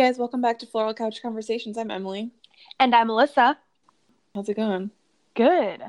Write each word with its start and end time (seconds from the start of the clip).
Guys, 0.00 0.16
welcome 0.16 0.40
back 0.40 0.58
to 0.60 0.66
Floral 0.66 0.94
Couch 0.94 1.20
Conversations. 1.20 1.76
I'm 1.76 1.90
Emily. 1.90 2.30
And 2.78 2.94
I'm 2.94 3.08
Melissa. 3.08 3.58
How's 4.34 4.48
it 4.48 4.56
going? 4.56 4.90
Good. 5.34 5.82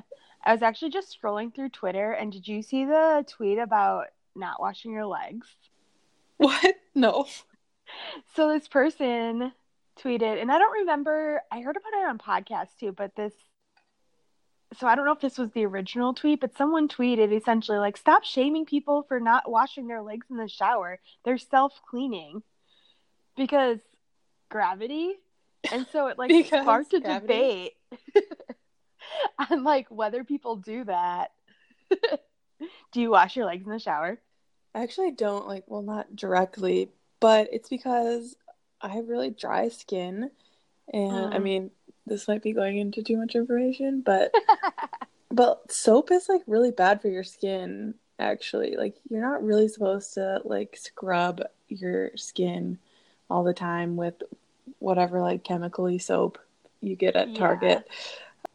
I 0.43 0.51
was 0.51 0.61
actually 0.61 0.91
just 0.91 1.17
scrolling 1.17 1.55
through 1.55 1.69
Twitter, 1.69 2.11
and 2.11 2.29
did 2.29 2.45
you 2.45 2.61
see 2.61 2.83
the 2.83 3.23
tweet 3.25 3.57
about 3.57 4.07
not 4.35 4.59
washing 4.59 4.91
your 4.91 5.05
legs? 5.05 5.47
What? 6.35 6.75
No. 6.93 7.25
So 8.35 8.51
this 8.51 8.67
person 8.67 9.53
tweeted, 9.97 10.41
and 10.41 10.51
I 10.51 10.57
don't 10.57 10.79
remember, 10.79 11.41
I 11.49 11.61
heard 11.61 11.77
about 11.77 12.01
it 12.01 12.05
on 12.05 12.17
podcast 12.17 12.75
too, 12.81 12.91
but 12.91 13.15
this, 13.15 13.33
so 14.77 14.87
I 14.87 14.95
don't 14.95 15.05
know 15.05 15.13
if 15.13 15.21
this 15.21 15.37
was 15.37 15.51
the 15.51 15.65
original 15.65 16.13
tweet, 16.13 16.41
but 16.41 16.57
someone 16.57 16.89
tweeted 16.89 17.31
essentially 17.31 17.77
like, 17.77 17.95
stop 17.95 18.25
shaming 18.25 18.65
people 18.65 19.03
for 19.07 19.21
not 19.21 19.49
washing 19.49 19.87
their 19.87 20.01
legs 20.01 20.27
in 20.29 20.35
the 20.35 20.49
shower. 20.49 20.99
They're 21.23 21.37
self 21.37 21.79
cleaning 21.89 22.43
because 23.37 23.79
gravity. 24.51 25.13
And 25.71 25.87
so 25.91 26.07
it 26.07 26.17
like 26.19 26.31
sparked 26.45 26.93
a 26.93 26.99
gravity? 26.99 27.33
debate 27.33 27.73
on 29.51 29.63
like 29.63 29.87
whether 29.89 30.23
people 30.23 30.57
do 30.57 30.83
that. 30.83 31.31
do 32.91 33.01
you 33.01 33.09
wash 33.09 33.35
your 33.35 33.45
legs 33.45 33.65
in 33.65 33.71
the 33.71 33.79
shower? 33.79 34.19
I 34.75 34.83
actually 34.83 35.11
don't 35.11 35.47
like, 35.47 35.63
well, 35.67 35.81
not 35.81 36.15
directly, 36.15 36.89
but 37.19 37.49
it's 37.51 37.69
because 37.69 38.35
I 38.81 38.89
have 38.89 39.09
really 39.09 39.29
dry 39.31 39.69
skin. 39.69 40.31
And 40.93 41.33
I 41.33 41.37
Mm. 41.37 41.43
mean, 41.43 41.71
this 42.05 42.27
might 42.27 42.41
be 42.43 42.53
going 42.53 42.77
into 42.77 43.03
too 43.03 43.17
much 43.17 43.35
information, 43.35 44.01
but 44.01 44.33
but 45.29 45.71
soap 45.71 46.11
is 46.11 46.27
like 46.27 46.41
really 46.47 46.71
bad 46.71 47.01
for 47.01 47.07
your 47.09 47.23
skin, 47.23 47.95
actually. 48.19 48.75
Like 48.75 48.95
you're 49.09 49.21
not 49.21 49.43
really 49.43 49.67
supposed 49.67 50.13
to 50.15 50.41
like 50.43 50.77
scrub 50.77 51.41
your 51.69 52.11
skin 52.17 52.79
all 53.29 53.43
the 53.43 53.53
time 53.53 53.95
with 53.95 54.15
whatever 54.81 55.21
like 55.21 55.43
chemically 55.43 55.97
soap 55.99 56.39
you 56.81 56.95
get 56.95 57.15
at 57.15 57.29
Yeah. 57.29 57.39
Target. 57.39 57.87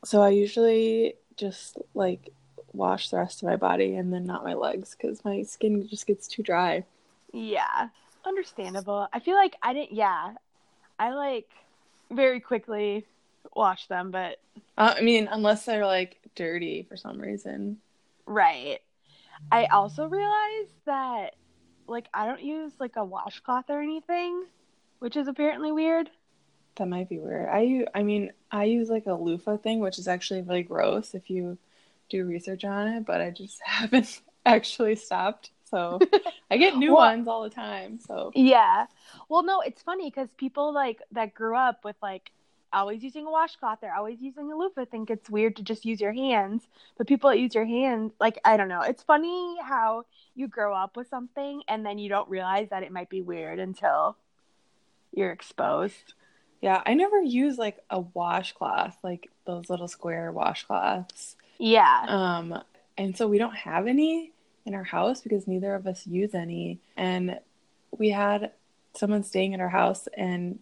So 0.04 0.22
I 0.22 0.30
usually 0.30 1.14
just 1.36 1.78
like 1.94 2.30
wash 2.72 3.10
the 3.10 3.18
rest 3.18 3.42
of 3.42 3.48
my 3.48 3.56
body 3.56 3.94
and 3.94 4.12
then 4.12 4.26
not 4.26 4.44
my 4.44 4.54
legs 4.54 4.96
because 4.96 5.24
my 5.24 5.42
skin 5.44 5.88
just 5.88 6.06
gets 6.06 6.28
too 6.28 6.42
dry. 6.42 6.84
Yeah, 7.32 7.88
understandable. 8.24 9.08
I 9.12 9.20
feel 9.20 9.36
like 9.36 9.56
I 9.62 9.72
didn't. 9.74 9.92
Yeah, 9.92 10.34
I 10.98 11.12
like 11.14 11.48
very 12.10 12.40
quickly 12.40 13.06
wash 13.54 13.86
them, 13.88 14.10
but 14.10 14.38
Uh, 14.78 14.94
I 14.98 15.02
mean, 15.02 15.28
unless 15.30 15.64
they're 15.64 15.86
like 15.86 16.20
dirty 16.34 16.82
for 16.82 16.96
some 16.96 17.18
reason. 17.20 17.78
right. 18.26 18.80
I 19.52 19.66
also 19.66 20.08
realized 20.08 20.74
that 20.86 21.34
like 21.86 22.08
I 22.14 22.26
don't 22.26 22.42
use 22.42 22.72
like 22.80 22.96
a 22.96 23.04
washcloth 23.04 23.70
or 23.70 23.80
anything, 23.82 24.44
which 24.98 25.16
is 25.16 25.28
apparently 25.28 25.72
weird. 25.72 26.10
That 26.76 26.88
might 26.88 27.08
be 27.08 27.18
weird. 27.18 27.48
I 27.48 27.86
I 27.94 28.02
mean, 28.02 28.32
I 28.50 28.64
use 28.64 28.88
like 28.88 29.06
a 29.06 29.14
loofah 29.14 29.58
thing, 29.58 29.80
which 29.80 29.98
is 29.98 30.08
actually 30.08 30.42
really 30.42 30.62
gross 30.62 31.14
if 31.14 31.30
you 31.30 31.58
do 32.08 32.24
research 32.24 32.64
on 32.64 32.88
it, 32.88 33.06
but 33.06 33.20
I 33.20 33.30
just 33.30 33.60
haven't 33.64 34.20
actually 34.44 34.96
stopped. 34.96 35.50
So 35.70 35.98
I 36.50 36.58
get 36.58 36.76
new 36.76 36.92
Well- 36.94 37.08
ones 37.08 37.26
all 37.28 37.42
the 37.42 37.50
time. 37.50 37.98
So 38.06 38.30
Yeah. 38.34 38.86
Well, 39.28 39.42
no, 39.42 39.60
it's 39.60 39.82
funny 39.82 40.08
because 40.10 40.28
people 40.36 40.72
like 40.72 41.02
that 41.12 41.34
grew 41.34 41.56
up 41.56 41.84
with 41.84 41.96
like 42.02 42.30
always 42.72 43.02
using 43.02 43.26
a 43.26 43.30
washcloth, 43.30 43.78
they're 43.80 43.94
always 43.96 44.20
using 44.20 44.52
a 44.52 44.56
loofah, 44.56 44.84
think 44.84 45.08
it's 45.08 45.30
weird 45.30 45.56
to 45.56 45.62
just 45.62 45.84
use 45.86 46.00
your 46.00 46.12
hands. 46.12 46.68
But 46.98 47.06
people 47.06 47.30
that 47.30 47.38
use 47.38 47.54
your 47.54 47.64
hands, 47.64 48.12
like, 48.20 48.38
I 48.44 48.56
don't 48.58 48.68
know. 48.68 48.82
It's 48.82 49.02
funny 49.02 49.56
how 49.62 50.04
you 50.34 50.46
grow 50.46 50.74
up 50.74 50.96
with 50.96 51.08
something 51.08 51.62
and 51.68 51.86
then 51.86 51.98
you 51.98 52.08
don't 52.10 52.28
realize 52.28 52.68
that 52.70 52.82
it 52.82 52.92
might 52.92 53.08
be 53.08 53.22
weird 53.22 53.58
until 53.58 54.16
you're 55.12 55.32
exposed. 55.32 56.12
Yeah, 56.60 56.82
I 56.86 56.94
never 56.94 57.20
use 57.20 57.58
like 57.58 57.78
a 57.90 58.00
washcloth, 58.00 58.96
like 59.02 59.28
those 59.44 59.68
little 59.70 59.88
square 59.88 60.32
washcloths. 60.32 61.34
Yeah. 61.58 62.04
Um, 62.08 62.62
and 62.98 63.16
so 63.16 63.28
we 63.28 63.38
don't 63.38 63.54
have 63.56 63.86
any 63.86 64.32
in 64.64 64.74
our 64.74 64.84
house 64.84 65.20
because 65.20 65.46
neither 65.46 65.74
of 65.74 65.86
us 65.86 66.06
use 66.06 66.34
any. 66.34 66.80
And 66.96 67.38
we 67.96 68.10
had 68.10 68.52
someone 68.94 69.22
staying 69.22 69.54
at 69.54 69.60
our 69.60 69.68
house 69.68 70.08
and 70.16 70.58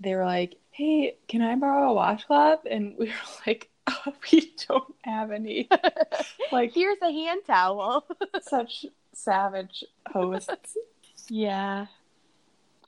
they 0.00 0.14
were 0.14 0.24
like, 0.24 0.56
Hey, 0.70 1.16
can 1.28 1.42
I 1.42 1.54
borrow 1.56 1.90
a 1.90 1.94
washcloth? 1.94 2.60
And 2.70 2.94
we 2.98 3.06
were 3.06 3.12
like, 3.46 3.68
oh, 3.88 4.12
we 4.32 4.52
don't 4.68 4.94
have 5.02 5.30
any. 5.32 5.68
like 6.52 6.72
Here's 6.74 6.98
a 7.02 7.10
hand 7.10 7.42
towel. 7.46 8.06
such 8.42 8.86
savage 9.12 9.84
hosts. 10.10 10.76
yeah. 11.28 11.86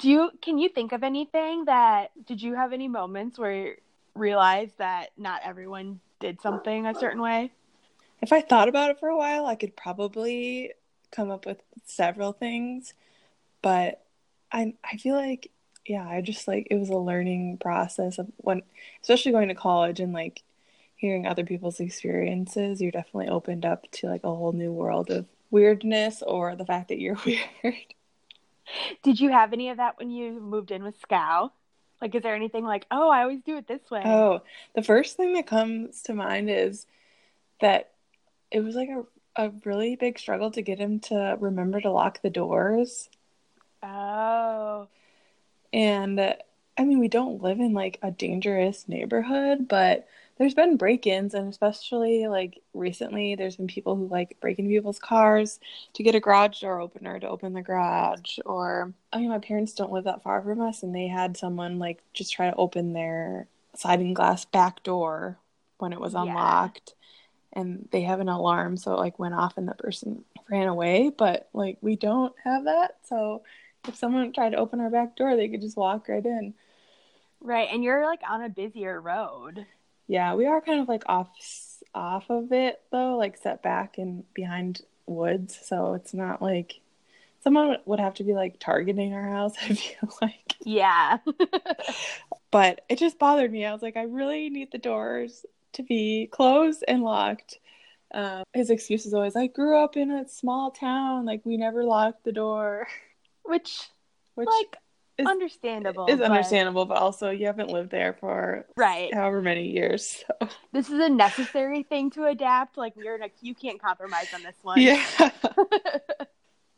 Do 0.05 0.11
you 0.11 0.31
can 0.43 0.59
you 0.59 0.69
think 0.69 0.93
of 0.93 1.03
anything 1.03 1.65
that 1.65 2.11
did 2.27 2.43
you 2.43 2.55
have 2.55 2.75
any 2.75 2.89
moments 2.89 3.39
where 3.39 3.55
you 3.55 3.75
realized 4.15 4.77
that 4.77 5.13
not 5.17 5.41
everyone 5.43 5.99
did 6.21 6.43
something 6.43 6.85
a 6.85 6.95
certain 6.95 7.23
way? 7.23 7.53
If 8.21 8.31
I 8.31 8.43
thought 8.43 8.69
about 8.69 8.91
it 8.91 9.01
for 9.01 9.09
a 9.09 9.17
while, 9.17 9.47
I 9.47 9.55
could 9.55 9.75
probably 9.75 10.73
come 11.11 11.31
up 11.31 11.47
with 11.47 11.63
several 11.87 12.33
things, 12.33 12.93
but 13.63 14.05
I 14.53 14.75
I 14.85 14.99
feel 14.99 15.15
like 15.15 15.51
yeah, 15.87 16.07
I 16.07 16.21
just 16.21 16.47
like 16.47 16.69
it 16.71 16.77
was 16.77 16.91
a 16.91 16.99
learning 16.99 17.57
process 17.57 18.19
of 18.19 18.31
when 18.37 18.61
especially 19.01 19.33
going 19.33 19.49
to 19.49 19.55
college 19.55 20.01
and 20.01 20.13
like 20.13 20.43
hearing 20.97 21.27
other 21.27 21.47
people's 21.47 21.81
experiences, 21.81 22.83
you're 22.83 22.91
definitely 22.91 23.29
opened 23.29 23.65
up 23.65 23.91
to 23.93 24.09
like 24.09 24.23
a 24.23 24.29
whole 24.29 24.53
new 24.53 24.71
world 24.71 25.09
of 25.09 25.25
weirdness 25.51 26.23
or 26.23 26.55
the 26.57 26.67
fact 26.67 26.89
that 26.89 27.01
you're 27.01 27.17
weird. 27.25 27.95
Did 29.03 29.21
you 29.21 29.31
have 29.31 29.53
any 29.53 29.71
of 29.71 29.77
that 29.79 29.99
when 29.99 30.11
you 30.11 30.41
moved 30.41 30.71
in 30.71 30.83
with 30.83 30.99
Scow? 31.01 31.53
Like, 32.01 32.15
is 32.15 32.23
there 32.23 32.35
anything 32.35 32.65
like, 32.65 32.87
oh, 32.91 33.09
I 33.09 33.23
always 33.23 33.41
do 33.43 33.57
it 33.57 33.67
this 33.67 33.91
way? 33.91 34.03
Oh, 34.05 34.43
the 34.75 34.83
first 34.83 35.17
thing 35.17 35.35
that 35.35 35.47
comes 35.47 36.03
to 36.03 36.15
mind 36.15 36.51
is 36.51 36.87
that 37.61 37.93
it 38.51 38.61
was 38.61 38.75
like 38.75 38.89
a 38.89 39.05
a 39.37 39.51
really 39.65 39.97
big 39.97 40.19
struggle 40.19 40.51
to 40.53 40.63
get 40.63 40.79
him 40.79 41.01
to 41.01 41.37
remember 41.41 41.81
to 41.81 41.91
lock 41.91 42.23
the 42.23 42.31
doors. 42.31 43.09
Oh. 43.83 44.89
And 45.73 46.21
uh, 46.21 46.35
I 46.79 46.85
mean, 46.85 47.01
we 47.01 47.09
don't 47.09 47.43
live 47.43 47.61
in 47.61 47.73
like 47.73 47.99
a 48.03 48.11
dangerous 48.11 48.89
neighborhood, 48.89 49.69
but 49.69 50.07
there's 50.37 50.55
been 50.55 50.77
break-ins, 50.77 51.35
and 51.35 51.49
especially 51.49 52.27
like 52.27 52.61
recently, 52.73 53.35
there's 53.35 53.57
been 53.57 53.67
people 53.69 53.95
who 53.97 54.09
like 54.09 54.37
break 54.41 54.59
into 54.59 54.71
people's 54.71 54.99
cars 54.99 55.61
to 55.95 56.03
get 56.03 56.15
a 56.15 56.21
garage 56.21 56.61
door 56.61 56.81
opener 56.81 57.21
to 57.21 57.29
open 57.29 57.53
the 57.53 57.63
garage. 57.63 58.39
Or, 58.45 58.93
I 59.13 59.19
mean, 59.19 59.29
my 59.29 59.39
parents 59.39 59.75
don't 59.75 59.93
live 59.93 60.05
that 60.05 60.23
far 60.23 60.43
from 60.43 60.61
us, 60.61 60.83
and 60.83 60.95
they 60.95 61.07
had 61.07 61.37
someone 61.37 61.79
like 61.79 62.03
just 62.13 62.33
try 62.33 62.51
to 62.51 62.57
open 62.57 62.93
their 62.93 63.47
sliding 63.75 64.15
glass 64.15 64.45
back 64.45 64.83
door 64.83 65.39
when 65.79 65.93
it 65.93 66.01
was 66.01 66.15
Yeah. 66.15 66.23
unlocked. 66.23 66.95
And 67.53 67.89
they 67.93 68.03
have 68.03 68.19
an 68.21 68.29
alarm, 68.29 68.77
so 68.77 68.95
it 68.95 68.99
like 68.99 69.19
went 69.19 69.35
off 69.35 69.57
and 69.57 69.69
the 69.69 69.75
person 69.75 70.25
ran 70.51 70.67
away. 70.69 71.11
But 71.17 71.49
like, 71.53 71.79
we 71.81 71.95
don't 71.97 72.35
have 72.43 72.65
that, 72.65 72.97
so 73.05 73.43
if 73.87 73.95
someone 73.97 74.33
tried 74.33 74.51
to 74.51 74.57
open 74.57 74.81
our 74.81 74.91
back 74.91 75.15
door, 75.17 75.37
they 75.37 75.49
could 75.49 75.61
just 75.61 75.77
walk 75.77 76.09
right 76.09 76.25
in. 76.25 76.55
Right. 77.41 77.69
And 77.71 77.85
you're 77.85 78.05
like 78.07 78.21
on 78.29 78.43
a 78.43 78.49
busier 78.49 79.01
road. 79.01 79.67
Yeah, 80.07 80.35
we 80.35 80.47
are 80.47 80.61
kind 80.61 80.81
of 80.81 80.89
like 80.89 81.05
off 81.07 81.31
off 81.95 82.29
of 82.31 82.53
it 82.53 82.81
though, 82.91 83.17
like 83.17 83.37
set 83.37 83.63
back 83.63 83.99
and 83.99 84.25
behind 84.35 84.83
woods, 85.07 85.59
so 85.63 85.95
it's 85.95 86.13
not 86.15 86.43
like 86.43 86.81
someone 87.43 87.77
would- 87.87 88.01
have 88.01 88.15
to 88.15 88.25
be 88.25 88.35
like 88.35 88.59
targeting 88.61 89.15
our 89.15 89.29
house, 89.29 89.55
I 89.63 89.75
feel 89.75 90.11
like. 90.23 90.55
Yeah. 90.65 91.19
But 92.51 92.83
it 92.89 92.99
just 92.99 93.19
bothered 93.19 93.51
me. 93.53 93.65
I 93.65 93.73
was 93.73 93.83
like, 93.83 93.97
I 93.97 94.03
really 94.05 94.49
need 94.49 94.71
the 94.71 94.79
doors 94.79 95.45
to 95.73 95.83
be 95.83 96.29
closed 96.31 96.85
and 96.87 97.03
locked. 97.03 97.59
Um, 98.13 98.45
his 98.53 98.71
excuse 98.71 99.07
is 99.07 99.15
always, 99.15 99.35
I 99.37 99.49
grew 99.49 99.77
up 99.83 99.97
in 99.97 100.11
a 100.13 100.29
small 100.29 100.71
town, 100.71 101.25
like 101.27 101.43
we 101.45 101.57
never 101.57 101.85
locked 101.85 102.25
the 102.25 102.33
door, 102.33 102.87
Which, 103.45 103.89
which 104.35 104.49
like, 104.49 104.77
is- 105.19 105.27
understandable. 105.27 106.07
is 106.07 106.19
but- 106.19 106.31
understandable, 106.31 106.85
but 106.87 106.99
also 106.99 107.31
you 107.31 107.47
haven't 107.47 107.71
lived 107.71 107.91
there 107.91 108.15
for 108.15 108.67
Right. 108.77 109.13
however 109.15 109.41
many 109.43 109.69
years. 109.71 110.25
So. 110.41 110.49
This 110.73 110.89
is 110.91 110.99
a 111.01 111.09
necessary 111.09 111.83
thing 111.85 112.11
to 112.13 112.25
adapt. 112.25 112.77
Like, 112.77 112.95
you're 112.97 113.19
like, 113.19 113.35
you 113.41 113.55
can't 113.55 113.81
compromise 113.81 114.33
on 114.35 114.43
this 114.43 114.57
one. 114.63 114.81
Yeah. 114.81 115.03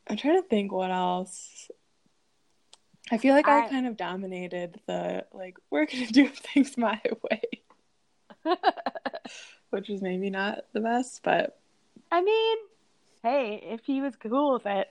I'm 0.08 0.16
trying 0.16 0.40
to 0.42 0.48
think 0.48 0.70
what 0.72 0.90
else. 0.90 1.68
I 3.10 3.18
feel 3.18 3.34
like 3.34 3.48
I, 3.48 3.66
I- 3.66 3.68
kind 3.68 3.86
of 3.86 3.96
dominated 3.96 4.80
the 4.86 5.24
like 5.32 5.56
we're 5.70 5.86
gonna 5.86 6.06
do 6.06 6.28
things 6.54 6.76
my 6.76 7.00
way, 7.22 7.42
which 9.70 9.90
is 9.90 10.02
maybe 10.02 10.30
not 10.30 10.64
the 10.72 10.80
best, 10.80 11.20
but 11.22 11.58
I 12.10 12.20
mean, 12.22 12.58
hey, 13.22 13.60
if 13.70 13.84
he 13.84 14.00
was 14.00 14.14
cool 14.16 14.54
with 14.54 14.66
it. 14.66 14.88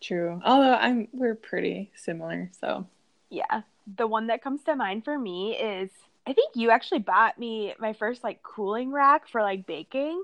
True. 0.00 0.40
Although 0.44 0.74
I'm 0.74 1.08
we're 1.12 1.34
pretty 1.34 1.90
similar, 1.94 2.50
so 2.60 2.86
Yeah. 3.30 3.62
The 3.96 4.06
one 4.06 4.28
that 4.28 4.42
comes 4.42 4.62
to 4.64 4.76
mind 4.76 5.04
for 5.04 5.18
me 5.18 5.56
is 5.56 5.90
I 6.26 6.32
think 6.32 6.54
you 6.54 6.70
actually 6.70 7.00
bought 7.00 7.38
me 7.38 7.74
my 7.78 7.92
first 7.92 8.22
like 8.24 8.42
cooling 8.42 8.92
rack 8.92 9.28
for 9.28 9.42
like 9.42 9.66
baking. 9.66 10.22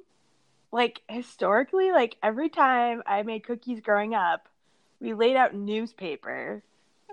Like 0.72 1.00
historically, 1.08 1.90
like 1.92 2.16
every 2.22 2.48
time 2.48 3.02
I 3.06 3.22
made 3.22 3.44
cookies 3.46 3.80
growing 3.80 4.14
up, 4.14 4.48
we 5.00 5.14
laid 5.14 5.36
out 5.36 5.54
newspaper 5.54 6.62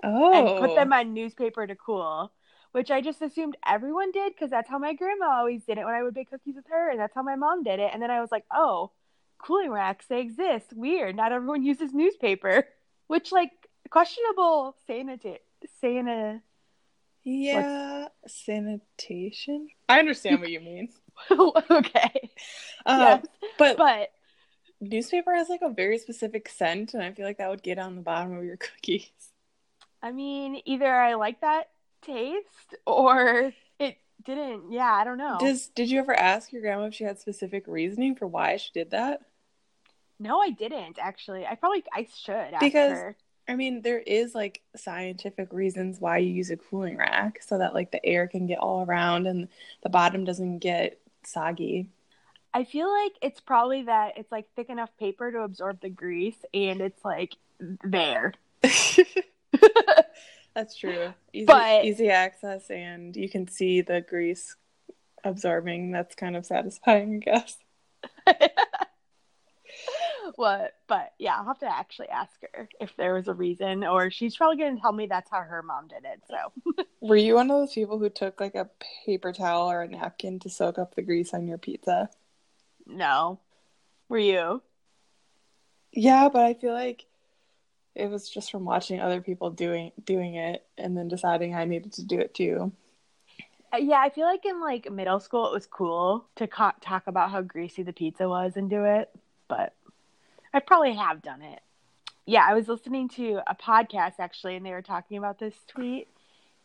Oh. 0.02 0.32
and 0.34 0.60
put 0.60 0.74
them 0.74 0.92
oh. 0.92 0.96
on 0.96 1.14
newspaper 1.14 1.66
to 1.66 1.74
cool, 1.74 2.30
which 2.72 2.90
I 2.90 3.00
just 3.00 3.22
assumed 3.22 3.56
everyone 3.66 4.10
did 4.12 4.34
because 4.34 4.50
that's 4.50 4.68
how 4.68 4.78
my 4.78 4.92
grandma 4.92 5.30
always 5.38 5.64
did 5.64 5.78
it 5.78 5.84
when 5.84 5.94
I 5.94 6.02
would 6.02 6.14
bake 6.14 6.30
cookies 6.30 6.56
with 6.56 6.66
her, 6.68 6.90
and 6.90 7.00
that's 7.00 7.14
how 7.14 7.22
my 7.22 7.36
mom 7.36 7.62
did 7.62 7.80
it. 7.80 7.90
And 7.92 8.02
then 8.02 8.10
I 8.10 8.20
was 8.20 8.30
like, 8.30 8.44
oh, 8.52 8.90
cooling 9.44 9.70
racks, 9.70 10.06
they 10.06 10.20
exist. 10.20 10.72
Weird. 10.74 11.16
Not 11.16 11.32
everyone 11.32 11.62
uses 11.62 11.92
newspaper, 11.92 12.66
which, 13.06 13.30
like, 13.32 13.50
questionable 13.90 14.74
sanita- 14.88 15.38
sana- 15.80 16.42
Yeah, 17.22 18.08
sanitation. 18.26 19.68
I 19.88 19.98
understand 19.98 20.40
what 20.40 20.50
you 20.50 20.60
mean. 20.60 20.88
okay. 21.30 22.30
Um, 22.86 23.00
yes. 23.00 23.26
but, 23.58 23.76
But 23.76 24.10
newspaper 24.80 25.34
has 25.34 25.48
like 25.48 25.62
a 25.62 25.70
very 25.70 25.98
specific 25.98 26.48
scent, 26.48 26.94
and 26.94 27.02
I 27.02 27.12
feel 27.12 27.26
like 27.26 27.38
that 27.38 27.50
would 27.50 27.62
get 27.62 27.78
on 27.78 27.96
the 27.96 28.02
bottom 28.02 28.36
of 28.36 28.44
your 28.44 28.56
cookies. 28.56 29.10
I 30.02 30.12
mean, 30.12 30.60
either 30.64 30.92
I 30.92 31.14
like 31.14 31.40
that 31.40 31.70
taste 32.02 32.74
or 32.86 33.52
it 33.78 33.96
didn't. 34.22 34.70
Yeah, 34.72 34.92
I 34.92 35.04
don't 35.04 35.18
know. 35.18 35.38
Does 35.40 35.68
did 35.68 35.90
you 35.90 35.98
ever 35.98 36.14
ask 36.14 36.52
your 36.52 36.60
grandma 36.62 36.84
if 36.86 36.94
she 36.94 37.04
had 37.04 37.18
specific 37.18 37.64
reasoning 37.66 38.14
for 38.14 38.26
why 38.26 38.56
she 38.56 38.70
did 38.74 38.90
that? 38.90 39.20
No, 40.18 40.40
I 40.40 40.50
didn't 40.50 40.98
actually. 41.00 41.46
I 41.46 41.54
probably 41.54 41.84
I 41.92 42.06
should 42.14 42.54
Because- 42.60 42.92
her. 42.92 43.16
I 43.46 43.56
mean, 43.56 43.82
there 43.82 43.98
is 43.98 44.34
like 44.34 44.62
scientific 44.74 45.52
reasons 45.52 46.00
why 46.00 46.16
you 46.16 46.32
use 46.32 46.50
a 46.50 46.56
cooling 46.56 46.96
rack 46.96 47.42
so 47.42 47.58
that 47.58 47.74
like 47.74 47.90
the 47.90 48.02
air 48.04 48.26
can 48.26 48.46
get 48.46 48.58
all 48.58 48.86
around 48.86 49.26
and 49.26 49.48
the 49.82 49.90
bottom 49.90 50.24
doesn't 50.24 50.60
get 50.60 50.98
soggy. 51.24 51.90
I 52.54 52.64
feel 52.64 52.90
like 52.90 53.12
it's 53.20 53.40
probably 53.40 53.82
that 53.82 54.16
it's 54.16 54.32
like 54.32 54.46
thick 54.56 54.70
enough 54.70 54.88
paper 54.98 55.30
to 55.30 55.40
absorb 55.42 55.82
the 55.82 55.90
grease 55.90 56.42
and 56.54 56.80
it's 56.80 57.04
like 57.04 57.34
there. 57.82 58.32
That's 60.54 60.76
true. 60.78 61.12
Easy, 61.32 61.46
But- 61.46 61.84
easy 61.84 62.08
access, 62.10 62.70
and 62.70 63.14
you 63.16 63.28
can 63.28 63.48
see 63.48 63.80
the 63.80 64.00
grease 64.00 64.54
absorbing. 65.24 65.90
That's 65.90 66.14
kind 66.14 66.36
of 66.36 66.46
satisfying, 66.46 67.16
I 67.16 67.18
guess. 67.18 67.58
what? 70.36 70.72
But 70.88 71.12
yeah, 71.18 71.36
I'll 71.36 71.44
have 71.46 71.58
to 71.60 71.66
actually 71.70 72.08
ask 72.08 72.32
her 72.52 72.68
if 72.80 72.94
there 72.96 73.14
was 73.14 73.28
a 73.28 73.34
reason, 73.34 73.84
or 73.84 74.10
she's 74.10 74.36
probably 74.36 74.56
going 74.56 74.76
to 74.76 74.80
tell 74.80 74.92
me 74.92 75.06
that's 75.06 75.30
how 75.30 75.40
her 75.40 75.62
mom 75.62 75.88
did 75.88 76.04
it. 76.04 76.22
So 76.28 76.84
Were 77.00 77.14
you 77.14 77.36
one 77.36 77.52
of 77.52 77.56
those 77.60 77.72
people 77.72 78.00
who 78.00 78.10
took 78.10 78.40
like 78.40 78.56
a 78.56 78.68
paper 79.06 79.32
towel 79.32 79.70
or 79.70 79.82
a 79.82 79.88
napkin 79.88 80.40
to 80.40 80.50
soak 80.50 80.76
up 80.76 80.96
the 80.96 81.02
grease 81.02 81.32
on 81.32 81.46
your 81.46 81.56
pizza? 81.58 82.10
no, 82.86 83.40
were 84.08 84.18
you? 84.18 84.62
Yeah, 85.92 86.28
but 86.28 86.42
I 86.44 86.54
feel 86.54 86.72
like 86.74 87.06
it 87.94 88.08
was 88.10 88.28
just 88.30 88.50
from 88.52 88.64
watching 88.66 89.00
other 89.00 89.20
people 89.22 89.50
doing 89.50 89.92
doing 90.04 90.34
it 90.36 90.66
and 90.78 90.96
then 90.96 91.08
deciding 91.08 91.54
I 91.54 91.64
needed 91.66 91.94
to 91.94 92.04
do 92.04 92.18
it 92.20 92.34
too. 92.34 92.72
Uh, 93.72 93.78
Yeah, 93.78 93.98
I 94.00 94.10
feel 94.10 94.26
like 94.26 94.44
in 94.46 94.60
like 94.60 94.90
middle 94.90 95.20
school 95.20 95.46
it 95.48 95.52
was 95.52 95.66
cool 95.66 96.28
to 96.36 96.46
co- 96.46 96.72
talk 96.80 97.06
about 97.06 97.30
how 97.30 97.42
greasy 97.42 97.82
the 97.82 97.92
pizza 97.92 98.28
was 98.28 98.56
and 98.56 98.70
do 98.70 98.84
it, 98.84 99.10
but 99.48 99.74
I 100.54 100.60
probably 100.60 100.94
have 100.94 101.20
done 101.20 101.42
it. 101.42 101.60
Yeah, 102.26 102.46
I 102.48 102.54
was 102.54 102.68
listening 102.68 103.08
to 103.10 103.40
a 103.46 103.54
podcast 103.54 104.14
actually, 104.20 104.56
and 104.56 104.64
they 104.64 104.70
were 104.70 104.82
talking 104.82 105.18
about 105.18 105.38
this 105.38 105.54
tweet, 105.66 106.08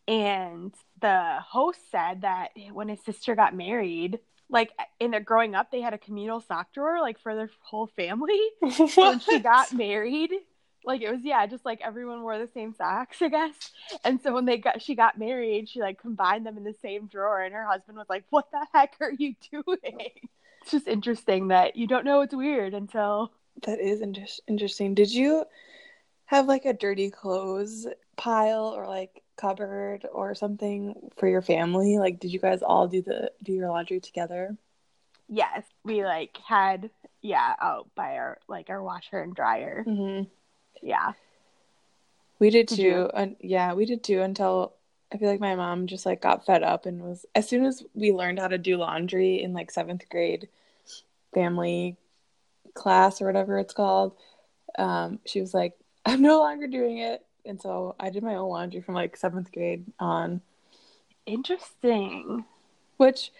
and 0.07 0.73
the 1.01 1.39
host 1.45 1.79
said 1.91 2.21
that 2.21 2.51
when 2.71 2.87
his 2.87 3.01
sister 3.01 3.35
got 3.35 3.55
married, 3.55 4.19
like 4.49 4.71
in 4.99 5.11
their 5.11 5.19
growing 5.19 5.55
up, 5.55 5.71
they 5.71 5.81
had 5.81 5.93
a 5.93 5.97
communal 5.97 6.39
sock 6.39 6.71
drawer 6.71 7.01
like 7.01 7.19
for 7.19 7.35
their 7.35 7.49
whole 7.61 7.87
family. 7.87 8.39
When 8.95 9.19
she 9.19 9.39
got 9.39 9.73
married, 9.73 10.31
like 10.85 11.01
it 11.01 11.11
was 11.11 11.21
yeah, 11.23 11.45
just 11.47 11.65
like 11.65 11.81
everyone 11.83 12.21
wore 12.21 12.37
the 12.37 12.49
same 12.53 12.73
socks, 12.73 13.21
I 13.21 13.29
guess. 13.29 13.71
And 14.03 14.21
so 14.21 14.33
when 14.33 14.45
they 14.45 14.57
got 14.57 14.81
she 14.81 14.95
got 14.95 15.17
married, 15.19 15.67
she 15.67 15.81
like 15.81 15.99
combined 15.99 16.45
them 16.45 16.57
in 16.57 16.63
the 16.63 16.75
same 16.81 17.07
drawer, 17.07 17.41
and 17.41 17.53
her 17.53 17.65
husband 17.65 17.97
was 17.97 18.07
like, 18.07 18.23
"What 18.29 18.49
the 18.51 18.65
heck 18.73 18.95
are 19.01 19.11
you 19.11 19.35
doing?" 19.51 20.09
It's 20.61 20.71
just 20.71 20.89
interesting 20.89 21.47
that 21.47 21.77
you 21.77 21.87
don't 21.87 22.03
know 22.03 22.19
it's 22.19 22.35
weird 22.35 22.73
until 22.73 23.31
That 23.63 23.79
is 23.79 24.01
inter- 24.01 24.25
interesting. 24.47 24.95
Did 24.95 25.11
you 25.11 25.45
have 26.25 26.47
like 26.47 26.65
a 26.65 26.73
dirty 26.73 27.09
clothes 27.09 27.87
pile 28.15 28.73
or 28.75 28.87
like 28.87 29.21
cupboard 29.37 30.05
or 30.11 30.35
something 30.35 31.11
for 31.17 31.27
your 31.27 31.41
family? 31.41 31.97
Like, 31.97 32.19
did 32.19 32.31
you 32.31 32.39
guys 32.39 32.61
all 32.61 32.87
do 32.87 33.01
the 33.01 33.31
do 33.43 33.53
your 33.53 33.69
laundry 33.69 33.99
together? 33.99 34.57
yes, 35.27 35.63
we 35.83 36.03
like 36.03 36.37
had 36.47 36.89
yeah 37.21 37.55
out 37.61 37.89
by 37.95 38.17
our 38.17 38.37
like 38.47 38.69
our 38.69 38.81
washer 38.81 39.19
and 39.19 39.35
dryer. 39.35 39.83
Mm-hmm. 39.87 40.23
Yeah, 40.81 41.13
We 42.39 42.49
did 42.49 42.67
Did 42.67 42.75
too. 42.77 43.09
yeah, 43.41 43.73
we 43.73 43.85
did 43.85 44.03
too 44.03 44.21
until 44.21 44.73
I 45.11 45.17
feel 45.17 45.29
like 45.29 45.39
my 45.39 45.55
mom 45.55 45.87
just 45.87 46.05
like 46.05 46.21
got 46.21 46.45
fed 46.45 46.63
up 46.63 46.85
and 46.85 47.01
was 47.01 47.25
as 47.35 47.47
soon 47.49 47.65
as 47.65 47.83
we 47.93 48.11
learned 48.11 48.39
how 48.39 48.47
to 48.47 48.57
do 48.57 48.77
laundry 48.77 49.41
in 49.41 49.53
like 49.53 49.71
seventh 49.71 50.07
grade 50.09 50.47
family 51.33 51.97
class 52.73 53.21
or 53.21 53.25
whatever 53.25 53.57
it's 53.59 53.73
called, 53.73 54.13
um, 54.77 55.19
she 55.25 55.41
was 55.41 55.53
like, 55.53 55.73
I'm 56.05 56.21
no 56.21 56.39
longer 56.39 56.67
doing 56.67 56.99
it. 56.99 57.25
And 57.45 57.61
so 57.61 57.95
I 57.99 58.09
did 58.09 58.23
my 58.23 58.35
own 58.35 58.49
laundry 58.49 58.81
from 58.81 58.95
like 58.95 59.17
seventh 59.17 59.51
grade 59.51 59.85
on, 59.99 60.41
interesting. 61.25 62.45
which 62.97 63.31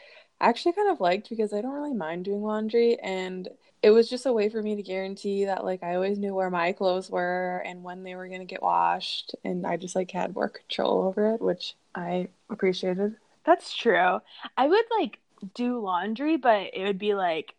I 0.42 0.50
actually 0.50 0.74
kind 0.74 0.90
of 0.92 1.02
liked 1.02 1.30
because 1.30 1.54
I 1.54 1.62
don't 1.62 1.74
really 1.74 1.94
mind 1.94 2.26
doing 2.26 2.42
laundry 2.42 2.98
and 3.00 3.48
it 3.82 3.92
was 3.92 4.10
just 4.10 4.26
a 4.26 4.34
way 4.34 4.50
for 4.50 4.62
me 4.62 4.76
to 4.76 4.84
guarantee 4.84 5.46
that 5.46 5.64
like 5.64 5.84
I 5.84 5.96
always 5.96 6.18
knew 6.20 6.36
where 6.36 6.50
my 6.50 6.74
clothes 6.74 7.10
were 7.10 7.64
and 7.66 7.84
when 7.84 8.04
they 8.04 8.16
were 8.16 8.28
going 8.28 8.42
to 8.42 8.46
get 8.46 8.62
washed 8.62 9.36
and 9.44 9.66
I 9.66 9.78
just 9.78 9.96
like 9.96 10.12
had 10.12 10.36
more 10.36 10.50
control 10.50 11.04
over 11.04 11.34
it, 11.36 11.42
which 11.42 11.76
I 11.96 12.30
appreciated. 12.50 13.16
That's 13.46 13.76
true. 13.76 14.20
I 14.58 14.68
would 14.68 14.86
like 15.00 15.20
do 15.54 15.80
laundry, 15.80 16.38
but 16.38 16.72
it 16.74 16.84
would 16.84 17.00
be 17.00 17.14
like 17.14 17.56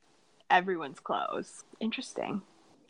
everyone's 0.50 1.00
clothes. 1.00 1.64
Interesting. 1.80 2.42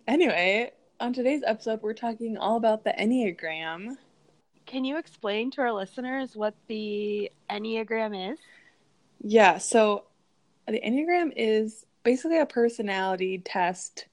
Anyway, 0.08 0.72
on 0.98 1.12
today's 1.12 1.42
episode 1.46 1.82
we're 1.82 1.94
talking 1.94 2.36
all 2.36 2.56
about 2.56 2.84
the 2.84 2.94
Enneagram. 2.98 3.96
Can 4.66 4.85
you 4.85 4.99
explain 4.99 5.50
to 5.52 5.62
our 5.62 5.73
listeners 5.73 6.37
what 6.37 6.54
the 6.68 7.30
Enneagram 7.50 8.32
is? 8.32 8.38
Yeah, 9.23 9.58
so 9.58 10.04
the 10.66 10.80
Enneagram 10.80 11.32
is 11.37 11.85
basically 12.02 12.38
a 12.38 12.46
personality 12.46 13.38
test 13.44 14.06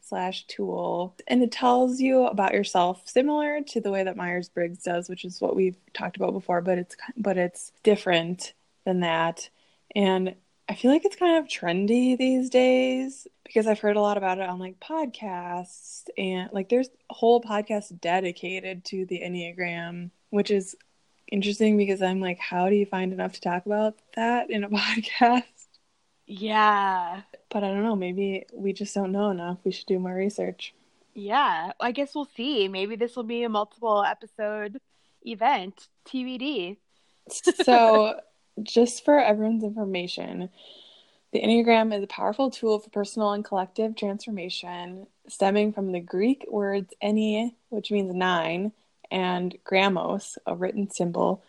slash 0.00 0.46
tool, 0.46 1.16
and 1.26 1.42
it 1.42 1.50
tells 1.50 2.00
you 2.00 2.26
about 2.26 2.54
yourself 2.54 3.02
similar 3.06 3.60
to 3.62 3.80
the 3.80 3.90
way 3.90 4.04
that 4.04 4.16
Myers 4.16 4.48
Briggs 4.48 4.82
does, 4.82 5.08
which 5.08 5.24
is 5.24 5.40
what 5.40 5.56
we've 5.56 5.76
talked 5.92 6.16
about 6.16 6.32
before, 6.32 6.60
but 6.60 6.78
it's 6.78 6.96
but 7.16 7.36
it's 7.36 7.72
different 7.82 8.54
than 8.84 9.00
that. 9.00 9.48
And 9.94 10.36
I 10.68 10.74
feel 10.74 10.90
like 10.90 11.04
it's 11.04 11.16
kind 11.16 11.38
of 11.38 11.48
trendy 11.48 12.18
these 12.18 12.50
days 12.50 13.26
because 13.44 13.66
I've 13.66 13.78
heard 13.78 13.96
a 13.96 14.00
lot 14.00 14.16
about 14.16 14.38
it 14.38 14.48
on 14.48 14.58
like 14.58 14.80
podcasts 14.80 16.04
and 16.18 16.50
like 16.52 16.68
there's 16.68 16.88
whole 17.08 17.40
podcasts 17.40 17.98
dedicated 18.00 18.84
to 18.86 19.06
the 19.06 19.20
Enneagram, 19.20 20.10
which 20.30 20.50
is 20.50 20.74
interesting 21.30 21.76
because 21.76 22.02
I'm 22.02 22.20
like, 22.20 22.38
how 22.38 22.68
do 22.68 22.74
you 22.74 22.86
find 22.86 23.12
enough 23.12 23.34
to 23.34 23.40
talk 23.40 23.66
about 23.66 23.94
that 24.16 24.50
in 24.50 24.64
a 24.64 24.68
podcast? 24.70 25.44
Yeah. 26.26 27.22
But 27.50 27.62
I 27.62 27.68
don't 27.68 27.84
know, 27.84 27.96
maybe 27.96 28.46
we 28.52 28.72
just 28.72 28.94
don't 28.94 29.12
know 29.12 29.30
enough. 29.30 29.58
We 29.64 29.70
should 29.70 29.86
do 29.86 30.00
more 30.00 30.14
research. 30.14 30.74
Yeah. 31.14 31.72
I 31.80 31.92
guess 31.92 32.14
we'll 32.14 32.28
see. 32.36 32.66
Maybe 32.66 32.96
this 32.96 33.14
will 33.14 33.22
be 33.22 33.44
a 33.44 33.48
multiple 33.48 34.02
episode 34.04 34.78
event. 35.24 35.86
TBD. 36.08 36.76
So, 37.30 38.20
just 38.62 39.04
for 39.04 39.18
everyone's 39.18 39.64
information, 39.64 40.50
the 41.32 41.42
Enneagram 41.42 41.94
is 41.96 42.02
a 42.02 42.06
powerful 42.06 42.50
tool 42.50 42.78
for 42.78 42.90
personal 42.90 43.32
and 43.32 43.44
collective 43.44 43.96
transformation, 43.96 45.06
stemming 45.28 45.72
from 45.72 45.92
the 45.92 46.00
Greek 46.00 46.46
words 46.48 46.94
ennea, 47.02 47.52
which 47.68 47.90
means 47.90 48.14
nine, 48.14 48.72
and 49.10 49.56
grammos, 49.64 50.38
a 50.46 50.54
written 50.54 50.90
symbol. 50.90 51.42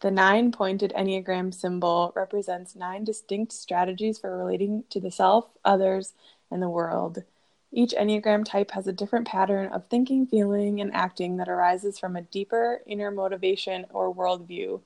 The 0.00 0.10
nine 0.10 0.52
pointed 0.52 0.92
Enneagram 0.94 1.54
symbol 1.54 2.12
represents 2.14 2.76
nine 2.76 3.04
distinct 3.04 3.52
strategies 3.52 4.18
for 4.18 4.36
relating 4.36 4.84
to 4.90 5.00
the 5.00 5.10
self, 5.10 5.46
others, 5.64 6.12
and 6.50 6.60
the 6.60 6.68
world. 6.68 7.22
Each 7.72 7.92
Enneagram 7.92 8.44
type 8.44 8.72
has 8.72 8.86
a 8.86 8.92
different 8.92 9.26
pattern 9.26 9.68
of 9.72 9.86
thinking, 9.86 10.26
feeling, 10.26 10.80
and 10.80 10.94
acting 10.94 11.38
that 11.38 11.48
arises 11.48 11.98
from 11.98 12.16
a 12.16 12.22
deeper 12.22 12.82
inner 12.86 13.10
motivation 13.10 13.86
or 13.90 14.14
worldview. 14.14 14.80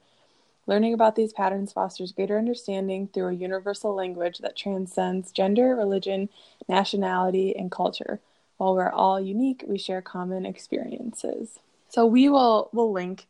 Learning 0.66 0.94
about 0.94 1.16
these 1.16 1.32
patterns 1.32 1.72
fosters 1.72 2.12
greater 2.12 2.38
understanding 2.38 3.08
through 3.08 3.28
a 3.28 3.32
universal 3.32 3.94
language 3.94 4.38
that 4.38 4.56
transcends 4.56 5.32
gender, 5.32 5.74
religion, 5.74 6.28
nationality, 6.68 7.56
and 7.56 7.70
culture. 7.70 8.20
While 8.56 8.74
we're 8.74 8.90
all 8.90 9.18
unique, 9.18 9.64
we 9.66 9.78
share 9.78 10.02
common 10.02 10.46
experiences. 10.46 11.58
So 11.88 12.06
we 12.06 12.28
will 12.28 12.70
will 12.72 12.92
link 12.92 13.26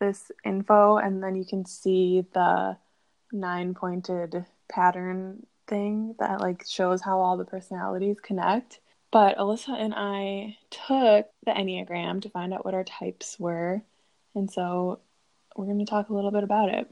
this 0.00 0.32
info 0.44 0.96
and 0.96 1.22
then 1.22 1.36
you 1.36 1.44
can 1.44 1.64
see 1.64 2.26
the 2.32 2.76
nine 3.30 3.74
pointed 3.74 4.44
pattern 4.68 5.46
thing 5.66 6.14
that 6.18 6.40
like 6.40 6.64
shows 6.66 7.02
how 7.02 7.20
all 7.20 7.36
the 7.36 7.44
personalities 7.44 8.20
connect. 8.20 8.80
But 9.10 9.36
Alyssa 9.38 9.78
and 9.78 9.94
I 9.96 10.56
took 10.70 11.28
the 11.44 11.52
Enneagram 11.52 12.22
to 12.22 12.30
find 12.30 12.52
out 12.52 12.64
what 12.64 12.74
our 12.74 12.84
types 12.84 13.38
were. 13.38 13.82
And 14.34 14.50
so 14.50 15.00
we're 15.56 15.66
going 15.66 15.78
to 15.78 15.84
talk 15.84 16.08
a 16.08 16.14
little 16.14 16.30
bit 16.30 16.44
about 16.44 16.68
it. 16.68 16.86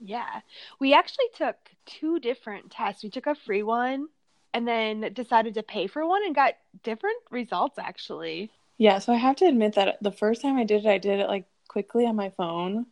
Yeah. 0.00 0.40
We 0.78 0.94
actually 0.94 1.26
took 1.36 1.56
two 1.86 2.18
different 2.20 2.70
tests. 2.70 3.02
We 3.02 3.10
took 3.10 3.26
a 3.26 3.34
free 3.34 3.62
one 3.62 4.08
and 4.52 4.66
then 4.66 5.12
decided 5.12 5.54
to 5.54 5.62
pay 5.62 5.86
for 5.86 6.06
one 6.06 6.24
and 6.24 6.34
got 6.34 6.54
different 6.82 7.18
results 7.30 7.78
actually. 7.78 8.50
Yeah, 8.78 8.98
so 8.98 9.12
I 9.12 9.16
have 9.16 9.36
to 9.36 9.44
admit 9.44 9.74
that 9.74 9.98
the 10.00 10.10
first 10.10 10.40
time 10.40 10.56
I 10.56 10.64
did 10.64 10.86
it, 10.86 10.88
I 10.88 10.98
did 10.98 11.20
it 11.20 11.28
like 11.28 11.44
quickly 11.68 12.06
on 12.06 12.16
my 12.16 12.30
phone. 12.30 12.86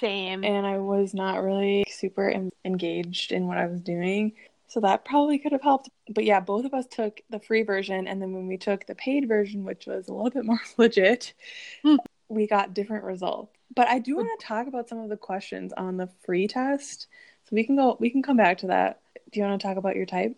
Same. 0.00 0.42
And 0.42 0.66
I 0.66 0.78
was 0.78 1.12
not 1.12 1.42
really 1.42 1.84
super 1.88 2.32
engaged 2.64 3.32
in 3.32 3.46
what 3.46 3.58
I 3.58 3.66
was 3.66 3.80
doing. 3.80 4.32
So 4.68 4.80
that 4.80 5.04
probably 5.04 5.38
could 5.38 5.52
have 5.52 5.62
helped. 5.62 5.88
But 6.10 6.24
yeah, 6.24 6.40
both 6.40 6.64
of 6.64 6.74
us 6.74 6.86
took 6.86 7.20
the 7.30 7.40
free 7.40 7.62
version. 7.62 8.06
And 8.06 8.22
then 8.22 8.32
when 8.32 8.46
we 8.46 8.56
took 8.56 8.86
the 8.86 8.94
paid 8.94 9.26
version, 9.26 9.64
which 9.64 9.86
was 9.86 10.08
a 10.08 10.12
little 10.12 10.30
bit 10.30 10.44
more 10.44 10.60
legit, 10.76 11.34
hmm. 11.82 11.96
we 12.28 12.46
got 12.46 12.74
different 12.74 13.04
results. 13.04 13.57
But 13.78 13.86
I 13.86 14.00
do 14.00 14.16
want 14.16 14.28
to 14.40 14.44
talk 14.44 14.66
about 14.66 14.88
some 14.88 14.98
of 14.98 15.08
the 15.08 15.16
questions 15.16 15.72
on 15.72 15.98
the 15.98 16.08
free 16.26 16.48
test. 16.48 17.06
So 17.44 17.54
we 17.54 17.62
can 17.62 17.76
go, 17.76 17.96
we 18.00 18.10
can 18.10 18.24
come 18.24 18.36
back 18.36 18.58
to 18.58 18.66
that. 18.66 19.02
Do 19.30 19.38
you 19.38 19.46
want 19.46 19.60
to 19.60 19.64
talk 19.68 19.76
about 19.76 19.94
your 19.94 20.04
type? 20.04 20.34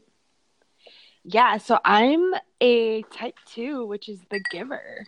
Yeah. 1.25 1.57
So 1.57 1.79
I'm 1.83 2.35
a 2.61 3.01
type 3.05 3.37
two, 3.47 3.87
which 3.87 4.11
is 4.11 4.21
the 4.31 4.43
giver. 4.51 5.07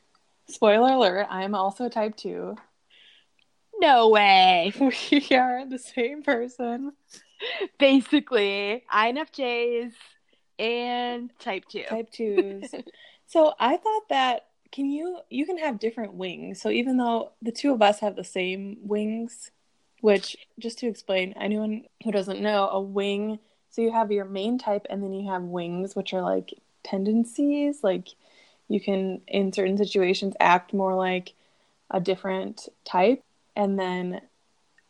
Spoiler 0.49 0.95
alert, 0.95 1.27
I'm 1.29 1.55
also 1.55 1.85
a 1.85 1.91
type 1.91 2.17
two. 2.17 2.57
No 3.79 4.09
way. 4.09 4.73
We 4.81 5.37
are 5.37 5.69
the 5.69 5.79
same 5.79 6.23
person. 6.23 6.93
Basically, 7.79 8.83
INFJs 8.91 9.93
and 10.59 11.31
type 11.39 11.65
2. 11.69 11.83
Type 11.83 12.11
2s. 12.11 12.83
so 13.27 13.53
I 13.61 13.77
thought 13.77 14.09
that 14.09 14.47
can 14.73 14.91
you 14.91 15.21
you 15.31 15.47
can 15.47 15.59
have 15.59 15.79
different 15.79 16.15
wings. 16.15 16.61
So 16.61 16.71
even 16.71 16.97
though 16.97 17.33
the 17.43 17.53
two 17.53 17.73
of 17.73 17.83
us 17.83 18.01
have 18.01 18.17
the 18.17 18.25
same 18.25 18.79
wings, 18.83 19.51
which 20.01 20.37
just 20.59 20.79
to 20.79 20.89
explain, 20.89 21.35
anyone 21.41 21.85
who 22.05 22.11
doesn't 22.11 22.41
know, 22.41 22.69
a 22.69 22.81
wing, 22.81 23.39
so 23.71 23.83
you 23.83 23.93
have 23.93 24.11
your 24.11 24.25
main 24.25 24.59
type 24.59 24.87
and 24.91 25.03
then 25.03 25.13
you 25.13 25.31
have 25.31 25.43
wings 25.43 25.95
which 25.95 26.13
are 26.15 26.23
like 26.23 26.55
tendencies, 26.83 27.85
like 27.85 28.09
you 28.69 28.81
can 28.81 29.21
in 29.29 29.53
certain 29.53 29.77
situations 29.77 30.35
act 30.41 30.73
more 30.73 30.95
like 30.95 31.35
a 31.91 32.01
different 32.01 32.69
type 32.85 33.23
and 33.55 33.79
then 33.79 34.21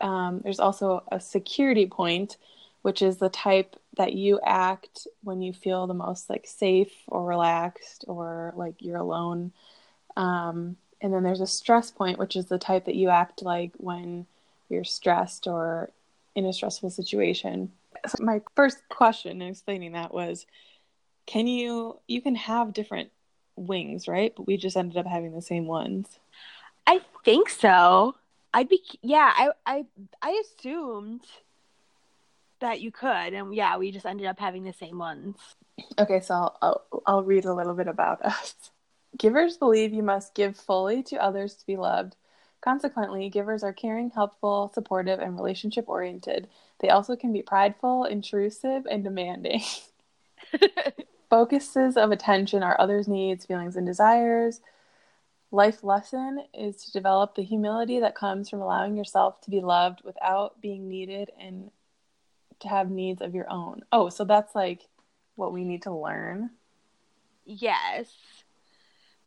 um, 0.01 0.41
there's 0.43 0.61
also 0.61 1.05
a 1.11 1.21
security 1.21 1.87
point, 1.87 2.37
which 2.83 3.03
is 3.03 3.17
the 3.17 3.29
type 3.29 3.77
that 3.97 4.13
you 4.15 4.41
act 4.45 5.07
when 5.23 5.41
you 5.41 5.53
feel 5.53 5.87
the 5.87 5.95
most 5.95 6.29
like 6.29 6.47
safe 6.47 6.93
or 7.07 7.25
relaxed 7.25 8.05
or 8.09 8.53
like 8.57 8.75
you're 8.81 8.97
alone. 8.97 9.53
Um, 10.17 10.77
and 11.01 11.13
then 11.13 11.23
there's 11.23 11.41
a 11.41 11.47
stress 11.47 11.91
point, 11.91 12.19
which 12.19 12.37
is 12.37 12.47
the 12.47 12.59
type 12.59 12.85
that 12.85 12.95
you 12.95 13.09
act 13.09 13.43
like 13.43 13.73
when 13.79 14.27
you're 14.69 14.85
stressed 14.85 15.47
or 15.47 15.91
in 16.35 16.47
a 16.47 16.53
stressful 16.53 16.91
situation. 16.91 17.73
So 18.07 18.23
my 18.25 18.41
first 18.57 18.79
question 18.89 19.43
in 19.43 19.49
explaining 19.49 19.93
that 19.93 20.15
was 20.15 20.47
can 21.27 21.47
you 21.47 21.99
you 22.07 22.21
can 22.21 22.35
have 22.35 22.73
different 22.73 23.11
wings, 23.57 24.09
right? 24.09 24.33
But 24.35 24.47
we 24.47 24.57
just 24.57 24.77
ended 24.77 24.97
up 24.97 25.07
having 25.07 25.33
the 25.33 25.43
same 25.43 25.67
ones. 25.67 26.19
I 26.87 27.01
think 27.25 27.49
so. 27.51 28.15
I'd 28.55 28.69
be 28.69 28.81
yeah, 29.03 29.33
I 29.35 29.51
I 29.67 29.85
I 30.21 30.43
assumed 30.45 31.23
that 32.61 32.81
you 32.81 32.93
could 32.93 33.35
and 33.35 33.55
yeah, 33.55 33.77
we 33.77 33.91
just 33.91 34.07
ended 34.07 34.27
up 34.27 34.39
having 34.39 34.65
the 34.65 34.73
same 34.73 34.99
ones. 34.99 35.37
Okay, 35.99 36.21
so 36.21 36.35
I'll 36.35 36.59
I'll, 36.63 37.03
I'll 37.07 37.23
read 37.23 37.45
a 37.45 37.55
little 37.55 37.75
bit 37.75 37.89
about 37.89 38.23
us. 38.25 38.72
Givers 39.17 39.57
believe 39.57 39.93
you 39.93 40.03
must 40.03 40.35
give 40.35 40.57
fully 40.57 41.03
to 41.05 41.23
others 41.23 41.55
to 41.57 41.67
be 41.67 41.77
loved. 41.77 42.17
Consequently, 42.61 43.29
givers 43.29 43.63
are 43.63 43.73
caring, 43.73 44.11
helpful, 44.11 44.71
supportive, 44.75 45.19
and 45.19 45.37
relationship 45.37 45.89
oriented. 45.89 46.49
They 46.81 46.89
also 46.89 47.17
can 47.17 47.33
be 47.33 47.43
prideful, 47.43 48.05
intrusive, 48.05 48.87
and 48.87 49.03
demanding. 49.05 49.63
Focuses 51.31 51.97
of 51.97 52.11
attention 52.11 52.63
are 52.63 52.81
others' 52.81 53.09
needs, 53.09 53.47
feelings, 53.47 53.77
and 53.77 53.87
desires. 53.87 54.61
Life 55.51 55.85
lesson 55.85 56.45
is 56.55 56.85
to 56.85 56.93
develop 56.93 57.35
the 57.35 57.43
humility 57.43 58.01
that 58.01 58.15
comes 58.15 58.49
from 58.49 58.63
allowing 58.63 58.97
yourself 58.97 59.41
to 59.43 59.51
be 59.51 59.61
loved 59.61 60.03
without 60.05 60.61
being 60.61 60.89
needed 60.89 61.31
and 61.39 61.71
to 62.61 62.69
have 62.69 62.91
needs 62.91 63.21
of 63.21 63.35
your 63.35 63.51
own. 63.51 63.83
Oh, 63.93 64.09
so 64.09 64.25
that's 64.25 64.55
like 64.55 64.89
what 65.37 65.53
we 65.53 65.65
need 65.65 65.83
to 65.83 65.93
learn. 65.93 66.51
Yes. 67.45 68.09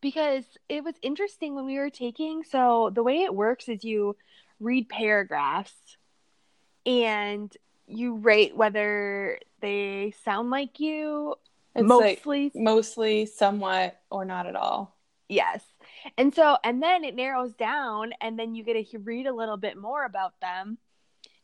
Because 0.05 0.45
it 0.69 0.83
was 0.83 0.93
interesting 1.01 1.55
when 1.55 1.65
we 1.65 1.79
were 1.79 1.89
taking, 1.89 2.43
so 2.43 2.91
the 2.93 3.01
way 3.01 3.23
it 3.23 3.33
works 3.33 3.67
is 3.67 3.83
you 3.83 4.15
read 4.59 4.87
paragraphs 4.87 5.73
and 6.85 7.51
you 7.87 8.13
rate 8.13 8.55
whether 8.55 9.39
they 9.61 10.13
sound 10.23 10.51
like 10.51 10.79
you 10.79 11.33
it's 11.73 11.87
mostly 11.87 12.51
like 12.53 12.63
mostly 12.63 13.25
somewhat 13.25 13.99
or 14.11 14.25
not 14.25 14.45
at 14.45 14.55
all. 14.55 14.95
Yes. 15.27 15.63
And 16.19 16.35
so, 16.35 16.55
and 16.63 16.83
then 16.83 17.03
it 17.03 17.15
narrows 17.15 17.55
down, 17.55 18.13
and 18.21 18.37
then 18.37 18.53
you 18.53 18.63
get 18.63 18.87
to 18.91 18.99
read 18.99 19.25
a 19.25 19.33
little 19.33 19.57
bit 19.57 19.75
more 19.75 20.05
about 20.05 20.39
them. 20.39 20.77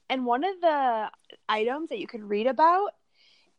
And 0.08 0.24
one 0.24 0.44
of 0.44 0.62
the 0.62 1.10
items 1.50 1.89
that 1.89 1.98
you 1.98 2.06
could 2.06 2.24
read 2.24 2.46
about 2.46 2.91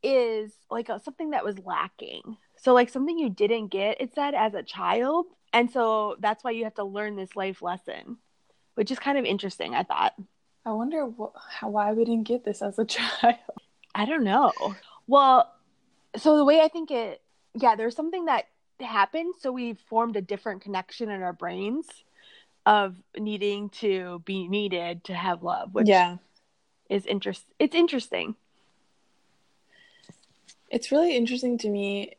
is 0.01 0.53
like 0.71 0.91
a, 0.91 1.01
something 1.03 1.31
that 1.31 1.45
was 1.45 1.59
lacking. 1.59 2.37
So, 2.63 2.73
like 2.75 2.89
something 2.89 3.19
you 3.19 3.29
didn't 3.29 3.69
get, 3.69 4.01
it 4.01 4.15
said 4.15 4.35
as 4.35 4.55
a 4.55 4.63
child. 4.63 5.27
And 5.53 5.71
so 5.71 6.17
that's 6.21 6.43
why 6.43 6.53
you 6.53 6.65
have 6.65 6.75
to 6.77 6.85
learn 6.85 7.17
this 7.17 7.37
life 7.37 7.61
lesson, 7.61 8.17
which 8.75 8.91
is 8.91 8.99
kind 8.99 9.19
of 9.19 9.25
interesting, 9.25 9.75
I 9.75 9.83
thought. 9.83 10.15
I 10.65 10.73
wonder 10.73 11.07
wh- 11.07 11.37
how, 11.51 11.69
why 11.69 11.93
we 11.93 12.05
didn't 12.05 12.29
get 12.29 12.45
this 12.45 12.63
as 12.63 12.79
a 12.79 12.85
child. 12.87 13.37
I 13.95 14.07
don't 14.07 14.25
know. 14.25 14.53
Well, 15.07 15.53
so 16.17 16.37
the 16.37 16.45
way 16.45 16.61
I 16.61 16.69
think 16.69 16.91
it, 16.91 17.21
yeah, 17.55 17.75
there's 17.75 17.97
something 17.97 18.27
that 18.27 18.47
happened 18.81 19.35
so 19.41 19.53
we 19.53 19.75
formed 19.75 20.17
a 20.17 20.21
different 20.21 20.63
connection 20.63 21.11
in 21.11 21.23
our 21.23 21.33
brains 21.33 21.87
of 22.67 22.95
needing 23.19 23.69
to 23.71 24.23
be 24.25 24.49
needed 24.49 25.05
to 25.05 25.15
have 25.15 25.43
love 25.43 25.75
which 25.75 25.89
yeah 25.89 26.17
is 26.89 27.07
interest 27.07 27.45
it's 27.59 27.75
interesting 27.75 28.35
it's 30.71 30.93
really 30.93 31.17
interesting 31.17 31.59
to 31.59 31.69
me 31.69 32.15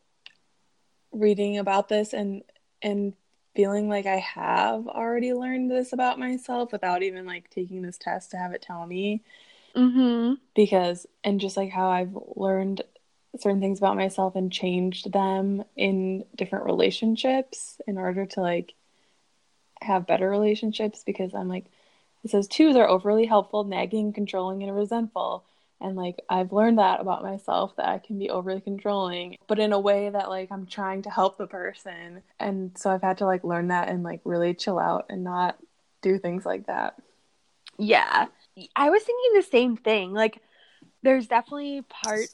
reading 1.13 1.57
about 1.57 1.89
this 1.89 2.13
and 2.13 2.43
and 2.81 3.13
feeling 3.55 3.87
like 3.87 4.05
I 4.05 4.17
have 4.17 4.87
already 4.87 5.33
learned 5.33 5.69
this 5.69 5.93
about 5.93 6.19
myself 6.19 6.71
without 6.71 7.03
even 7.03 7.25
like 7.25 7.49
taking 7.49 7.81
this 7.81 7.97
test 7.97 8.31
to 8.31 8.37
have 8.37 8.51
it 8.53 8.61
tell 8.61 8.85
me. 8.85 9.23
Mm-hmm. 9.75 10.35
Because 10.55 11.05
and 11.23 11.39
just 11.39 11.57
like 11.57 11.71
how 11.71 11.89
I've 11.89 12.17
learned 12.35 12.81
certain 13.39 13.59
things 13.59 13.79
about 13.79 13.95
myself 13.95 14.35
and 14.35 14.51
changed 14.51 15.11
them 15.11 15.63
in 15.75 16.25
different 16.35 16.65
relationships 16.65 17.79
in 17.87 17.97
order 17.97 18.25
to 18.27 18.41
like 18.41 18.73
have 19.81 20.07
better 20.07 20.29
relationships 20.29 21.03
because 21.03 21.33
I'm 21.33 21.49
like 21.49 21.65
it 22.23 22.31
says 22.31 22.47
twos 22.47 22.75
are 22.75 22.87
overly 22.87 23.25
helpful, 23.25 23.63
nagging, 23.63 24.13
controlling, 24.13 24.63
and 24.63 24.75
resentful. 24.75 25.45
And 25.83 25.95
like 25.95 26.21
I've 26.29 26.53
learned 26.53 26.79
that 26.79 27.01
about 27.01 27.23
myself 27.23 27.75
that 27.75 27.87
I 27.87 27.99
can 27.99 28.17
be 28.17 28.29
overly 28.29 28.61
controlling, 28.61 29.37
but 29.47 29.59
in 29.59 29.73
a 29.73 29.79
way 29.79 30.09
that 30.09 30.29
like 30.29 30.51
I'm 30.51 30.65
trying 30.65 31.01
to 31.03 31.09
help 31.09 31.37
the 31.37 31.47
person. 31.47 32.23
And 32.39 32.71
so 32.77 32.89
I've 32.89 33.01
had 33.01 33.17
to 33.19 33.25
like 33.25 33.43
learn 33.43 33.67
that 33.67 33.89
and 33.89 34.03
like 34.03 34.21
really 34.23 34.53
chill 34.53 34.79
out 34.79 35.05
and 35.09 35.23
not 35.23 35.57
do 36.01 36.17
things 36.17 36.45
like 36.45 36.67
that. 36.67 36.95
Yeah. 37.77 38.27
I 38.75 38.89
was 38.89 39.03
thinking 39.03 39.33
the 39.35 39.43
same 39.43 39.77
thing. 39.77 40.13
Like 40.13 40.41
there's 41.01 41.27
definitely 41.27 41.81
parts 41.81 42.33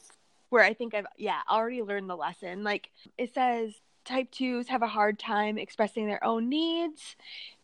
where 0.50 0.64
I 0.64 0.74
think 0.74 0.94
I've 0.94 1.08
yeah 1.18 1.42
already 1.50 1.82
learned 1.82 2.10
the 2.10 2.16
lesson. 2.16 2.64
Like 2.64 2.90
it 3.18 3.34
says 3.34 3.74
type 4.06 4.32
twos 4.32 4.68
have 4.68 4.82
a 4.82 4.88
hard 4.88 5.20
time 5.20 5.58
expressing 5.58 6.08
their 6.08 6.24
own 6.24 6.50
needs 6.50 7.16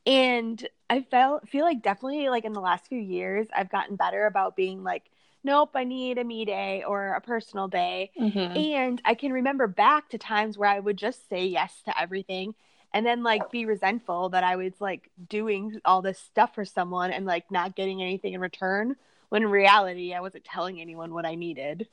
and 0.06 0.68
i 0.90 1.02
felt 1.02 1.48
feel 1.50 1.66
like 1.66 1.82
definitely 1.82 2.30
like 2.30 2.46
in 2.46 2.54
the 2.54 2.62
last 2.62 2.88
few 2.88 3.00
years 3.00 3.48
i've 3.56 3.72
gotten 3.72 3.96
better 3.96 4.28
about 4.28 4.56
being 4.56 4.84
like 4.84 5.10
nope 5.46 5.72
i 5.76 5.84
need 5.84 6.18
a 6.18 6.24
me 6.24 6.44
day 6.44 6.84
or 6.86 7.14
a 7.14 7.22
personal 7.22 7.68
day 7.68 8.12
mm-hmm. 8.20 8.58
and 8.58 9.02
i 9.06 9.14
can 9.14 9.32
remember 9.32 9.68
back 9.68 10.10
to 10.10 10.18
times 10.18 10.58
where 10.58 10.70
i 10.70 10.80
would 10.80 10.98
just 10.98 11.30
say 11.30 11.46
yes 11.46 11.82
to 11.86 12.02
everything 12.02 12.54
and 12.94 13.06
then 13.06 13.24
like 13.24 13.50
be 13.52 13.66
resentful 13.66 14.30
that 14.30 14.44
i 14.44 14.56
was 14.56 14.74
like 14.80 15.10
doing 15.30 15.80
all 15.86 16.02
this 16.02 16.20
stuff 16.20 16.54
for 16.54 16.66
someone 16.66 17.12
and 17.12 17.26
like 17.26 17.50
not 17.50 17.76
getting 17.76 18.02
anything 18.02 18.34
in 18.34 18.42
return 18.42 18.96
when 19.30 19.44
in 19.44 19.50
reality 19.50 20.14
i 20.14 20.20
wasn't 20.20 20.44
telling 20.44 20.82
anyone 20.82 21.14
what 21.14 21.26
i 21.26 21.36
needed 21.36 21.88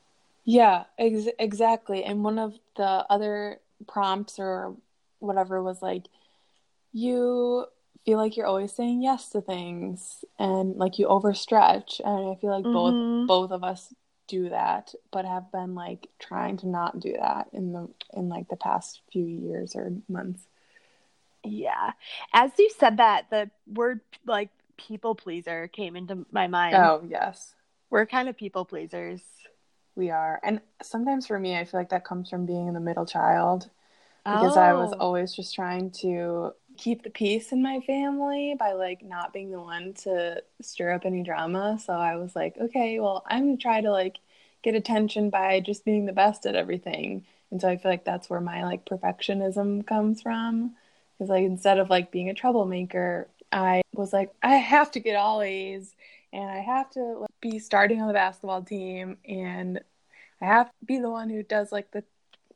yeah, 0.44 0.84
ex- 0.98 1.28
exactly. 1.38 2.04
And 2.04 2.24
one 2.24 2.38
of 2.38 2.54
the 2.76 2.84
other 3.08 3.60
prompts 3.86 4.38
or 4.38 4.74
whatever 5.18 5.62
was 5.62 5.80
like, 5.80 6.06
you 6.92 7.66
feel 8.04 8.18
like 8.18 8.36
you're 8.36 8.46
always 8.46 8.72
saying 8.72 9.02
yes 9.02 9.28
to 9.30 9.40
things 9.40 10.24
and 10.38 10.76
like 10.76 10.98
you 10.98 11.06
overstretch. 11.06 12.00
And 12.04 12.30
I 12.30 12.34
feel 12.40 12.50
like 12.50 12.64
mm-hmm. 12.64 13.26
both 13.26 13.28
both 13.28 13.50
of 13.52 13.64
us 13.64 13.92
do 14.28 14.48
that, 14.48 14.94
but 15.10 15.24
have 15.24 15.52
been 15.52 15.74
like 15.74 16.08
trying 16.18 16.56
to 16.58 16.68
not 16.68 17.00
do 17.00 17.14
that 17.20 17.48
in 17.52 17.72
the 17.72 17.88
in 18.14 18.28
like 18.28 18.48
the 18.48 18.56
past 18.56 19.00
few 19.12 19.24
years 19.24 19.76
or 19.76 19.92
months. 20.08 20.42
Yeah. 21.44 21.92
As 22.32 22.52
you 22.58 22.70
said 22.78 22.98
that, 22.98 23.30
the 23.30 23.50
word 23.66 24.00
like 24.26 24.50
people 24.76 25.14
pleaser 25.14 25.68
came 25.68 25.96
into 25.96 26.26
my 26.30 26.46
mind. 26.46 26.76
Oh, 26.76 27.04
yes. 27.06 27.54
We're 27.90 28.06
kind 28.06 28.28
of 28.28 28.36
people 28.36 28.64
pleasers. 28.64 29.20
We 29.94 30.10
are. 30.10 30.40
And 30.42 30.60
sometimes 30.82 31.26
for 31.26 31.38
me, 31.38 31.56
I 31.56 31.64
feel 31.64 31.78
like 31.80 31.90
that 31.90 32.04
comes 32.04 32.30
from 32.30 32.46
being 32.46 32.72
the 32.72 32.80
middle 32.80 33.04
child 33.04 33.68
because 34.24 34.56
oh. 34.56 34.60
I 34.60 34.72
was 34.72 34.92
oh. 34.94 34.98
always 34.98 35.34
just 35.34 35.54
trying 35.54 35.90
to 36.02 36.52
keep 36.82 37.04
the 37.04 37.10
peace 37.10 37.52
in 37.52 37.62
my 37.62 37.78
family 37.86 38.56
by 38.58 38.72
like 38.72 39.04
not 39.04 39.32
being 39.32 39.52
the 39.52 39.60
one 39.60 39.94
to 39.94 40.42
stir 40.60 40.90
up 40.90 41.04
any 41.04 41.22
drama. 41.22 41.78
So 41.78 41.92
I 41.92 42.16
was 42.16 42.34
like, 42.34 42.56
okay, 42.60 42.98
well, 42.98 43.22
I'm 43.24 43.44
going 43.44 43.56
to 43.56 43.62
try 43.62 43.80
to 43.80 43.92
like 43.92 44.16
get 44.64 44.74
attention 44.74 45.30
by 45.30 45.60
just 45.60 45.84
being 45.84 46.06
the 46.06 46.12
best 46.12 46.44
at 46.44 46.56
everything. 46.56 47.24
And 47.52 47.60
so 47.60 47.68
I 47.68 47.76
feel 47.76 47.92
like 47.92 48.04
that's 48.04 48.28
where 48.28 48.40
my 48.40 48.64
like 48.64 48.84
perfectionism 48.84 49.86
comes 49.86 50.22
from. 50.22 50.74
Because 51.16 51.30
like 51.30 51.44
instead 51.44 51.78
of 51.78 51.88
like 51.88 52.10
being 52.10 52.30
a 52.30 52.34
troublemaker, 52.34 53.28
I 53.52 53.82
was 53.92 54.12
like, 54.12 54.32
I 54.42 54.56
have 54.56 54.90
to 54.92 55.00
get 55.00 55.14
all 55.14 55.40
A's 55.40 55.94
and 56.32 56.50
I 56.50 56.58
have 56.62 56.90
to 56.90 57.00
like, 57.00 57.30
be 57.40 57.60
starting 57.60 58.00
on 58.00 58.08
the 58.08 58.14
basketball 58.14 58.62
team 58.62 59.18
and 59.24 59.80
I 60.40 60.46
have 60.46 60.66
to 60.66 60.84
be 60.84 60.98
the 60.98 61.10
one 61.10 61.30
who 61.30 61.44
does 61.44 61.70
like 61.70 61.92
the 61.92 62.02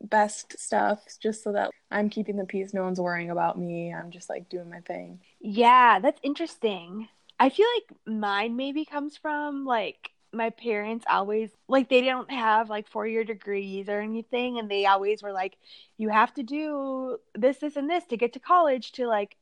best 0.01 0.59
stuff 0.59 1.01
just 1.21 1.43
so 1.43 1.53
that 1.53 1.71
I'm 1.91 2.11
keeping 2.11 2.37
the 2.37 2.45
peace. 2.45 2.75
No 2.75 2.83
one's 2.83 3.01
worrying 3.01 3.31
about 3.31 3.59
me. 3.59 3.93
I'm 3.95 4.11
just 4.11 4.29
like 4.29 4.49
doing 4.49 4.71
my 4.71 4.81
thing. 4.81 5.21
Yeah, 5.41 5.99
that's 6.01 6.21
interesting. 6.23 7.09
I 7.39 7.51
feel 7.51 7.67
like 7.77 7.99
mine 8.07 8.57
maybe 8.57 8.85
comes 8.85 9.17
from 9.17 9.65
like 9.65 10.11
my 10.33 10.51
parents 10.51 11.05
always 11.09 11.51
like 11.69 11.89
they 11.89 12.03
don't 12.03 12.31
have 12.31 12.69
like 12.69 12.89
four 12.89 13.07
year 13.07 13.25
degrees 13.25 13.89
or 13.89 14.01
anything 14.01 14.59
and 14.59 14.71
they 14.71 14.85
always 14.87 15.23
were 15.23 15.33
like 15.33 15.57
you 15.97 16.09
have 16.09 16.33
to 16.35 16.43
do 16.43 17.19
this 17.35 17.59
this 17.59 17.77
and 17.77 17.89
this 17.89 18.05
to 18.05 18.17
get 18.17 18.33
to 18.33 18.39
college 18.39 18.93
to 18.93 19.07
like 19.07 19.37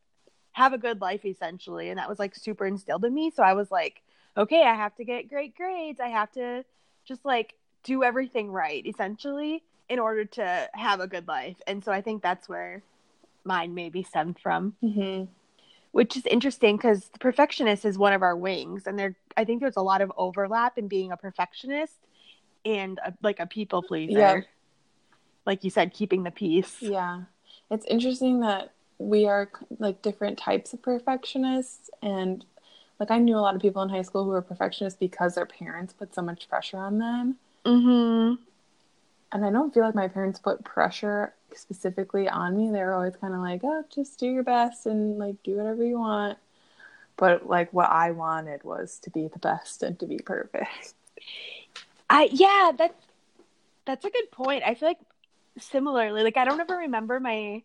have 0.52 0.72
a 0.72 0.78
good 0.78 1.00
life 1.00 1.24
essentially 1.24 1.88
and 1.88 1.98
that 1.98 2.08
was 2.08 2.18
like 2.18 2.34
super 2.34 2.66
instilled 2.66 3.04
in 3.04 3.12
me 3.12 3.30
so 3.30 3.42
i 3.42 3.54
was 3.54 3.70
like 3.70 4.02
okay 4.36 4.62
i 4.62 4.74
have 4.74 4.94
to 4.94 5.04
get 5.04 5.28
great 5.28 5.56
grades 5.56 6.00
i 6.00 6.08
have 6.08 6.30
to 6.30 6.64
just 7.04 7.24
like 7.24 7.54
do 7.82 8.04
everything 8.04 8.50
right 8.50 8.86
essentially 8.86 9.62
in 9.88 9.98
order 9.98 10.24
to 10.24 10.68
have 10.72 11.00
a 11.00 11.06
good 11.06 11.28
life. 11.28 11.56
And 11.66 11.84
so 11.84 11.92
I 11.92 12.00
think 12.00 12.22
that's 12.22 12.48
where 12.48 12.82
mine 13.44 13.74
maybe 13.74 14.02
stemmed 14.02 14.38
from. 14.38 14.74
Mm-hmm. 14.82 15.24
Which 15.92 16.16
is 16.16 16.26
interesting 16.26 16.76
because 16.76 17.08
the 17.10 17.20
perfectionist 17.20 17.84
is 17.84 17.96
one 17.96 18.12
of 18.12 18.22
our 18.22 18.36
wings, 18.36 18.88
and 18.88 18.98
there 18.98 19.14
I 19.36 19.44
think 19.44 19.60
there's 19.60 19.76
a 19.76 19.82
lot 19.82 20.00
of 20.00 20.10
overlap 20.16 20.76
in 20.76 20.88
being 20.88 21.12
a 21.12 21.16
perfectionist 21.16 21.94
and 22.64 22.98
a, 23.04 23.14
like 23.22 23.38
a 23.38 23.46
people 23.46 23.80
pleaser. 23.80 24.18
Yeah. 24.18 24.40
Like 25.46 25.62
you 25.62 25.70
said, 25.70 25.94
keeping 25.94 26.24
the 26.24 26.32
peace. 26.32 26.78
Yeah, 26.80 27.22
it's 27.70 27.86
interesting 27.86 28.40
that 28.40 28.72
we 28.98 29.26
are 29.26 29.48
like 29.78 30.02
different 30.02 30.36
types 30.36 30.72
of 30.72 30.82
perfectionists, 30.82 31.90
and 32.02 32.44
like 32.98 33.12
I 33.12 33.18
knew 33.18 33.36
a 33.36 33.38
lot 33.38 33.54
of 33.54 33.62
people 33.62 33.80
in 33.82 33.88
high 33.88 34.02
school 34.02 34.24
who 34.24 34.30
were 34.30 34.42
perfectionists 34.42 34.98
because 34.98 35.36
their 35.36 35.46
parents 35.46 35.92
put 35.92 36.12
so 36.12 36.22
much 36.22 36.48
pressure 36.48 36.78
on 36.78 36.98
them. 36.98 37.36
Mm-hmm 37.64 38.42
and 39.34 39.44
I 39.44 39.50
don't 39.50 39.74
feel 39.74 39.82
like 39.82 39.96
my 39.96 40.06
parents 40.06 40.38
put 40.38 40.64
pressure 40.64 41.34
specifically 41.54 42.28
on 42.28 42.56
me. 42.56 42.70
They 42.70 42.78
were 42.78 42.94
always 42.94 43.16
kind 43.16 43.34
of 43.34 43.40
like, 43.40 43.62
"Oh, 43.64 43.84
just 43.92 44.18
do 44.18 44.28
your 44.28 44.44
best 44.44 44.86
and 44.86 45.18
like 45.18 45.42
do 45.42 45.56
whatever 45.56 45.84
you 45.84 45.98
want." 45.98 46.38
But 47.16 47.48
like 47.48 47.72
what 47.72 47.90
I 47.90 48.12
wanted 48.12 48.62
was 48.62 48.98
to 49.00 49.10
be 49.10 49.26
the 49.26 49.40
best 49.40 49.82
and 49.82 49.98
to 49.98 50.06
be 50.06 50.18
perfect. 50.18 50.94
I 52.08 52.28
yeah, 52.32 52.70
that's 52.78 52.94
that's 53.84 54.04
a 54.04 54.10
good 54.10 54.30
point. 54.30 54.62
I 54.64 54.74
feel 54.74 54.88
like 54.88 55.00
similarly, 55.58 56.22
like 56.22 56.36
I 56.36 56.44
don't 56.44 56.60
ever 56.60 56.76
remember 56.76 57.18
my 57.18 57.62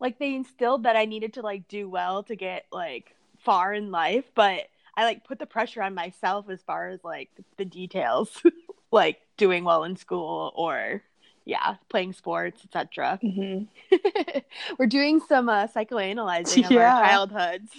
like 0.00 0.18
they 0.18 0.34
instilled 0.34 0.84
that 0.84 0.96
I 0.96 1.04
needed 1.04 1.34
to 1.34 1.42
like 1.42 1.68
do 1.68 1.90
well 1.90 2.22
to 2.24 2.34
get 2.34 2.64
like 2.72 3.14
far 3.40 3.74
in 3.74 3.90
life, 3.90 4.24
but 4.34 4.66
I 4.96 5.04
like 5.04 5.24
put 5.24 5.38
the 5.38 5.46
pressure 5.46 5.82
on 5.82 5.94
myself 5.94 6.48
as 6.48 6.62
far 6.62 6.88
as 6.88 7.04
like 7.04 7.28
the 7.58 7.66
details. 7.66 8.42
like 8.90 9.20
doing 9.42 9.64
well 9.64 9.82
in 9.82 9.96
school 9.96 10.52
or 10.54 11.02
yeah, 11.44 11.74
playing 11.88 12.12
sports, 12.12 12.62
etc. 12.64 13.18
Mm-hmm. 13.20 14.38
We're 14.78 14.86
doing 14.86 15.20
some 15.28 15.48
uh, 15.48 15.66
psychoanalyzing 15.66 16.66
of 16.66 16.70
yeah. 16.70 16.94
our 16.94 17.08
childhoods. 17.08 17.72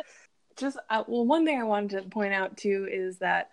Just 0.56 0.78
uh, 0.88 1.04
well, 1.06 1.26
one 1.26 1.44
thing 1.44 1.60
I 1.60 1.64
wanted 1.64 2.02
to 2.02 2.08
point 2.08 2.32
out 2.32 2.56
too 2.56 2.88
is 2.90 3.18
that 3.18 3.50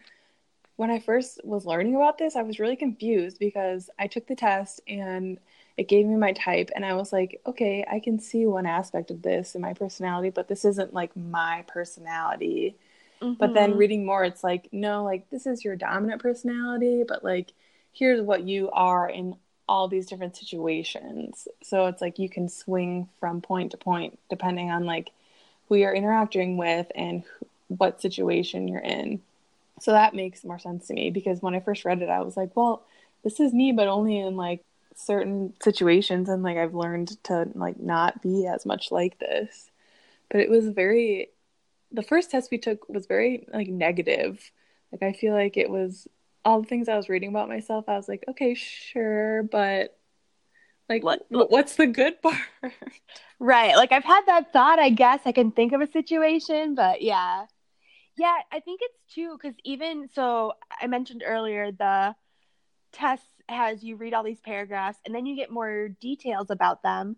when 0.78 0.90
I 0.90 1.00
first 1.00 1.42
was 1.44 1.66
learning 1.66 1.98
about 1.98 2.18
this, 2.18 2.38
I 2.38 2.44
was 2.44 2.60
really 2.62 2.78
confused 2.78 3.40
because 3.40 3.90
I 4.00 4.08
took 4.08 4.26
the 4.28 4.36
test 4.36 4.80
and 4.88 5.38
it 5.76 5.90
gave 5.90 6.06
me 6.06 6.16
my 6.16 6.32
type, 6.32 6.70
and 6.76 6.86
I 6.86 6.94
was 6.94 7.12
like, 7.12 7.42
okay, 7.46 7.86
I 7.90 8.00
can 8.00 8.20
see 8.20 8.46
one 8.46 8.66
aspect 8.66 9.12
of 9.12 9.22
this 9.22 9.56
in 9.56 9.62
my 9.62 9.74
personality, 9.74 10.30
but 10.30 10.48
this 10.48 10.64
isn't 10.64 10.94
like 10.94 11.16
my 11.18 11.66
personality. 11.68 12.78
Mm-hmm. 13.22 13.34
But 13.34 13.54
then 13.54 13.72
mm-hmm. 13.72 13.80
reading 13.80 14.06
more, 14.06 14.24
it's 14.24 14.44
like, 14.44 14.70
no, 14.72 15.04
like 15.04 15.30
this 15.30 15.46
is 15.46 15.64
your 15.64 15.76
dominant 15.76 16.22
personality, 16.22 17.04
but 17.08 17.24
like 17.24 17.54
here's 17.94 18.22
what 18.22 18.44
you 18.44 18.70
are 18.72 19.10
in 19.10 19.36
all 19.68 19.88
these 19.88 20.08
different 20.08 20.36
situations. 20.36 21.48
So 21.62 21.86
it's 21.86 22.02
like 22.02 22.18
you 22.18 22.30
can 22.30 22.50
swing 22.50 23.08
from 23.20 23.42
point 23.42 23.72
to 23.72 23.78
point 23.78 24.18
depending 24.30 24.72
on 24.72 24.86
like 24.86 25.12
who 25.68 25.76
you're 25.76 25.94
interacting 25.94 26.58
with 26.58 26.88
and 26.96 27.24
what 27.68 28.02
situation 28.02 28.68
you're 28.68 28.80
in. 28.80 29.22
So 29.80 29.92
that 29.92 30.16
makes 30.16 30.44
more 30.44 30.60
sense 30.60 30.88
to 30.88 30.94
me 30.94 31.12
because 31.12 31.42
when 31.42 31.54
I 31.56 31.60
first 31.60 31.86
read 31.86 32.02
it, 32.02 32.10
I 32.10 32.22
was 32.22 32.36
like, 32.36 32.56
well, 32.56 32.84
this 33.24 33.40
is 33.40 33.54
me, 33.54 33.72
but 33.72 33.88
only 33.88 34.18
in 34.18 34.36
like 34.36 34.64
certain 34.96 35.54
situations. 35.62 36.30
And 36.30 36.42
like 36.42 36.58
I've 36.58 36.74
learned 36.74 37.24
to 37.26 37.50
like 37.54 37.80
not 37.80 38.22
be 38.22 38.48
as 38.48 38.66
much 38.66 38.92
like 38.92 39.20
this. 39.20 39.70
But 40.30 40.42
it 40.42 40.50
was 40.50 40.68
very 40.70 41.30
the 41.92 42.04
first 42.04 42.32
test 42.32 42.52
we 42.52 42.58
took 42.58 42.88
was 42.90 43.08
very 43.08 43.48
like 43.54 43.68
negative. 43.68 44.52
Like 44.92 45.04
I 45.04 45.14
feel 45.14 45.34
like 45.34 45.58
it 45.58 45.70
was 45.70 46.08
all 46.46 46.62
the 46.62 46.68
things 46.68 46.90
I 46.90 46.98
was 46.98 47.10
reading 47.10 47.30
about 47.30 47.50
myself. 47.50 47.86
I 47.88 47.96
was 47.98 48.08
like, 48.08 48.24
okay, 48.28 48.54
sure, 48.54 49.44
but 49.44 49.98
like 50.88 51.04
what, 51.04 51.26
what's 51.30 51.76
the 51.76 51.88
good 51.88 52.22
part? 52.22 52.38
Right. 53.40 53.76
Like 53.76 53.92
I've 53.92 54.04
had 54.04 54.26
that 54.26 54.52
thought, 54.52 54.80
I 54.80 54.90
guess 54.90 55.22
I 55.26 55.32
can 55.32 55.52
think 55.52 55.72
of 55.74 55.82
a 55.82 55.92
situation, 55.92 56.76
but 56.76 57.02
yeah. 57.02 57.46
Yeah, 58.18 58.36
I 58.52 58.60
think 58.60 58.82
it's 58.84 59.14
too 59.14 59.38
cuz 59.38 59.54
even 59.64 60.10
so 60.10 60.54
I 60.82 60.88
mentioned 60.88 61.24
earlier 61.26 61.72
the 61.72 62.16
test 62.92 63.24
has 63.48 63.84
you 63.84 63.96
read 63.96 64.14
all 64.14 64.24
these 64.24 64.42
paragraphs 64.42 65.00
and 65.06 65.16
then 65.16 65.26
you 65.26 65.36
get 65.36 65.52
more 65.52 65.90
details 66.02 66.50
about 66.50 66.84
them 66.84 67.18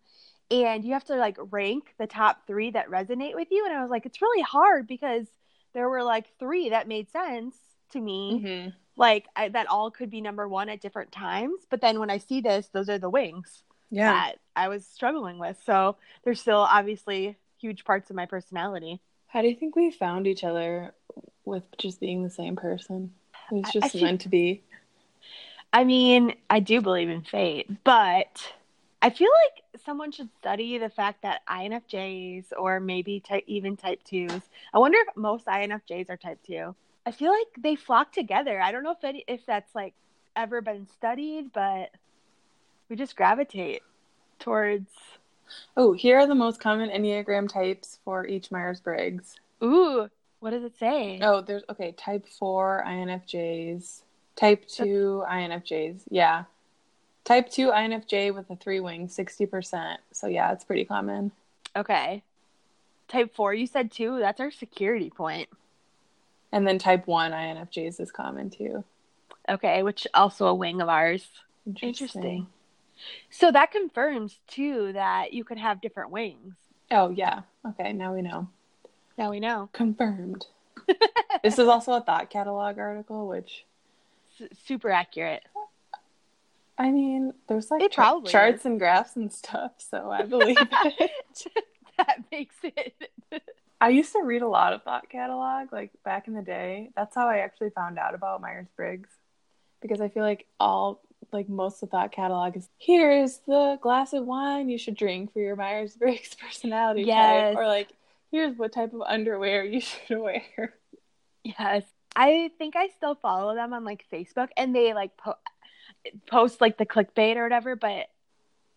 and 0.52 0.84
you 0.84 0.94
have 0.94 1.06
to 1.06 1.16
like 1.16 1.38
rank 1.50 1.94
the 1.98 2.08
top 2.08 2.46
three 2.46 2.72
that 2.72 2.90
resonate 2.90 3.36
with 3.36 3.48
you. 3.52 3.66
And 3.66 3.74
I 3.74 3.82
was 3.82 3.90
like, 3.90 4.06
it's 4.06 4.22
really 4.22 4.42
hard 4.42 4.88
because 4.88 5.26
there 5.74 5.90
were 5.90 6.04
like 6.04 6.26
three 6.38 6.70
that 6.70 6.88
made 6.88 7.10
sense 7.10 7.56
to 7.92 8.02
me. 8.02 8.42
Mm-hmm. 8.44 8.70
Like 8.98 9.28
I, 9.36 9.50
that 9.50 9.68
all 9.68 9.90
could 9.90 10.10
be 10.10 10.22
number 10.22 10.48
one 10.48 10.70
at 10.70 10.82
different 10.82 11.12
times. 11.12 11.62
But 11.70 11.82
then 11.82 12.00
when 12.00 12.10
I 12.10 12.18
see 12.18 12.42
this, 12.42 12.68
those 12.68 12.90
are 12.90 13.00
the 13.00 13.10
wings 13.10 13.64
yeah. 13.90 14.12
that 14.12 14.36
I 14.56 14.68
was 14.68 14.86
struggling 14.86 15.40
with. 15.40 15.58
So 15.66 15.96
there's 16.24 16.42
still 16.42 16.60
obviously 16.60 17.38
huge 17.60 17.86
parts 17.86 18.10
of 18.10 18.16
my 18.16 18.26
personality. 18.26 19.00
How 19.28 19.42
do 19.42 19.48
you 19.48 19.56
think 19.56 19.76
we 19.78 19.92
found 19.92 20.28
each 20.28 20.44
other 20.44 20.94
with 21.46 21.64
just 21.78 22.02
being 22.02 22.24
the 22.24 22.30
same 22.30 22.58
person? 22.58 23.14
It 23.52 23.56
was 23.56 23.72
just 23.72 23.96
I, 23.96 24.00
I 24.00 24.02
meant 24.02 24.22
to 24.22 24.30
be. 24.30 24.62
I 25.72 25.86
mean, 25.86 26.36
I 26.50 26.60
do 26.60 26.82
believe 26.82 27.10
in 27.10 27.22
fate, 27.22 27.70
but 27.86 28.52
I 29.02 29.10
feel 29.10 29.30
like 29.46 29.71
someone 29.86 30.12
should 30.12 30.30
study 30.40 30.78
the 30.78 30.90
fact 30.90 31.22
that 31.24 31.42
INFJs 31.48 32.46
or 32.58 32.80
maybe 32.80 33.20
type, 33.20 33.44
even 33.48 33.78
type 33.78 34.02
2s. 34.10 34.42
I 34.74 34.80
wonder 34.80 34.98
if 35.08 35.16
most 35.16 35.46
INFJs 35.46 36.10
are 36.10 36.18
type 36.18 36.40
2. 36.48 36.76
I 37.06 37.12
feel 37.12 37.32
like 37.32 37.48
they 37.58 37.76
flock 37.76 38.12
together. 38.12 38.62
I 38.62 38.72
don't 38.72 38.84
know 38.84 38.92
if 38.92 39.04
it, 39.04 39.24
if 39.28 39.46
that's 39.46 39.74
like 39.74 39.94
ever 40.36 40.62
been 40.62 40.88
studied, 40.88 41.52
but 41.54 41.92
we 42.90 42.96
just 42.96 43.16
gravitate 43.16 43.82
towards 44.40 44.90
Oh, 45.76 45.94
here 45.94 46.18
are 46.20 46.28
the 46.28 46.36
most 46.36 46.60
common 46.60 46.90
Enneagram 46.90 47.50
types 47.50 48.00
for 48.04 48.26
each 48.26 48.52
Myers 48.52 48.80
Briggs. 48.80 49.36
Ooh, 49.64 50.10
what 50.40 50.52
does 50.52 50.64
it 50.64 50.78
say? 50.78 51.20
Oh, 51.22 51.42
there's 51.42 51.64
okay, 51.70 51.92
type 51.94 52.28
4 52.28 52.84
INFJs, 52.88 54.02
type 54.36 54.68
2 54.68 55.24
That's... 55.28 55.34
INFJs. 55.34 56.02
Yeah. 56.10 56.44
Type 57.32 57.50
2 57.50 57.70
INFJ 57.70 58.36
with 58.36 58.50
a 58.50 58.58
three 58.58 58.82
wing, 58.82 59.08
60%. 59.08 59.96
So, 60.12 60.28
yeah, 60.28 60.52
it's 60.52 60.66
pretty 60.66 60.84
common. 60.84 61.32
Okay. 61.74 62.24
Type 63.08 63.34
4, 63.34 63.54
you 63.54 63.68
said 63.68 63.90
two. 63.90 64.20
That's 64.20 64.42
our 64.42 64.52
security 64.52 65.10
point. 65.10 65.48
And 66.52 66.68
then 66.68 66.78
type 66.78 67.08
1 67.08 67.32
INFJs 67.32 68.02
is 68.02 68.12
common 68.12 68.50
too. 68.50 68.84
Okay, 69.48 69.82
which 69.82 70.06
also 70.14 70.48
a 70.48 70.54
wing 70.54 70.82
of 70.82 70.90
ours. 70.90 71.26
Interesting. 71.66 71.88
Interesting. 71.88 72.48
So 73.30 73.50
that 73.50 73.72
confirms 73.72 74.40
too 74.50 74.92
that 74.92 75.32
you 75.32 75.46
could 75.46 75.58
have 75.58 75.80
different 75.80 76.12
wings. 76.12 76.56
Oh, 76.92 77.12
yeah. 77.12 77.44
Okay, 77.66 77.94
now 77.94 78.14
we 78.14 78.24
know. 78.24 78.50
Now 79.18 79.32
we 79.32 79.40
know. 79.40 79.70
Confirmed. 79.72 80.48
this 81.44 81.58
is 81.58 81.70
also 81.70 81.94
a 81.94 82.02
thought 82.02 82.30
catalog 82.30 82.78
article, 82.78 83.26
which 83.30 83.64
super 84.66 84.90
accurate. 84.90 85.44
I 86.82 86.90
mean, 86.90 87.34
there's 87.48 87.70
like 87.70 87.92
probably 87.92 88.32
charts 88.32 88.62
is. 88.62 88.66
and 88.66 88.80
graphs 88.80 89.16
and 89.16 89.32
stuff, 89.32 89.74
so 89.78 90.10
I 90.10 90.24
believe 90.34 90.58
it. 90.60 91.12
that 91.98 92.18
makes 92.32 92.56
it. 92.64 93.12
I 93.80 93.90
used 93.90 94.14
to 94.14 94.22
read 94.24 94.42
a 94.42 94.48
lot 94.48 94.74
of 94.74 94.82
Thought 94.82 95.08
Catalog, 95.10 95.72
like 95.72 95.92
back 96.04 96.28
in 96.28 96.34
the 96.34 96.42
day. 96.42 96.90
That's 96.96 97.14
how 97.14 97.28
I 97.28 97.38
actually 97.40 97.70
found 97.70 98.00
out 98.00 98.16
about 98.16 98.42
Myers 98.42 98.68
Briggs. 98.76 99.10
Because 99.80 100.02
I 100.02 100.10
feel 100.10 100.24
like 100.24 100.48
all, 100.60 101.02
like 101.32 101.48
most 101.50 101.84
of 101.84 101.90
Thought 101.92 102.12
Catalog 102.12 102.58
is 102.58 102.68
here's 102.80 103.38
the 103.48 103.78
glass 103.82 104.14
of 104.14 104.26
wine 104.26 104.68
you 104.70 104.78
should 104.80 104.96
drink 104.96 105.34
for 105.34 105.40
your 105.40 105.56
Myers 105.56 105.96
Briggs 105.96 106.36
personality 106.42 107.04
Yes. 107.04 107.54
type. 107.54 107.58
Or 107.58 107.68
like, 107.68 107.90
here's 108.32 108.58
what 108.58 108.72
type 108.74 108.94
of 108.94 109.02
underwear 109.02 109.64
you 109.64 109.82
should 109.82 110.20
wear. 110.20 110.74
Yes. 111.44 111.84
I 112.16 112.50
think 112.58 112.76
I 112.76 112.88
still 112.98 113.16
follow 113.16 113.54
them 113.56 113.72
on 113.74 113.84
like 113.86 114.04
Facebook 114.12 114.50
and 114.58 114.76
they 114.76 114.94
like 114.94 115.16
po- 115.18 115.38
post 116.28 116.62
like 116.62 116.78
the 116.78 116.86
clickbait 116.86 117.36
or 117.36 117.44
whatever, 117.44 117.76
but 117.76 118.08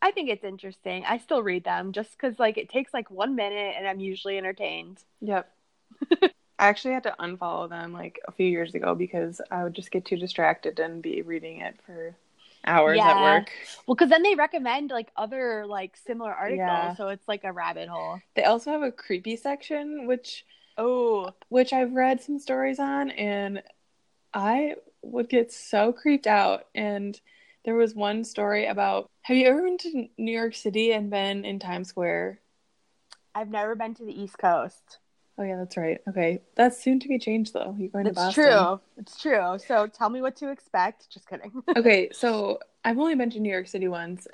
I 0.02 0.10
think 0.10 0.28
it's 0.28 0.44
interesting. 0.44 1.04
I 1.06 1.18
still 1.18 1.42
read 1.42 1.64
them 1.64 1.92
just 1.92 2.12
because 2.12 2.38
like 2.38 2.58
it 2.58 2.68
takes 2.68 2.92
like 2.92 3.10
one 3.10 3.34
minute 3.34 3.74
and 3.76 3.86
I'm 3.86 4.00
usually 4.00 4.36
entertained. 4.36 4.98
Yep. 5.20 5.48
I 6.22 6.68
actually 6.68 6.94
had 6.94 7.02
to 7.04 7.16
unfollow 7.18 7.68
them 7.68 7.92
like 7.92 8.20
a 8.28 8.32
few 8.32 8.46
years 8.46 8.74
ago 8.74 8.94
because 8.94 9.40
I 9.50 9.64
would 9.64 9.74
just 9.74 9.90
get 9.90 10.04
too 10.04 10.16
distracted 10.16 10.78
and 10.78 11.02
be 11.02 11.22
reading 11.22 11.60
it 11.60 11.76
for 11.84 12.14
hours 12.66 12.98
at 13.00 13.20
work. 13.20 13.50
Well, 13.86 13.94
because 13.94 14.10
then 14.10 14.22
they 14.22 14.34
recommend 14.34 14.90
like 14.90 15.10
other 15.16 15.66
like 15.66 15.96
similar 15.96 16.32
articles, 16.32 16.58
Yeah. 16.58 16.94
so 16.96 17.08
it's 17.08 17.26
like 17.26 17.44
a 17.44 17.52
rabbit 17.52 17.88
hole. 17.88 18.20
They 18.36 18.44
also 18.44 18.70
have 18.70 18.82
a 18.82 18.92
creepy 18.92 19.36
section, 19.36 20.06
which 20.06 20.44
Oh, 20.76 21.32
which 21.50 21.72
I've 21.72 21.92
read 21.92 22.20
some 22.20 22.38
stories 22.38 22.78
on, 22.80 23.10
and 23.12 23.62
I 24.32 24.76
would 25.06 25.28
get 25.28 25.52
so 25.52 25.92
creeped 25.92 26.26
out. 26.26 26.66
And 26.74 27.18
there 27.64 27.74
was 27.74 27.94
one 27.94 28.24
story 28.24 28.66
about 28.66 29.10
Have 29.22 29.36
you 29.36 29.46
ever 29.46 29.62
been 29.62 29.78
to 29.78 30.08
New 30.18 30.32
York 30.32 30.54
City 30.54 30.92
and 30.92 31.10
been 31.10 31.44
in 31.44 31.58
Times 31.58 31.88
Square? 31.88 32.40
I've 33.34 33.50
never 33.50 33.74
been 33.74 33.94
to 33.94 34.04
the 34.04 34.22
East 34.22 34.38
Coast. 34.38 34.98
Oh, 35.36 35.42
yeah, 35.42 35.56
that's 35.56 35.76
right. 35.76 36.00
Okay. 36.08 36.42
That's 36.54 36.80
soon 36.80 37.00
to 37.00 37.08
be 37.08 37.18
changed, 37.18 37.54
though. 37.54 37.74
You're 37.76 37.88
going 37.88 38.04
to 38.04 38.10
It's 38.10 38.18
Boston. 38.18 38.44
true. 38.44 38.80
It's 38.96 39.20
true. 39.20 39.58
So 39.66 39.88
tell 39.88 40.08
me 40.08 40.22
what 40.22 40.36
to 40.36 40.50
expect. 40.50 41.10
Just 41.10 41.28
kidding. 41.28 41.50
okay, 41.76 42.10
so 42.12 42.60
I've 42.84 42.98
only 42.98 43.16
been 43.16 43.30
to 43.30 43.40
New 43.40 43.50
York 43.50 43.66
City 43.66 43.88
once, 43.88 44.28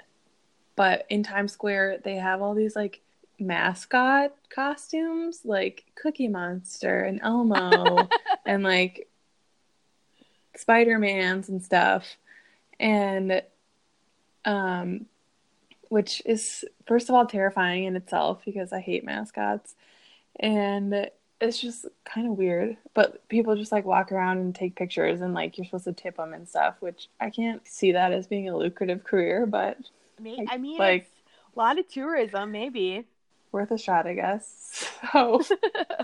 but 0.76 1.06
in 1.09 1.22
Times 1.22 1.52
Square, 1.52 2.00
they 2.04 2.16
have 2.16 2.42
all 2.42 2.54
these 2.54 2.76
like 2.76 3.00
mascot 3.38 4.35
costumes, 4.50 5.40
like 5.44 5.85
Cookie 5.94 6.28
Monster 6.28 7.00
and 7.00 7.20
Elmo, 7.22 8.06
and 8.44 8.62
like 8.62 9.09
Spider 10.56 10.98
Mans 10.98 11.48
and 11.48 11.62
stuff, 11.62 12.16
and 12.78 13.42
um, 14.44 15.06
which 15.88 16.22
is 16.24 16.64
first 16.86 17.08
of 17.08 17.14
all 17.14 17.26
terrifying 17.26 17.84
in 17.84 17.96
itself 17.96 18.42
because 18.44 18.72
I 18.72 18.80
hate 18.80 19.04
mascots, 19.04 19.74
and 20.38 21.10
it's 21.40 21.58
just 21.60 21.86
kind 22.04 22.26
of 22.26 22.36
weird. 22.36 22.76
But 22.94 23.26
people 23.28 23.56
just 23.56 23.72
like 23.72 23.84
walk 23.84 24.12
around 24.12 24.38
and 24.38 24.54
take 24.54 24.76
pictures, 24.76 25.20
and 25.20 25.34
like 25.34 25.56
you're 25.58 25.64
supposed 25.64 25.84
to 25.84 25.92
tip 25.92 26.16
them 26.16 26.32
and 26.34 26.48
stuff, 26.48 26.76
which 26.80 27.08
I 27.20 27.30
can't 27.30 27.66
see 27.66 27.92
that 27.92 28.12
as 28.12 28.26
being 28.26 28.48
a 28.48 28.56
lucrative 28.56 29.04
career, 29.04 29.46
but 29.46 29.78
May- 30.20 30.46
I 30.48 30.58
mean, 30.58 30.78
like- 30.78 31.02
it's 31.02 31.56
a 31.56 31.58
lot 31.58 31.78
of 31.78 31.88
tourism, 31.88 32.52
maybe. 32.52 33.04
worth 33.52 33.70
a 33.72 33.78
shot, 33.78 34.06
I 34.06 34.14
guess. 34.14 34.86
So, 35.12 35.40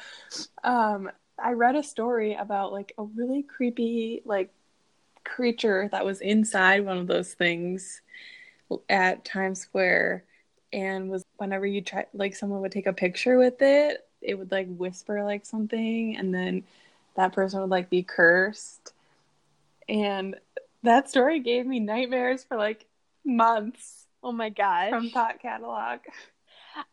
um, 0.65 1.11
I 1.39 1.53
read 1.53 1.77
a 1.77 1.83
story 1.83 2.35
about 2.35 2.73
like 2.73 2.93
a 2.99 3.05
really 3.05 3.43
creepy 3.43 4.23
like 4.25 4.51
creature 5.25 5.89
that 5.93 6.05
was 6.05 6.21
inside 6.21 6.85
one 6.85 6.99
of 6.99 7.07
those 7.07 7.35
things 7.35 8.01
at 8.89 9.25
Times 9.25 9.61
Square, 9.61 10.25
and 10.73 11.09
was 11.11 11.25
whenever 11.37 11.67
you 11.67 11.81
try 11.81 12.07
like 12.15 12.35
someone 12.35 12.61
would 12.61 12.73
take 12.73 12.87
a 12.87 12.93
picture 12.93 13.39
with 13.39 13.63
it, 13.63 14.07
it 14.21 14.35
would 14.39 14.51
like 14.51 14.69
whisper 14.77 15.23
like 15.25 15.47
something, 15.47 16.17
and 16.17 16.35
then 16.35 16.65
that 17.17 17.33
person 17.33 17.61
would 17.61 17.71
like 17.71 17.91
be 17.91 18.03
cursed, 18.03 18.93
and 19.89 20.37
that 20.83 21.09
story 21.09 21.41
gave 21.41 21.67
me 21.67 21.81
nightmares 21.81 22.45
for 22.45 22.57
like 22.57 22.87
months 23.25 24.07
Oh 24.23 24.33
my 24.33 24.49
god. 24.51 24.91
from 24.91 25.11
Thought 25.11 25.41
Catalog. 25.41 26.01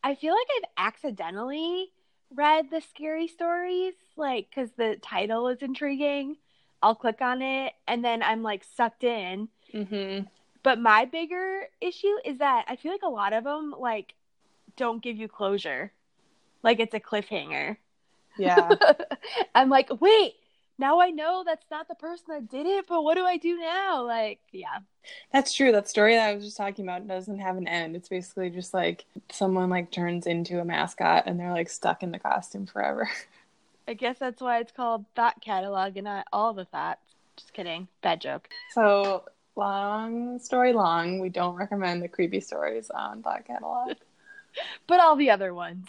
I 0.04 0.16
feel 0.16 0.34
like 0.34 0.48
I've 0.58 0.94
accidentally 0.94 1.92
read 2.36 2.70
the 2.70 2.82
scary 2.82 3.28
stories, 3.28 3.94
like, 4.16 4.48
because 4.50 4.72
the 4.78 4.98
title 5.02 5.48
is 5.48 5.62
intriguing. 5.62 6.38
I'll 6.82 6.96
click 6.96 7.22
on 7.22 7.42
it 7.42 7.74
and 7.88 8.04
then 8.04 8.22
I'm 8.22 8.44
like 8.44 8.64
sucked 8.76 9.04
in. 9.04 9.48
Mm-hmm. 9.74 10.26
But 10.64 10.80
my 10.80 11.06
bigger 11.06 11.68
issue 11.82 12.16
is 12.26 12.38
that 12.40 12.66
I 12.68 12.76
feel 12.76 12.92
like 12.92 13.04
a 13.04 13.10
lot 13.10 13.34
of 13.34 13.44
them, 13.44 13.74
like, 13.78 14.14
don't 14.76 15.02
give 15.02 15.18
you 15.18 15.28
closure. 15.28 15.92
Like, 16.62 16.80
it's 16.80 16.94
a 16.94 17.00
cliffhanger. 17.00 17.78
Yeah. 18.38 18.72
I'm 19.56 19.70
like, 19.70 19.90
wait, 20.02 20.36
now 20.78 21.00
I 21.00 21.12
know 21.12 21.44
that's 21.46 21.70
not 21.70 21.88
the 21.88 21.96
person 21.96 22.26
that 22.30 22.50
did 22.50 22.66
it, 22.66 22.86
but 22.88 23.04
what 23.04 23.16
do 23.16 23.26
I 23.26 23.38
do 23.38 23.58
now? 23.58 24.06
Like, 24.06 24.40
yeah. 24.52 24.80
That's 25.32 25.54
true. 25.54 25.72
That 25.72 25.90
story 25.90 26.16
that 26.16 26.30
I 26.30 26.34
was 26.34 26.46
just 26.46 26.58
talking 26.58 26.86
about 26.86 27.08
doesn't 27.08 27.40
have 27.40 27.58
an 27.58 27.68
end. 27.68 27.96
It's 27.96 28.10
basically 28.10 28.50
just 28.50 28.74
like 28.74 29.06
someone 29.32 29.70
like 29.70 29.92
turns 29.92 30.26
into 30.26 30.60
a 30.60 30.66
mascot 30.66 31.24
and 31.26 31.40
they're 31.40 31.52
like 31.52 31.70
stuck 31.70 32.04
in 32.04 32.12
the 32.12 32.20
costume 32.20 32.66
forever. 32.66 33.10
I 33.88 33.94
guess 33.94 34.18
that's 34.18 34.42
why 34.42 34.60
it's 34.60 34.72
called 34.72 35.06
Thought 35.16 35.42
Catalog 35.42 35.98
and 35.98 36.06
not 36.06 36.26
all 36.32 36.54
the 36.54 36.66
thoughts. 36.66 37.02
Just 37.36 37.54
kidding. 37.54 37.88
Bad 38.02 38.22
joke. 38.22 38.50
So 38.72 39.26
long 39.56 40.40
story 40.40 40.74
long, 40.74 41.20
we 41.20 41.30
don't 41.30 41.56
recommend 41.56 42.02
the 42.02 42.08
creepy 42.08 42.40
stories 42.40 42.90
on 42.90 43.22
Thought 43.22 43.46
Catalog. 43.46 43.98
but 44.88 45.00
all 45.00 45.16
the 45.16 45.32
other 45.32 45.54
ones. 45.54 45.88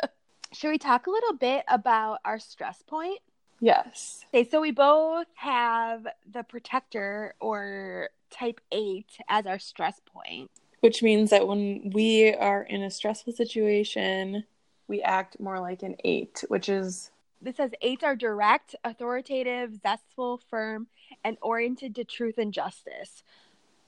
Should 0.52 0.70
we 0.70 0.78
talk 0.78 1.08
a 1.08 1.10
little 1.10 1.34
bit 1.34 1.64
about 1.66 2.20
our 2.24 2.38
stress 2.38 2.80
point? 2.86 3.18
Yes. 3.64 4.24
Okay, 4.32 4.48
so 4.48 4.60
we 4.60 4.70
both 4.70 5.26
have 5.34 6.06
the 6.30 6.42
protector 6.42 7.34
or 7.40 8.10
type 8.30 8.60
8 8.70 9.06
as 9.28 9.46
our 9.46 9.58
stress 9.58 10.00
point. 10.04 10.50
Which 10.80 11.02
means 11.02 11.30
that 11.30 11.48
when 11.48 11.90
we 11.94 12.34
are 12.34 12.62
in 12.62 12.82
a 12.82 12.90
stressful 12.90 13.32
situation, 13.32 14.44
we 14.86 15.00
act 15.02 15.40
more 15.40 15.60
like 15.60 15.82
an 15.82 15.96
eight, 16.04 16.44
which 16.48 16.68
is 16.68 17.10
This 17.40 17.56
says 17.56 17.70
eights 17.80 18.04
are 18.04 18.16
direct, 18.16 18.74
authoritative, 18.84 19.80
zestful, 19.82 20.42
firm, 20.50 20.88
and 21.24 21.38
oriented 21.40 21.94
to 21.96 22.04
truth 22.04 22.36
and 22.38 22.52
justice. 22.52 23.22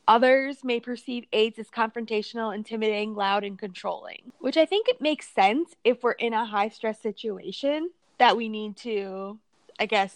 Others 0.09 0.63
may 0.63 0.81
perceive 0.81 1.25
eights 1.33 1.59
as 1.59 1.69
confrontational, 1.69 2.55
intimidating, 2.55 3.15
loud, 3.15 3.45
and 3.45 3.59
controlling, 3.59 4.33
which 4.39 4.57
I 4.57 4.65
think 4.65 4.89
it 4.89 5.01
makes 5.01 5.29
sense 5.29 5.75
if 5.85 6.03
we're 6.03 6.13
in 6.13 6.33
a 6.33 6.47
high 6.47 6.69
stress 6.69 7.01
situation 7.01 7.91
that 8.19 8.37
we 8.37 8.49
need 8.49 8.77
to, 8.79 9.39
I 9.79 9.87
guess, 9.87 10.15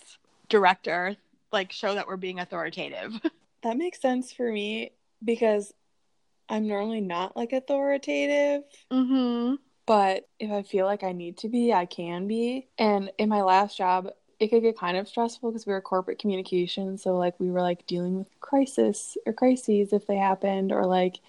director, 0.49 1.17
like, 1.53 1.73
show 1.73 1.95
that 1.95 2.07
we're 2.07 2.17
being 2.17 2.41
authoritative. 2.41 3.21
that 3.63 3.77
makes 3.77 4.01
sense 4.01 4.33
for 4.33 4.51
me 4.51 4.93
because 5.25 5.73
I'm 6.49 6.67
normally 6.67 7.01
not 7.01 7.37
like 7.37 7.53
authoritative. 7.53 8.65
Mm-hmm. 8.91 9.57
but 9.87 10.29
if 10.39 10.51
I 10.51 10.63
feel 10.63 10.87
like 10.87 11.03
I 11.03 11.13
need 11.13 11.39
to 11.39 11.49
be, 11.49 11.73
I 11.73 11.87
can 11.87 12.27
be. 12.27 12.69
And 12.79 13.11
in 13.19 13.29
my 13.29 13.43
last 13.43 13.77
job, 13.77 14.09
it 14.39 14.49
could 14.49 14.63
get 14.63 14.79
kind 14.79 14.97
of 14.97 15.07
stressful 15.09 15.51
because 15.51 15.67
we 15.67 15.73
were 15.73 15.81
corporate 15.81 16.19
communication. 16.19 16.97
So, 16.97 17.17
like, 17.17 17.39
we 17.39 17.51
were 17.51 17.61
like 17.61 17.87
dealing 17.87 18.17
with 18.17 18.29
crisis 18.41 19.17
or 19.27 19.33
crises 19.33 19.93
if 19.93 20.07
they 20.07 20.17
happened, 20.17 20.73
or 20.73 20.87
like 20.87 21.21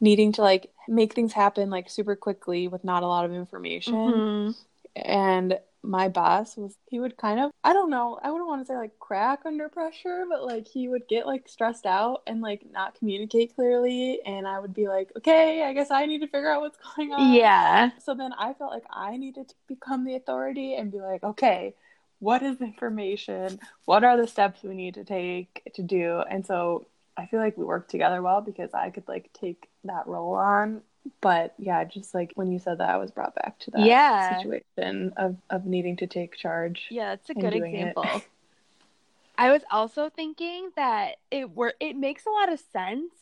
needing 0.00 0.32
to 0.32 0.40
like 0.40 0.70
make 0.88 1.14
things 1.14 1.32
happen 1.32 1.68
like 1.68 1.90
super 1.90 2.16
quickly 2.16 2.66
with 2.68 2.82
not 2.84 3.02
a 3.02 3.06
lot 3.06 3.24
of 3.24 3.32
information. 3.32 3.94
Mm-hmm. 3.94 4.50
And 4.96 5.58
my 5.82 6.08
boss 6.08 6.56
was, 6.56 6.76
he 6.88 7.00
would 7.00 7.16
kind 7.16 7.40
of, 7.40 7.50
I 7.64 7.72
don't 7.72 7.90
know, 7.90 8.18
I 8.22 8.30
wouldn't 8.30 8.48
want 8.48 8.62
to 8.62 8.66
say 8.66 8.76
like 8.76 8.98
crack 8.98 9.40
under 9.46 9.68
pressure, 9.68 10.24
but 10.28 10.44
like 10.44 10.68
he 10.68 10.88
would 10.88 11.08
get 11.08 11.26
like 11.26 11.48
stressed 11.48 11.86
out 11.86 12.22
and 12.26 12.40
like 12.40 12.62
not 12.70 12.94
communicate 12.98 13.54
clearly. 13.54 14.20
And 14.24 14.46
I 14.46 14.58
would 14.58 14.74
be 14.74 14.88
like, 14.88 15.10
okay, 15.16 15.62
I 15.64 15.72
guess 15.72 15.90
I 15.90 16.06
need 16.06 16.20
to 16.20 16.26
figure 16.26 16.50
out 16.50 16.60
what's 16.60 16.78
going 16.96 17.12
on. 17.12 17.34
Yeah. 17.34 17.90
So 17.98 18.14
then 18.14 18.32
I 18.38 18.54
felt 18.54 18.72
like 18.72 18.84
I 18.90 19.16
needed 19.16 19.48
to 19.48 19.54
become 19.68 20.04
the 20.04 20.16
authority 20.16 20.74
and 20.74 20.92
be 20.92 21.00
like, 21.00 21.22
okay, 21.22 21.74
what 22.18 22.42
is 22.42 22.60
information? 22.60 23.58
What 23.86 24.04
are 24.04 24.16
the 24.16 24.26
steps 24.26 24.62
we 24.62 24.74
need 24.74 24.94
to 24.94 25.04
take 25.04 25.62
to 25.74 25.82
do? 25.82 26.22
And 26.30 26.46
so 26.46 26.86
I 27.16 27.26
feel 27.26 27.40
like 27.40 27.56
we 27.56 27.64
worked 27.64 27.90
together 27.90 28.22
well 28.22 28.40
because 28.40 28.72
I 28.74 28.90
could 28.90 29.08
like 29.08 29.30
take 29.32 29.68
that 29.84 30.06
role 30.06 30.34
on. 30.34 30.82
But 31.20 31.54
yeah, 31.58 31.84
just 31.84 32.14
like 32.14 32.32
when 32.34 32.52
you 32.52 32.58
said 32.58 32.78
that, 32.78 32.90
I 32.90 32.96
was 32.98 33.10
brought 33.10 33.34
back 33.34 33.58
to 33.60 33.70
that 33.72 33.80
Yeah. 33.80 34.18
situation 34.18 35.12
of, 35.16 35.36
of 35.50 35.66
needing 35.66 35.96
to 35.98 36.06
take 36.06 36.36
charge. 36.36 36.86
Yeah, 36.90 37.10
that's 37.10 37.30
a 37.30 37.34
good 37.34 37.54
it. 37.54 37.64
example. 37.72 38.24
I 39.38 39.50
was 39.50 39.62
also 39.70 40.10
thinking 40.10 40.70
that 40.76 41.16
it 41.30 41.50
were 41.56 41.74
it 41.80 41.96
makes 41.96 42.26
a 42.26 42.30
lot 42.30 42.52
of 42.52 42.60
sense 42.60 43.12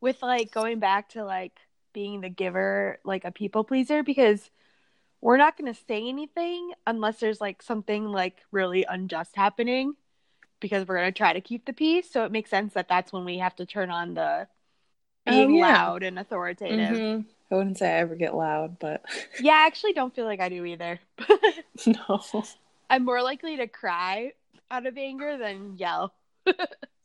with 0.00 0.22
like 0.22 0.52
going 0.52 0.78
back 0.80 1.10
to 1.10 1.24
like 1.24 1.58
being 1.92 2.20
the 2.20 2.28
giver, 2.30 2.98
like 3.04 3.24
a 3.24 3.32
people 3.32 3.64
pleaser, 3.64 4.02
because 4.02 4.50
we're 5.22 5.36
not 5.38 5.56
going 5.56 5.72
to 5.72 5.80
say 5.88 6.08
anything 6.08 6.72
unless 6.86 7.20
there's 7.20 7.40
like 7.40 7.62
something 7.62 8.06
like 8.06 8.42
really 8.52 8.84
unjust 8.88 9.36
happening. 9.36 9.94
because 10.60 10.86
we're 10.88 10.96
going 10.98 11.12
to 11.12 11.18
try 11.18 11.32
to 11.34 11.40
keep 11.42 11.66
the 11.66 11.72
peace. 11.74 12.10
So 12.10 12.24
it 12.24 12.32
makes 12.32 12.50
sense 12.50 12.74
that 12.74 12.88
that's 12.88 13.12
when 13.12 13.24
we 13.26 13.38
have 13.38 13.56
to 13.56 13.66
turn 13.66 13.90
on 13.90 14.14
the 14.14 14.48
Oh, 15.26 15.32
being 15.32 15.56
yeah. 15.56 15.62
loud 15.62 16.02
and 16.02 16.18
authoritative. 16.18 16.78
Mhm. 16.78 17.24
I 17.50 17.54
wouldn't 17.54 17.78
say 17.78 17.88
I 17.88 17.98
ever 18.00 18.14
get 18.14 18.34
loud, 18.34 18.78
but 18.78 19.04
Yeah, 19.40 19.54
I 19.54 19.66
actually 19.66 19.92
don't 19.92 20.14
feel 20.14 20.24
like 20.24 20.40
I 20.40 20.48
do 20.48 20.64
either. 20.64 21.00
no. 21.86 22.22
I'm 22.90 23.04
more 23.04 23.22
likely 23.22 23.56
to 23.58 23.66
cry 23.66 24.32
out 24.70 24.86
of 24.86 24.96
anger 24.98 25.38
than 25.38 25.76
yell. 25.76 26.14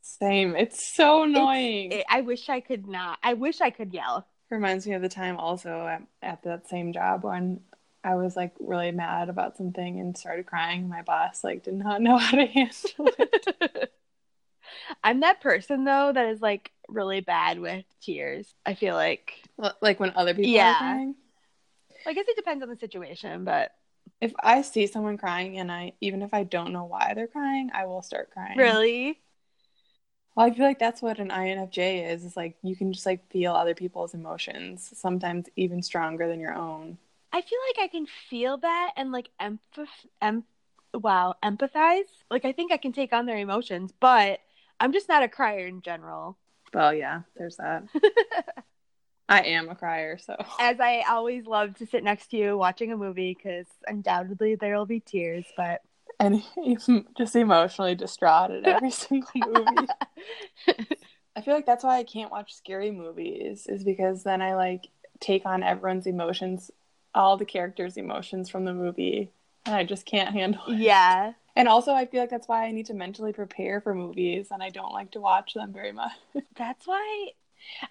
Same. 0.02 0.56
It's 0.56 0.84
so 0.84 1.24
annoying. 1.24 1.92
It, 1.92 2.06
I 2.10 2.22
wish 2.22 2.50
I 2.50 2.60
could 2.62 2.88
not. 2.88 3.20
I 3.24 3.34
wish 3.34 3.62
I 3.62 3.70
could 3.70 3.94
yell. 3.94 4.26
Reminds 4.50 4.88
me 4.88 4.94
of 4.94 5.02
the 5.02 5.10
time 5.10 5.38
also 5.38 5.86
at, 5.88 6.02
at 6.24 6.44
that 6.44 6.68
same 6.68 6.92
job 6.94 7.24
when 7.24 7.62
I 8.04 8.16
was 8.16 8.36
like 8.36 8.54
really 8.60 8.92
mad 8.92 9.30
about 9.30 9.58
something 9.58 10.00
and 10.00 10.18
started 10.18 10.46
crying. 10.46 10.90
My 10.90 11.04
boss 11.04 11.44
like 11.44 11.64
did 11.64 11.76
not 11.76 12.02
know 12.02 12.18
how 12.18 12.38
to 12.38 12.46
handle 12.46 13.10
it. 13.20 13.94
I'm 15.04 15.20
that 15.22 15.42
person 15.42 15.84
though 15.84 16.12
that 16.14 16.28
is 16.28 16.42
like 16.42 16.72
really 16.90 17.22
bad 17.22 17.60
with 17.60 17.86
tears. 18.02 18.54
I 18.66 18.74
feel 18.76 18.96
like 18.96 19.34
like 19.82 20.00
when 20.00 20.14
other 20.16 20.34
people 20.34 20.52
Yeah. 20.52 20.74
are 20.74 20.76
crying. 20.78 21.16
I 22.06 22.14
guess 22.14 22.26
it 22.28 22.36
depends 22.36 22.64
on 22.64 22.70
the 22.70 22.78
situation, 22.78 23.44
but 23.44 23.72
If 24.22 24.34
I 24.42 24.62
see 24.64 24.88
someone 24.88 25.18
crying 25.18 25.58
and 25.60 25.72
I 25.72 25.94
even 26.02 26.22
if 26.22 26.34
I 26.34 26.44
don't 26.44 26.74
know 26.74 26.86
why 26.86 27.14
they're 27.14 27.28
crying, 27.28 27.70
I 27.74 27.86
will 27.86 28.02
start 28.02 28.32
crying. 28.32 28.58
really, 28.58 29.20
Well, 30.36 30.46
I 30.46 30.52
feel 30.52 30.66
like 30.66 30.80
that's 30.80 31.02
what 31.02 31.20
an 31.20 31.30
INFJ 31.30 32.10
is. 32.12 32.24
Is 32.24 32.38
like 32.38 32.56
you 32.64 32.76
can 32.76 32.94
just 32.94 33.06
like 33.06 33.30
feel 33.30 33.54
other 33.54 33.76
people's 33.76 34.14
emotions, 34.14 34.92
sometimes 34.96 35.48
even 35.56 35.82
stronger 35.84 36.28
than 36.28 36.40
your 36.40 36.54
own. 36.56 36.98
I 37.32 37.42
feel 37.42 37.60
like 37.70 37.84
I 37.84 37.88
can 37.92 38.08
feel 38.30 38.58
that 38.58 38.94
and 38.96 39.12
like 39.12 39.30
empath 39.40 39.88
em- 40.22 40.46
wow, 40.94 41.36
empathize. 41.44 42.08
Like 42.32 42.46
I 42.46 42.54
think 42.54 42.72
I 42.72 42.78
can 42.78 42.92
take 42.94 43.14
on 43.14 43.26
their 43.26 43.38
emotions, 43.38 43.92
but 44.00 44.40
I'm 44.80 44.94
just 44.94 45.10
not 45.10 45.24
a 45.24 45.28
crier 45.28 45.68
in 45.68 45.82
general. 45.82 46.38
Well, 46.74 46.94
yeah, 46.94 47.22
there's 47.36 47.58
that. 47.58 47.84
I 49.30 49.42
am 49.42 49.70
a 49.70 49.76
crier, 49.76 50.18
so 50.18 50.36
As 50.60 50.80
I 50.80 51.04
always 51.08 51.46
love 51.46 51.76
to 51.76 51.86
sit 51.86 52.04
next 52.04 52.32
to 52.32 52.38
you 52.38 52.58
watching 52.58 52.92
a 52.92 52.98
movie 52.98 53.38
because 53.38 53.68
undoubtedly 53.86 54.56
there 54.56 54.76
will 54.76 54.88
be 54.88 55.00
tears, 55.00 55.46
but 55.56 55.82
and 56.20 56.44
just 57.18 57.36
emotionally 57.36 57.96
distraught 57.96 58.52
at 58.52 58.66
every 58.66 58.92
single 58.92 59.30
movie. 59.36 59.88
I 61.36 61.42
feel 61.42 61.54
like 61.54 61.66
that's 61.66 61.84
why 61.84 61.98
I 61.98 62.04
can't 62.04 62.32
watch 62.32 62.56
scary 62.56 62.92
movies, 62.92 63.68
is 63.68 63.84
because 63.84 64.24
then 64.24 64.42
I 64.42 64.56
like 64.56 64.90
take 65.20 65.46
on 65.46 65.64
everyone's 65.64 66.08
emotions, 66.08 66.72
all 67.14 67.38
the 67.38 67.46
characters' 67.46 67.98
emotions 67.98 68.50
from 68.50 68.66
the 68.66 68.74
movie, 68.74 69.32
and 69.70 69.76
I 69.78 69.84
just 69.84 70.06
can't 70.06 70.34
handle 70.34 70.62
it. 70.68 70.78
yeah. 70.80 71.34
And 71.56 71.68
also, 71.68 71.94
I 71.94 72.06
feel 72.06 72.22
like 72.22 72.30
that's 72.30 72.48
why 72.48 72.66
I 72.66 72.72
need 72.72 72.86
to 72.88 72.94
mentally 72.94 73.34
prepare 73.34 73.82
for 73.82 73.94
movies, 73.94 74.48
and 74.52 74.64
I 74.64 74.70
don't 74.70 74.94
like 74.94 75.12
to 75.12 75.20
watch 75.20 75.54
them 75.54 75.74
very 75.74 75.92
much. 75.92 76.12
That's 76.56 76.88
why 76.88 77.30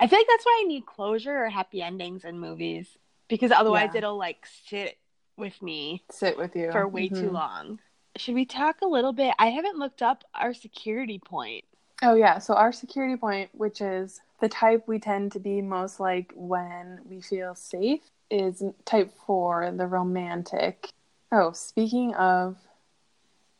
I 0.00 0.06
feel 0.06 0.18
like 0.18 0.26
that's 0.30 0.44
why 0.46 0.62
I 0.64 0.66
need 0.66 0.86
closure 0.86 1.44
or 1.44 1.48
happy 1.50 1.82
endings 1.82 2.24
in 2.24 2.38
movies 2.38 2.88
because 3.28 3.50
otherwise 3.50 3.90
Yeah. 3.92 3.98
it'll 3.98 4.16
like 4.16 4.46
sit 4.66 4.96
with 5.36 5.60
me 5.60 6.02
Sit 6.10 6.36
with 6.38 6.56
you 6.56 6.72
for 6.72 6.88
way 6.88 7.08
too 7.08 7.30
Mhm. 7.30 7.32
long. 7.32 7.78
Should 8.16 8.34
we 8.34 8.44
talk 8.46 8.80
a 8.82 8.86
little 8.86 9.12
bit? 9.12 9.34
I 9.38 9.48
haven't 9.50 9.78
looked 9.78 10.02
up 10.02 10.24
our 10.34 10.54
security 10.54 11.18
point. 11.18 11.64
Oh 12.02 12.14
yeah, 12.14 12.38
so 12.38 12.54
our 12.54 12.72
security 12.72 13.16
point, 13.16 13.50
which 13.52 13.80
is 13.82 14.20
the 14.40 14.48
type 14.48 14.86
we 14.88 14.98
tend 14.98 15.32
to 15.32 15.40
be 15.40 15.60
most 15.60 16.00
like 16.00 16.32
when 16.34 17.00
we 17.04 17.20
feel 17.20 17.54
safe, 17.54 18.10
is 18.30 18.62
type 18.86 19.12
4, 19.26 19.72
the 19.72 19.86
romantic. 19.86 20.90
Oh, 21.30 21.52
speaking 21.52 22.14
of 22.14 22.56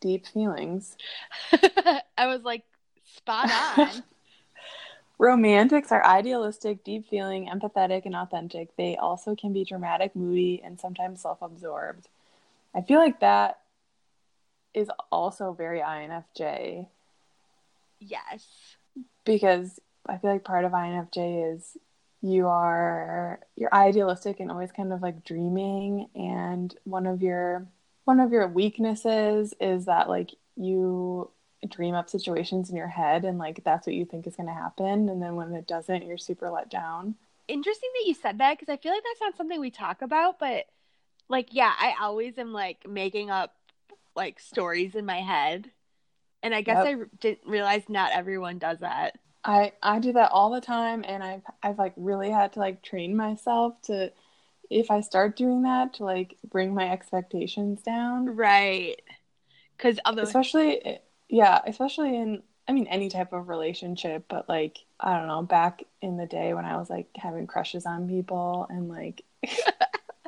deep 0.01 0.25
feelings, 0.25 0.97
I 2.17 2.27
was 2.27 2.41
like 2.43 2.63
spot 3.03 3.49
on. 3.51 4.03
romantics 5.19 5.91
are 5.91 6.03
idealistic, 6.05 6.83
deep 6.83 7.07
feeling, 7.09 7.47
empathetic, 7.47 8.05
and 8.05 8.15
authentic. 8.15 8.75
They 8.77 8.95
also 8.95 9.35
can 9.35 9.53
be 9.53 9.65
dramatic, 9.65 10.15
moody, 10.15 10.61
and 10.63 10.79
sometimes 10.79 11.21
self-absorbed. 11.21 12.07
I 12.73 12.81
feel 12.81 12.99
like 12.99 13.19
that 13.19 13.59
is 14.73 14.89
also 15.11 15.53
very 15.53 15.81
INFJ. 15.81 16.87
yes. 17.99 18.47
because 19.25 19.79
I 20.07 20.17
feel 20.17 20.31
like 20.31 20.43
part 20.43 20.65
of 20.65 20.71
INFJ 20.71 21.53
is 21.53 21.77
you 22.21 22.47
are 22.47 23.39
you're 23.55 23.73
idealistic 23.73 24.39
and 24.39 24.51
always 24.51 24.71
kind 24.71 24.91
of 24.91 25.01
like 25.01 25.23
dreaming 25.23 26.07
and 26.15 26.75
one 26.83 27.05
of 27.05 27.21
your 27.21 27.65
one 28.03 28.19
of 28.19 28.31
your 28.31 28.47
weaknesses 28.47 29.53
is 29.61 29.85
that 29.85 30.09
like 30.09 30.31
you 30.55 31.29
dream 31.67 31.95
up 31.95 32.09
situations 32.09 32.69
in 32.69 32.75
your 32.75 32.87
head 32.87 33.25
and 33.25 33.37
like 33.37 33.63
that's 33.63 33.85
what 33.87 33.95
you 33.95 34.05
think 34.05 34.27
is 34.27 34.35
going 34.35 34.47
to 34.47 34.53
happen 34.53 35.09
and 35.09 35.21
then 35.21 35.35
when 35.35 35.53
it 35.53 35.67
doesn't 35.67 36.05
you're 36.05 36.17
super 36.17 36.49
let 36.49 36.69
down. 36.69 37.15
Interesting 37.47 37.89
that 37.95 38.07
you 38.07 38.13
said 38.13 38.37
that 38.37 38.59
because 38.59 38.71
I 38.71 38.77
feel 38.77 38.91
like 38.91 39.03
that's 39.03 39.21
not 39.21 39.37
something 39.37 39.59
we 39.59 39.71
talk 39.71 40.01
about, 40.01 40.37
but 40.39 40.65
like, 41.29 41.49
yeah, 41.51 41.73
I 41.77 41.95
always 42.01 42.37
am 42.37 42.53
like 42.53 42.87
making 42.87 43.29
up 43.29 43.55
like 44.15 44.39
stories 44.39 44.95
in 44.95 45.05
my 45.05 45.19
head. 45.21 45.71
And 46.43 46.53
I 46.55 46.61
guess 46.61 46.85
Yep. 46.85 46.97
I 46.97 47.17
didn't 47.19 47.47
realize 47.49 47.89
not 47.89 48.11
everyone 48.11 48.59
does 48.59 48.79
that. 48.79 49.17
I 49.43 49.73
I 49.81 49.99
do 49.99 50.13
that 50.13 50.31
all 50.31 50.51
the 50.51 50.61
time 50.61 51.03
and 51.07 51.23
I've 51.23 51.43
I've 51.63 51.77
like 51.77 51.93
really 51.95 52.29
had 52.29 52.53
to 52.53 52.59
like 52.59 52.81
train 52.81 53.15
myself 53.15 53.81
to 53.83 54.11
if 54.69 54.91
I 54.91 55.01
start 55.01 55.35
doing 55.35 55.63
that 55.63 55.95
to 55.95 56.03
like 56.03 56.37
bring 56.49 56.73
my 56.73 56.91
expectations 56.91 57.81
down. 57.81 58.35
Right. 58.35 59.01
Because 59.77 59.99
other 60.05 60.23
especially 60.23 60.85
eh, 60.85 60.97
yeah 61.29 61.59
especially 61.65 62.17
in 62.17 62.41
i 62.67 62.73
mean 62.73 62.87
any 62.87 63.07
type 63.09 63.33
of 63.33 63.47
relationship 63.47 64.25
but 64.27 64.49
like 64.49 64.79
i 64.99 65.17
don't 65.17 65.27
know 65.27 65.41
back 65.41 65.83
in 66.01 66.17
the 66.17 66.25
day 66.25 66.53
when 66.53 66.65
i 66.65 66.75
was 66.75 66.89
like 66.89 67.07
having 67.15 67.47
crushes 67.47 67.85
on 67.85 68.09
people 68.09 68.67
and 68.69 68.89
like 68.89 69.23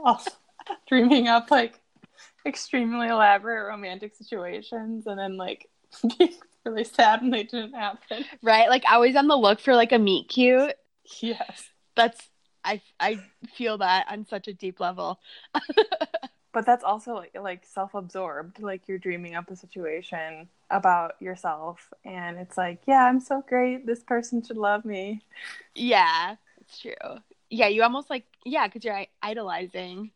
also 0.03 0.31
dreaming 0.87 1.27
up 1.27 1.51
like 1.51 1.79
extremely 2.45 3.07
elaborate 3.07 3.67
romantic 3.67 4.15
situations 4.15 5.07
and 5.07 5.19
then 5.19 5.37
like 5.37 5.69
being 6.17 6.33
really 6.65 6.83
sad 6.83 7.21
when 7.21 7.31
they 7.31 7.43
didn't 7.43 7.73
happen 7.73 8.25
right, 8.41 8.69
like 8.69 8.83
always 8.89 9.15
on 9.15 9.27
the 9.27 9.35
look 9.35 9.59
for 9.59 9.75
like 9.75 9.91
a 9.91 9.99
meet 9.99 10.29
cute. 10.29 10.73
yes 11.21 11.71
That's 11.95 12.29
I 12.63 12.81
I 12.99 13.19
feel 13.55 13.77
that 13.79 14.07
on 14.09 14.25
such 14.25 14.47
a 14.47 14.53
deep 14.53 14.79
level. 14.79 15.19
but 16.53 16.65
that's 16.65 16.83
also 16.83 17.13
like, 17.15 17.35
like 17.39 17.65
self-absorbed 17.65 18.59
like 18.61 18.87
you're 18.87 18.97
dreaming 18.97 19.35
up 19.35 19.49
a 19.49 19.55
situation 19.55 20.47
about 20.69 21.13
yourself 21.21 21.91
and 22.05 22.37
it's 22.37 22.57
like 22.57 22.81
yeah 22.87 23.05
i'm 23.05 23.19
so 23.19 23.43
great 23.47 23.85
this 23.85 24.03
person 24.03 24.43
should 24.43 24.57
love 24.57 24.85
me 24.85 25.21
Yeah, 25.75 26.35
it's 26.59 26.79
true. 26.79 26.93
Yeah, 27.49 27.67
you 27.67 27.83
almost 27.83 28.09
like 28.09 28.25
yeah, 28.45 28.67
because 28.67 28.83
you're 28.83 29.05
idolizing. 29.21 30.11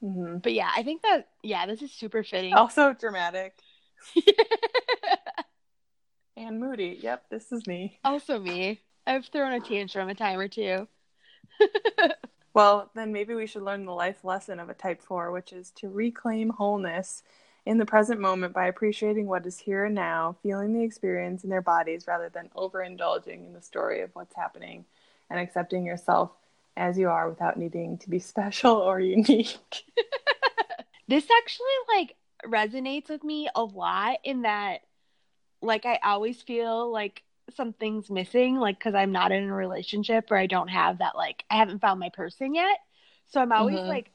hmm 0.00 0.38
But 0.42 0.52
yeah, 0.52 0.70
I 0.74 0.82
think 0.82 1.02
that 1.02 1.28
yeah, 1.42 1.66
this 1.66 1.82
is 1.82 1.92
super 1.92 2.22
fitting. 2.22 2.54
Also 2.54 2.92
dramatic 2.92 3.54
and 6.36 6.60
moody. 6.60 6.98
Yep, 7.00 7.24
this 7.30 7.52
is 7.52 7.66
me. 7.66 7.98
also 8.04 8.38
me. 8.38 8.80
I've 9.06 9.26
thrown 9.26 9.52
a 9.52 9.60
tantrum 9.60 10.08
a 10.08 10.14
time 10.14 10.38
or 10.38 10.48
two. 10.48 10.88
Well, 12.56 12.90
then 12.94 13.12
maybe 13.12 13.34
we 13.34 13.46
should 13.46 13.64
learn 13.64 13.84
the 13.84 13.92
life 13.92 14.24
lesson 14.24 14.58
of 14.60 14.70
a 14.70 14.74
type 14.74 15.02
4, 15.02 15.30
which 15.30 15.52
is 15.52 15.70
to 15.72 15.90
reclaim 15.90 16.48
wholeness 16.48 17.22
in 17.66 17.76
the 17.76 17.84
present 17.84 18.18
moment 18.18 18.54
by 18.54 18.66
appreciating 18.66 19.26
what 19.26 19.44
is 19.44 19.58
here 19.58 19.84
and 19.84 19.94
now, 19.94 20.36
feeling 20.42 20.72
the 20.72 20.82
experience 20.82 21.44
in 21.44 21.50
their 21.50 21.60
bodies 21.60 22.06
rather 22.06 22.30
than 22.30 22.48
overindulging 22.56 23.44
in 23.44 23.52
the 23.52 23.60
story 23.60 24.00
of 24.00 24.08
what's 24.14 24.34
happening, 24.34 24.86
and 25.28 25.38
accepting 25.38 25.84
yourself 25.84 26.30
as 26.78 26.96
you 26.96 27.10
are 27.10 27.28
without 27.28 27.58
needing 27.58 27.98
to 27.98 28.08
be 28.08 28.18
special 28.32 28.72
or 28.72 29.00
unique. 29.00 29.58
This 31.08 31.26
actually 31.38 31.66
like 31.94 32.16
resonates 32.46 33.10
with 33.10 33.22
me 33.22 33.48
a 33.54 33.62
lot 33.62 34.16
in 34.24 34.42
that 34.42 34.80
like 35.66 35.86
I 35.86 35.98
always 36.04 36.42
feel 36.42 36.90
like 36.92 37.22
something's 37.54 38.10
missing 38.10 38.56
like 38.56 38.80
cuz 38.80 38.94
I'm 38.94 39.12
not 39.12 39.32
in 39.32 39.44
a 39.48 39.54
relationship 39.54 40.30
or 40.30 40.36
I 40.36 40.46
don't 40.46 40.68
have 40.68 40.98
that 40.98 41.16
like 41.16 41.44
I 41.50 41.56
haven't 41.56 41.80
found 41.80 42.00
my 42.00 42.10
person 42.10 42.54
yet. 42.54 42.78
So 43.26 43.40
I'm 43.40 43.52
always 43.52 43.80
Mhm. 43.80 43.88
like 43.88 44.12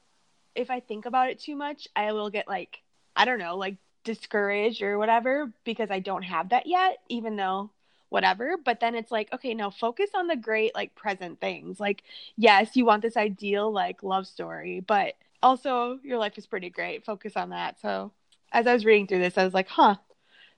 if 0.55 0.69
I 0.71 0.79
think 0.79 1.05
about 1.05 1.29
it 1.29 1.39
too 1.39 1.55
much, 1.55 1.87
I 1.95 2.11
will 2.13 2.29
get 2.29 2.47
like 2.47 2.81
I 3.15 3.25
don't 3.25 3.39
know, 3.39 3.57
like 3.57 3.77
discouraged 4.03 4.81
or 4.81 4.97
whatever 4.97 5.53
because 5.63 5.91
I 5.91 5.99
don't 5.99 6.23
have 6.23 6.49
that 6.49 6.67
yet 6.67 6.99
even 7.09 7.35
though 7.35 7.71
whatever, 8.09 8.57
but 8.57 8.79
then 8.79 8.95
it's 8.95 9.11
like 9.11 9.31
okay, 9.33 9.53
now 9.53 9.69
focus 9.69 10.11
on 10.15 10.27
the 10.27 10.35
great 10.35 10.75
like 10.75 10.95
present 10.95 11.39
things. 11.39 11.79
Like 11.79 12.03
yes, 12.37 12.75
you 12.75 12.85
want 12.85 13.01
this 13.01 13.17
ideal 13.17 13.71
like 13.71 14.03
love 14.03 14.27
story, 14.27 14.81
but 14.81 15.15
also 15.43 15.99
your 16.03 16.17
life 16.17 16.37
is 16.37 16.47
pretty 16.47 16.69
great. 16.69 17.05
Focus 17.05 17.35
on 17.37 17.49
that. 17.51 17.79
So 17.79 18.11
as 18.51 18.67
I 18.67 18.73
was 18.73 18.85
reading 18.85 19.07
through 19.07 19.19
this, 19.19 19.37
I 19.37 19.45
was 19.45 19.53
like, 19.53 19.69
huh, 19.69 19.95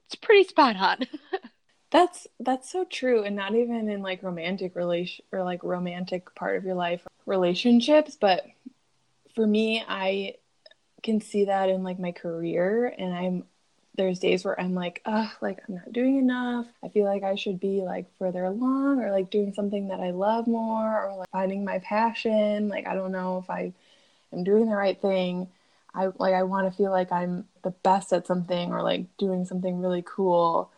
it's 0.05 0.15
pretty 0.15 0.43
spot 0.43 0.75
on. 0.75 1.07
That's 1.91 2.25
that's 2.39 2.71
so 2.71 2.85
true 2.85 3.21
and 3.21 3.35
not 3.35 3.53
even 3.53 3.87
in 3.87 4.01
like 4.01 4.23
romantic 4.23 4.75
relation 4.75 5.23
or 5.31 5.43
like 5.43 5.63
romantic 5.63 6.33
part 6.33 6.57
of 6.57 6.63
your 6.63 6.73
life 6.73 7.05
relationships, 7.27 8.17
but 8.19 8.43
for 9.35 9.45
me 9.45 9.83
I 9.87 10.37
can 11.03 11.21
see 11.21 11.45
that 11.45 11.69
in 11.69 11.83
like 11.83 11.99
my 11.99 12.11
career 12.11 12.91
and 12.97 13.13
I'm 13.13 13.43
there's 13.95 14.17
days 14.17 14.43
where 14.43 14.59
I'm 14.59 14.73
like, 14.73 15.01
ugh, 15.05 15.29
like 15.39 15.59
I'm 15.67 15.75
not 15.75 15.93
doing 15.93 16.17
enough. 16.17 16.65
I 16.83 16.87
feel 16.87 17.05
like 17.05 17.21
I 17.21 17.35
should 17.35 17.59
be 17.59 17.81
like 17.81 18.07
further 18.17 18.43
along 18.43 18.99
or 18.99 19.11
like 19.11 19.29
doing 19.29 19.53
something 19.53 19.89
that 19.89 19.99
I 19.99 20.09
love 20.11 20.47
more 20.47 21.05
or 21.05 21.15
like 21.17 21.29
finding 21.31 21.63
my 21.63 21.77
passion. 21.79 22.69
Like 22.69 22.87
I 22.87 22.95
don't 22.95 23.11
know 23.11 23.37
if 23.37 23.49
I 23.51 23.71
am 24.31 24.43
doing 24.43 24.67
the 24.67 24.75
right 24.75 24.99
thing. 24.99 25.47
I 25.93 26.07
like 26.17 26.33
I 26.33 26.43
want 26.43 26.71
to 26.71 26.75
feel 26.75 26.91
like 26.91 27.11
I'm 27.11 27.45
the 27.63 27.71
best 27.71 28.13
at 28.13 28.27
something 28.27 28.71
or 28.71 28.81
like 28.81 29.05
doing 29.17 29.45
something 29.45 29.79
really 29.79 30.03
cool. 30.05 30.71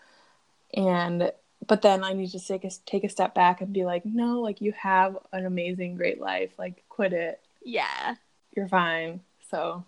And 0.73 1.31
but 1.65 1.81
then 1.81 2.03
I 2.03 2.13
need 2.13 2.31
to 2.31 2.39
take 2.39 2.63
a 2.63 2.71
take 2.85 3.03
a 3.03 3.09
step 3.09 3.33
back 3.33 3.61
and 3.61 3.73
be 3.73 3.85
like, 3.85 4.05
no, 4.05 4.41
like 4.41 4.61
you 4.61 4.73
have 4.73 5.17
an 5.31 5.45
amazing, 5.45 5.95
great 5.95 6.19
life. 6.19 6.51
Like 6.57 6.83
quit 6.89 7.13
it. 7.13 7.41
Yeah. 7.63 8.15
You're 8.55 8.67
fine. 8.67 9.21
So 9.49 9.85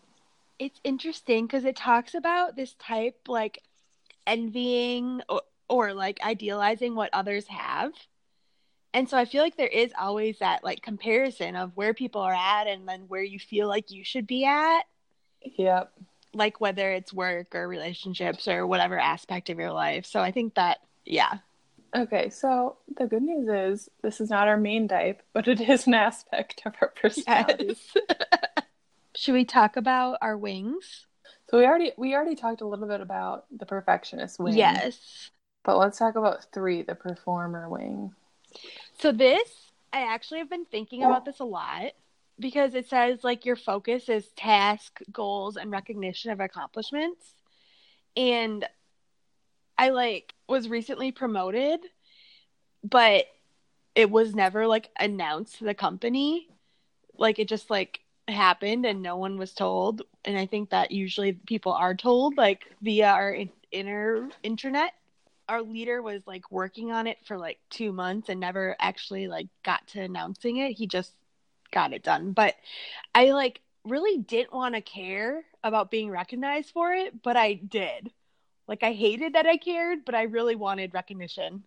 it's 0.59 0.79
interesting 0.83 1.45
because 1.45 1.65
it 1.65 1.75
talks 1.75 2.13
about 2.13 2.55
this 2.55 2.73
type 2.75 3.17
like 3.27 3.61
envying 4.25 5.21
or, 5.29 5.41
or 5.69 5.93
like 5.93 6.19
idealizing 6.23 6.95
what 6.95 7.09
others 7.13 7.47
have 7.47 7.91
and 8.93 9.09
so 9.09 9.17
i 9.17 9.25
feel 9.25 9.41
like 9.41 9.55
there 9.55 9.67
is 9.67 9.91
always 9.99 10.39
that 10.39 10.63
like 10.63 10.81
comparison 10.81 11.55
of 11.55 11.75
where 11.75 11.93
people 11.93 12.21
are 12.21 12.33
at 12.33 12.67
and 12.67 12.87
then 12.87 13.01
where 13.07 13.23
you 13.23 13.39
feel 13.39 13.67
like 13.67 13.91
you 13.91 14.03
should 14.03 14.27
be 14.27 14.45
at 14.45 14.81
yep 15.41 15.91
like 16.33 16.59
whether 16.59 16.91
it's 16.91 17.13
work 17.13 17.55
or 17.55 17.67
relationships 17.67 18.47
or 18.47 18.67
whatever 18.67 18.99
aspect 18.99 19.49
of 19.49 19.57
your 19.57 19.71
life 19.71 20.05
so 20.05 20.19
i 20.19 20.31
think 20.31 20.55
that 20.55 20.79
yeah 21.05 21.39
okay 21.95 22.29
so 22.29 22.77
the 22.97 23.07
good 23.07 23.23
news 23.23 23.47
is 23.47 23.89
this 24.03 24.19
is 24.19 24.29
not 24.29 24.47
our 24.47 24.57
main 24.57 24.87
type 24.87 25.21
but 25.33 25.47
it 25.47 25.61
is 25.61 25.87
an 25.87 25.93
aspect 25.93 26.61
of 26.65 26.73
our 26.81 26.89
personality 26.89 27.77
yes. 27.95 27.97
Should 29.17 29.33
we 29.33 29.45
talk 29.45 29.77
about 29.77 30.19
our 30.21 30.37
wings? 30.37 31.07
So 31.49 31.57
we 31.57 31.65
already 31.65 31.91
we 31.97 32.13
already 32.13 32.35
talked 32.35 32.61
a 32.61 32.67
little 32.67 32.87
bit 32.87 33.01
about 33.01 33.45
the 33.51 33.65
perfectionist 33.65 34.39
wing. 34.39 34.55
Yes. 34.55 35.31
But 35.63 35.79
let's 35.79 35.97
talk 35.97 36.15
about 36.15 36.45
three, 36.53 36.83
the 36.83 36.93
performer 36.93 37.67
wing. 37.67 38.13
So 38.99 39.11
this 39.11 39.71
I 39.91 40.13
actually 40.13 40.37
have 40.39 40.51
been 40.51 40.65
thinking 40.65 41.03
about 41.03 41.25
this 41.25 41.39
a 41.39 41.45
lot 41.45 41.93
because 42.39 42.75
it 42.75 42.87
says 42.87 43.23
like 43.23 43.45
your 43.45 43.55
focus 43.55 44.09
is 44.09 44.27
task, 44.35 44.99
goals, 45.11 45.57
and 45.57 45.71
recognition 45.71 46.31
of 46.31 46.39
accomplishments. 46.39 47.33
And 48.15 48.65
I 49.77 49.89
like 49.89 50.33
was 50.47 50.69
recently 50.69 51.11
promoted, 51.11 51.79
but 52.83 53.25
it 53.95 54.09
was 54.11 54.35
never 54.35 54.67
like 54.67 54.89
announced 54.99 55.57
to 55.57 55.65
the 55.65 55.73
company. 55.73 56.47
Like 57.17 57.39
it 57.39 57.47
just 57.49 57.69
like 57.69 58.01
happened 58.27 58.85
and 58.85 59.01
no 59.01 59.15
one 59.15 59.37
was 59.37 59.53
told 59.53 60.01
and 60.25 60.37
i 60.37 60.45
think 60.45 60.69
that 60.69 60.91
usually 60.91 61.31
people 61.31 61.71
are 61.71 61.95
told 61.95 62.35
like 62.37 62.65
via 62.81 63.07
our 63.07 63.31
in- 63.31 63.49
inner 63.71 64.29
internet 64.43 64.93
our 65.47 65.61
leader 65.61 66.01
was 66.01 66.21
like 66.27 66.51
working 66.51 66.91
on 66.91 67.07
it 67.07 67.17
for 67.25 67.37
like 67.37 67.57
two 67.69 67.93
months 67.93 68.27
and 68.27 68.39
never 68.39 68.75
actually 68.79 69.27
like 69.29 69.47
got 69.63 69.87
to 69.87 70.01
announcing 70.01 70.57
it 70.57 70.73
he 70.73 70.85
just 70.85 71.13
got 71.71 71.93
it 71.93 72.03
done 72.03 72.31
but 72.31 72.55
i 73.15 73.31
like 73.31 73.61
really 73.85 74.17
didn't 74.17 74.53
want 74.53 74.75
to 74.75 74.81
care 74.81 75.45
about 75.63 75.91
being 75.91 76.09
recognized 76.09 76.71
for 76.71 76.93
it 76.93 77.21
but 77.23 77.37
i 77.37 77.53
did 77.53 78.11
like 78.67 78.83
i 78.83 78.93
hated 78.93 79.33
that 79.33 79.45
i 79.45 79.57
cared 79.57 80.05
but 80.05 80.15
i 80.15 80.23
really 80.23 80.55
wanted 80.55 80.93
recognition 80.93 81.63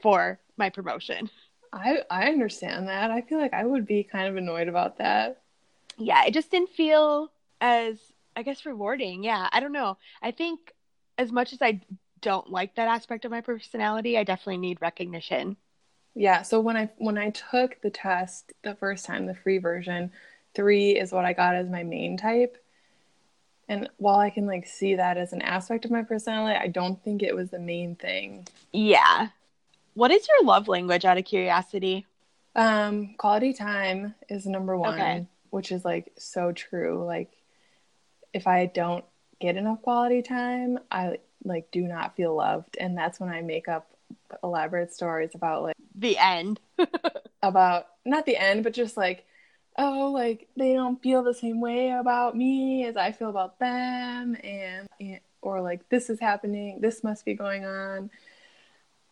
for 0.00 0.38
my 0.56 0.70
promotion 0.70 1.28
i 1.72 1.98
i 2.10 2.28
understand 2.28 2.88
that 2.88 3.10
i 3.10 3.20
feel 3.22 3.38
like 3.38 3.54
i 3.54 3.64
would 3.64 3.86
be 3.86 4.02
kind 4.04 4.28
of 4.28 4.36
annoyed 4.36 4.68
about 4.68 4.98
that 4.98 5.42
yeah, 5.96 6.24
it 6.26 6.34
just 6.34 6.50
didn't 6.50 6.70
feel 6.70 7.30
as 7.60 7.98
I 8.34 8.42
guess 8.42 8.66
rewarding. 8.66 9.24
Yeah, 9.24 9.48
I 9.52 9.60
don't 9.60 9.72
know. 9.72 9.96
I 10.22 10.30
think 10.30 10.72
as 11.18 11.32
much 11.32 11.52
as 11.52 11.62
I 11.62 11.80
don't 12.20 12.50
like 12.50 12.74
that 12.74 12.88
aspect 12.88 13.24
of 13.24 13.30
my 13.30 13.40
personality, 13.40 14.18
I 14.18 14.24
definitely 14.24 14.58
need 14.58 14.78
recognition. 14.80 15.56
Yeah, 16.16 16.42
so 16.42 16.58
when 16.60 16.76
I 16.76 16.88
when 16.96 17.18
I 17.18 17.30
took 17.30 17.80
the 17.82 17.90
test 17.90 18.52
the 18.62 18.74
first 18.74 19.06
time, 19.06 19.26
the 19.26 19.34
free 19.34 19.58
version, 19.58 20.10
3 20.54 20.98
is 20.98 21.12
what 21.12 21.24
I 21.24 21.32
got 21.32 21.54
as 21.54 21.68
my 21.68 21.84
main 21.84 22.16
type. 22.16 22.56
And 23.68 23.88
while 23.98 24.18
I 24.18 24.30
can 24.30 24.46
like 24.46 24.66
see 24.66 24.94
that 24.96 25.18
as 25.18 25.32
an 25.32 25.42
aspect 25.42 25.84
of 25.84 25.90
my 25.90 26.02
personality, 26.02 26.58
I 26.58 26.68
don't 26.68 27.02
think 27.04 27.22
it 27.22 27.36
was 27.36 27.50
the 27.50 27.58
main 27.58 27.94
thing. 27.94 28.48
Yeah. 28.72 29.28
What 29.94 30.10
is 30.10 30.26
your 30.26 30.44
love 30.44 30.66
language 30.68 31.04
out 31.04 31.18
of 31.18 31.24
curiosity? 31.24 32.06
Um, 32.54 33.14
quality 33.18 33.52
time 33.52 34.14
is 34.28 34.46
number 34.46 34.76
1. 34.76 34.94
Okay 34.94 35.26
which 35.56 35.72
is 35.72 35.84
like 35.84 36.12
so 36.18 36.52
true. 36.52 37.02
Like 37.04 37.30
if 38.34 38.46
I 38.46 38.66
don't 38.66 39.04
get 39.40 39.56
enough 39.56 39.80
quality 39.80 40.20
time, 40.20 40.78
I 40.90 41.18
like 41.44 41.70
do 41.70 41.82
not 41.82 42.14
feel 42.14 42.34
loved, 42.34 42.76
and 42.78 42.96
that's 42.96 43.18
when 43.18 43.30
I 43.30 43.40
make 43.40 43.66
up 43.66 43.90
elaborate 44.42 44.92
stories 44.92 45.34
about 45.34 45.62
like 45.62 45.76
the 45.94 46.18
end. 46.18 46.60
about 47.42 47.86
not 48.04 48.26
the 48.26 48.36
end, 48.36 48.64
but 48.64 48.72
just 48.72 48.96
like 48.96 49.26
oh, 49.78 50.10
like 50.12 50.48
they 50.56 50.74
don't 50.74 51.02
feel 51.02 51.22
the 51.22 51.34
same 51.34 51.60
way 51.60 51.90
about 51.90 52.36
me 52.36 52.84
as 52.84 52.96
I 52.96 53.12
feel 53.12 53.30
about 53.30 53.58
them, 53.58 54.36
and, 54.42 54.88
and 55.00 55.20
or 55.42 55.60
like 55.60 55.88
this 55.88 56.10
is 56.10 56.20
happening, 56.20 56.80
this 56.80 57.04
must 57.04 57.24
be 57.24 57.34
going 57.34 57.64
on. 57.64 58.10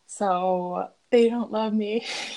So 0.07 0.91
they 1.11 1.29
don't 1.29 1.53
love 1.53 1.73
me. 1.73 2.07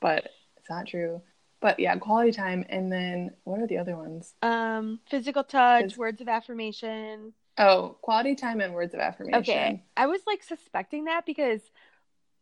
but 0.00 0.30
it's 0.56 0.70
not 0.70 0.86
true. 0.86 1.22
But 1.60 1.78
yeah, 1.78 1.96
quality 1.96 2.32
time, 2.32 2.64
and 2.68 2.90
then 2.92 3.30
what 3.44 3.60
are 3.60 3.66
the 3.66 3.78
other 3.78 3.96
ones? 3.96 4.34
Um, 4.42 5.00
physical 5.08 5.44
touch, 5.44 5.96
words 5.96 6.20
of 6.20 6.28
affirmation. 6.28 7.34
Oh, 7.58 7.96
quality 8.00 8.34
time 8.34 8.60
and 8.60 8.74
words 8.74 8.94
of 8.94 9.00
affirmation. 9.00 9.40
Okay, 9.40 9.82
I 9.96 10.06
was 10.06 10.22
like 10.26 10.42
suspecting 10.42 11.04
that 11.04 11.26
because 11.26 11.60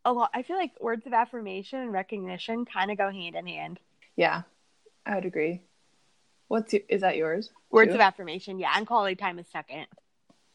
a 0.05 0.13
lot. 0.13 0.31
I 0.33 0.43
feel 0.43 0.55
like 0.55 0.71
words 0.79 1.05
of 1.05 1.13
affirmation 1.13 1.79
and 1.79 1.91
recognition 1.91 2.65
kind 2.65 2.91
of 2.91 2.97
go 2.97 3.09
hand 3.11 3.35
in 3.35 3.47
hand. 3.47 3.79
Yeah, 4.15 4.43
I 5.05 5.15
would 5.15 5.25
agree. 5.25 5.61
What's 6.47 6.73
your, 6.73 6.81
is 6.89 7.01
that 7.01 7.17
yours? 7.17 7.49
Words 7.69 7.91
too? 7.91 7.95
of 7.95 8.01
affirmation, 8.01 8.59
yeah, 8.59 8.73
and 8.75 8.87
quality 8.87 9.15
time 9.15 9.39
is 9.39 9.47
second. 9.51 9.87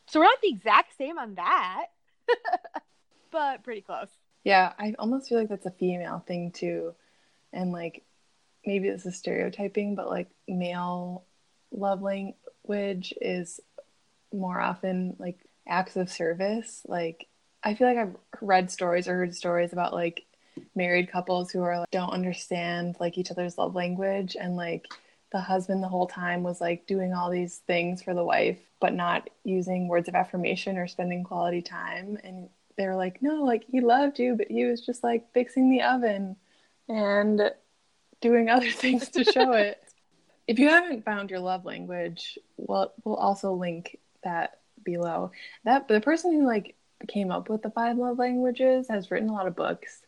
So 0.09 0.21
we're 0.21 0.27
not 0.27 0.40
the 0.42 0.49
exact 0.49 0.97
same 0.97 1.19
on 1.19 1.35
that, 1.35 1.87
but 3.31 3.64
pretty 3.64 3.81
close. 3.81 4.09
Yeah, 4.45 4.73
I 4.79 4.95
almost 4.99 5.29
feel 5.29 5.38
like 5.38 5.49
that's 5.49 5.66
a 5.66 5.71
female 5.71 6.23
thing 6.27 6.53
too, 6.53 6.95
and 7.53 7.73
like 7.73 8.05
maybe 8.64 8.88
this 8.90 9.07
is 9.07 9.16
stereotyping, 9.16 9.95
but 9.95 10.09
like 10.09 10.29
male 10.49 11.25
love 11.73 12.03
language 12.03 13.12
is 13.21 13.61
more 14.37 14.61
often 14.61 15.16
like 15.18 15.38
acts 15.66 15.96
of 15.96 16.11
service. 16.11 16.83
Like 16.87 17.27
I 17.62 17.75
feel 17.75 17.88
like 17.88 17.99
I've 17.99 18.16
read 18.40 18.70
stories 18.70 19.09
or 19.09 19.14
heard 19.14 19.35
stories 19.35 19.72
about 19.72 19.92
like 19.92 20.25
married 20.75 21.11
couples 21.11 21.51
who 21.51 21.62
are 21.62 21.81
like, 21.81 21.90
don't 21.90 22.11
understand 22.11 22.96
like 23.01 23.18
each 23.18 23.31
other's 23.31 23.59
love 23.59 23.75
language 23.75 24.37
and 24.38 24.57
like 24.57 24.87
the 25.33 25.40
husband 25.40 25.83
the 25.83 25.88
whole 25.88 26.07
time 26.07 26.42
was 26.42 26.61
like 26.61 26.87
doing 26.87 27.12
all 27.12 27.31
these 27.31 27.59
things 27.66 28.03
for 28.03 28.14
the 28.14 28.25
wife 28.25 28.59
but 28.81 28.94
not 28.94 29.29
using 29.44 29.88
words 29.88 30.09
of 30.09 30.14
affirmation 30.14 30.79
or 30.79 30.87
spending 30.87 31.25
quality 31.25 31.61
time 31.61 32.16
and 32.22 32.49
they 32.77 32.87
were 32.87 32.94
like 32.94 33.20
no 33.20 33.42
like 33.42 33.64
he 33.68 33.81
loved 33.81 34.18
you 34.18 34.37
but 34.37 34.46
he 34.49 34.64
was 34.64 34.81
just 34.81 35.03
like 35.03 35.31
fixing 35.33 35.68
the 35.68 35.83
oven 35.83 36.37
and 36.88 37.51
doing 38.20 38.49
other 38.49 38.70
things 38.70 39.09
to 39.11 39.25
show 39.25 39.53
it. 39.53 39.83
if 40.46 40.59
you 40.59 40.68
haven't 40.68 41.05
found 41.05 41.31
your 41.31 41.40
love 41.40 41.64
language, 41.64 42.38
we'll 42.57 42.92
we'll 43.05 43.16
also 43.16 43.53
link 43.53 43.99
that 44.26 44.58
below. 44.84 45.30
That 45.64 45.88
the 45.88 46.00
person 46.00 46.32
who 46.32 46.46
like 46.46 46.74
came 47.08 47.30
up 47.30 47.48
with 47.48 47.62
the 47.62 47.70
five 47.70 47.96
love 47.96 48.18
languages 48.18 48.88
has 48.88 49.10
written 49.10 49.29
a 49.29 49.33
lot 49.33 49.46
of 49.46 49.56
books, 49.56 50.02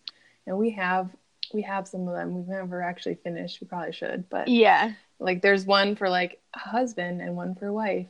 and 0.46 0.58
we 0.58 0.70
have 0.70 1.10
we 1.54 1.62
have 1.62 1.88
some 1.88 2.06
of 2.06 2.14
them. 2.14 2.34
We've 2.34 2.48
never 2.48 2.82
actually 2.82 3.14
finished. 3.16 3.60
We 3.60 3.66
probably 3.66 3.92
should, 3.92 4.28
but 4.28 4.48
yeah, 4.48 4.92
like 5.18 5.40
there's 5.40 5.64
one 5.64 5.96
for 5.96 6.08
like 6.08 6.40
husband 6.54 7.20
and 7.20 7.36
one 7.36 7.54
for 7.54 7.72
wife, 7.72 8.08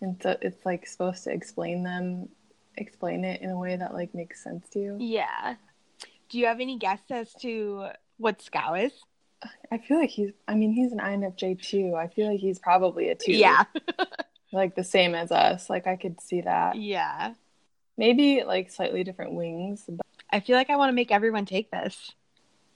and 0.00 0.20
so 0.22 0.36
it's 0.40 0.64
like 0.64 0.86
supposed 0.86 1.24
to 1.24 1.32
explain 1.32 1.82
them, 1.82 2.28
explain 2.76 3.24
it 3.24 3.42
in 3.42 3.50
a 3.50 3.58
way 3.58 3.76
that 3.76 3.94
like 3.94 4.14
makes 4.14 4.42
sense 4.42 4.68
to 4.70 4.78
you. 4.78 4.96
Yeah. 4.98 5.56
Do 6.30 6.38
you 6.38 6.46
have 6.46 6.60
any 6.60 6.78
guess 6.78 7.00
as 7.10 7.34
to 7.40 7.88
what 8.16 8.40
Scout 8.40 8.80
is? 8.80 8.92
I 9.70 9.78
feel 9.78 9.98
like 9.98 10.08
he's. 10.08 10.30
I 10.48 10.54
mean, 10.54 10.72
he's 10.72 10.92
an 10.92 10.98
INFJ 10.98 11.60
too. 11.60 11.94
I 11.96 12.06
feel 12.06 12.30
like 12.30 12.40
he's 12.40 12.58
probably 12.58 13.08
a 13.08 13.14
two. 13.14 13.32
Yeah. 13.32 13.64
like 14.52 14.74
the 14.74 14.84
same 14.84 15.14
as 15.14 15.32
us. 15.32 15.68
Like 15.68 15.86
I 15.86 15.96
could 15.96 16.20
see 16.20 16.42
that. 16.42 16.76
Yeah. 16.76 17.34
Maybe 17.96 18.42
like 18.44 18.70
slightly 18.70 19.04
different 19.04 19.32
wings. 19.32 19.84
But... 19.88 20.06
I 20.30 20.40
feel 20.40 20.56
like 20.56 20.70
I 20.70 20.76
want 20.76 20.90
to 20.90 20.94
make 20.94 21.10
everyone 21.10 21.46
take 21.46 21.70
this 21.70 22.12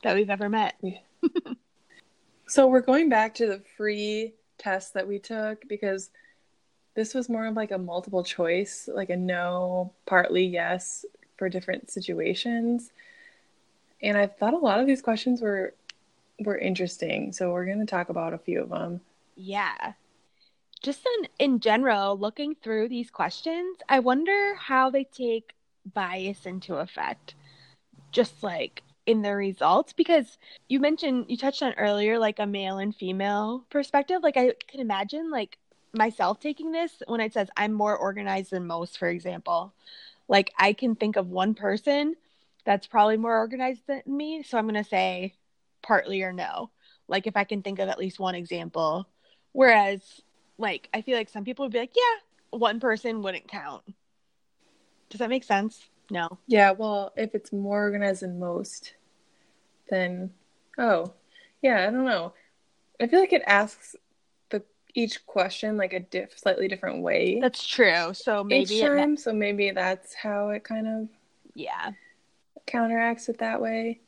that 0.03 0.15
we've 0.15 0.31
ever 0.31 0.49
met. 0.49 0.81
so 2.49 2.67
we're 2.67 2.81
going 2.81 3.09
back 3.09 3.35
to 3.37 3.47
the 3.47 3.63
free 3.77 4.35
test 4.59 4.95
that 4.95 5.07
we 5.07 5.19
took 5.19 5.67
because 5.69 6.11
this 6.95 7.15
was 7.15 7.29
more 7.29 7.47
of 7.47 7.55
like 7.55 7.71
a 7.71 7.79
multiple 7.79 8.25
choice, 8.25 8.89
like 8.93 9.11
a 9.11 9.17
no, 9.17 9.93
partly 10.07 10.47
yes 10.47 11.05
for 11.37 11.49
different 11.49 11.91
situations. 11.91 12.91
And 14.03 14.17
I 14.17 14.27
thought 14.27 14.55
a 14.55 14.59
lot 14.59 14.81
of 14.81 14.87
these 14.87 15.03
questions 15.03 15.41
were 15.41 15.75
were 16.39 16.59
interesting. 16.59 17.33
So 17.33 17.53
we're 17.53 17.65
going 17.65 17.81
to 17.81 17.87
talk 17.87 18.09
about 18.09 18.35
a 18.35 18.39
few 18.39 18.63
of 18.63 18.69
them. 18.69 19.01
Yeah. 19.37 19.93
Just 20.87 21.05
in, 21.19 21.29
in 21.41 21.59
general, 21.59 22.17
looking 22.17 22.55
through 22.55 22.89
these 22.89 23.11
questions, 23.11 23.77
I 23.89 23.99
wonder 23.99 24.55
how 24.55 24.89
they 24.89 25.03
take 25.03 25.53
bias 25.93 26.47
into 26.47 26.77
effect. 26.77 27.35
Just 28.13 28.45
like 28.45 28.85
in 29.05 29.21
the 29.21 29.35
results 29.35 29.93
because 29.93 30.39
you 30.69 30.79
mentioned 30.79 31.27
you 31.29 31.37
touched 31.37 31.63
on 31.65 31.73
earlier 31.75 32.21
like 32.21 32.39
a 32.39 32.47
male 32.47 32.79
and 32.79 32.95
female 32.95 33.65
perspective. 33.69 34.23
Like 34.23 34.37
i 34.37 34.53
can 34.69 34.79
imagine 34.79 35.29
like 35.29 35.59
myself 35.93 36.39
taking 36.39 36.71
this 36.71 37.03
when 37.09 37.21
it 37.21 37.33
says 37.33 37.49
i'm 37.57 37.73
more 37.73 37.97
organized 37.97 38.53
than 38.53 38.65
most 38.65 38.97
for 38.97 39.09
example. 39.09 39.75
Like 40.29 40.53
i 40.57 40.73
can 40.73 40.95
think 40.95 41.17
of 41.17 41.31
one 41.31 41.55
person 41.55 42.15
that's 42.65 42.87
probably 42.87 43.17
more 43.17 43.37
organized 43.37 43.83
than 43.89 44.03
me 44.07 44.45
so 44.45 44.57
i'm 44.57 44.69
going 44.69 44.83
to 44.83 44.89
say 44.89 45.35
partly 45.83 46.23
or 46.23 46.33
no. 46.33 46.71
Like 47.09 47.27
if 47.27 47.37
i 47.37 47.43
can 47.43 47.63
think 47.63 47.81
of 47.81 47.89
at 47.89 47.99
least 47.99 48.21
one 48.21 48.37
example. 48.37 49.09
Whereas 49.53 50.23
like 50.59 50.89
i 50.95 51.01
feel 51.01 51.17
like 51.17 51.29
some 51.29 51.45
people 51.45 51.65
would 51.65 51.73
be 51.73 51.79
like 51.79 51.95
yeah 51.95 52.59
one 52.59 52.81
person 52.81 53.23
wouldn't 53.23 53.49
count 53.49 53.83
does 55.11 55.19
that 55.19 55.31
make 55.31 55.45
sense 55.45 55.89
no. 56.11 56.39
Yeah, 56.47 56.71
well, 56.73 57.13
if 57.17 57.35
it's 57.35 57.53
more 57.53 57.81
organized 57.81 58.23
than 58.23 58.39
most, 58.39 58.95
then 59.91 60.31
oh, 60.79 61.13
yeah, 61.63 61.87
I 61.87 61.91
don't 61.91 62.05
know. 62.05 62.33
I 63.01 63.07
feel 63.07 63.21
like 63.21 63.33
it 63.33 63.43
asks 63.47 63.97
the 64.51 64.63
each 64.95 65.27
question 65.27 65.77
like 65.77 65.93
a 65.93 66.01
diff 66.01 66.39
slightly 66.39 66.69
different 66.69 67.03
way. 67.03 67.41
That's 67.41 67.67
true. 67.67 68.15
So 68.15 68.45
maybe 68.45 68.75
each 68.75 68.81
time, 68.83 69.13
ma- 69.13 69.17
so 69.17 69.33
maybe 69.33 69.71
that's 69.71 70.15
how 70.15 70.51
it 70.51 70.65
kind 70.65 70.87
of 70.87 71.09
yeah 71.55 71.93
counteracts 72.67 73.29
it 73.29 73.39
that 73.39 73.61
way. 73.61 74.01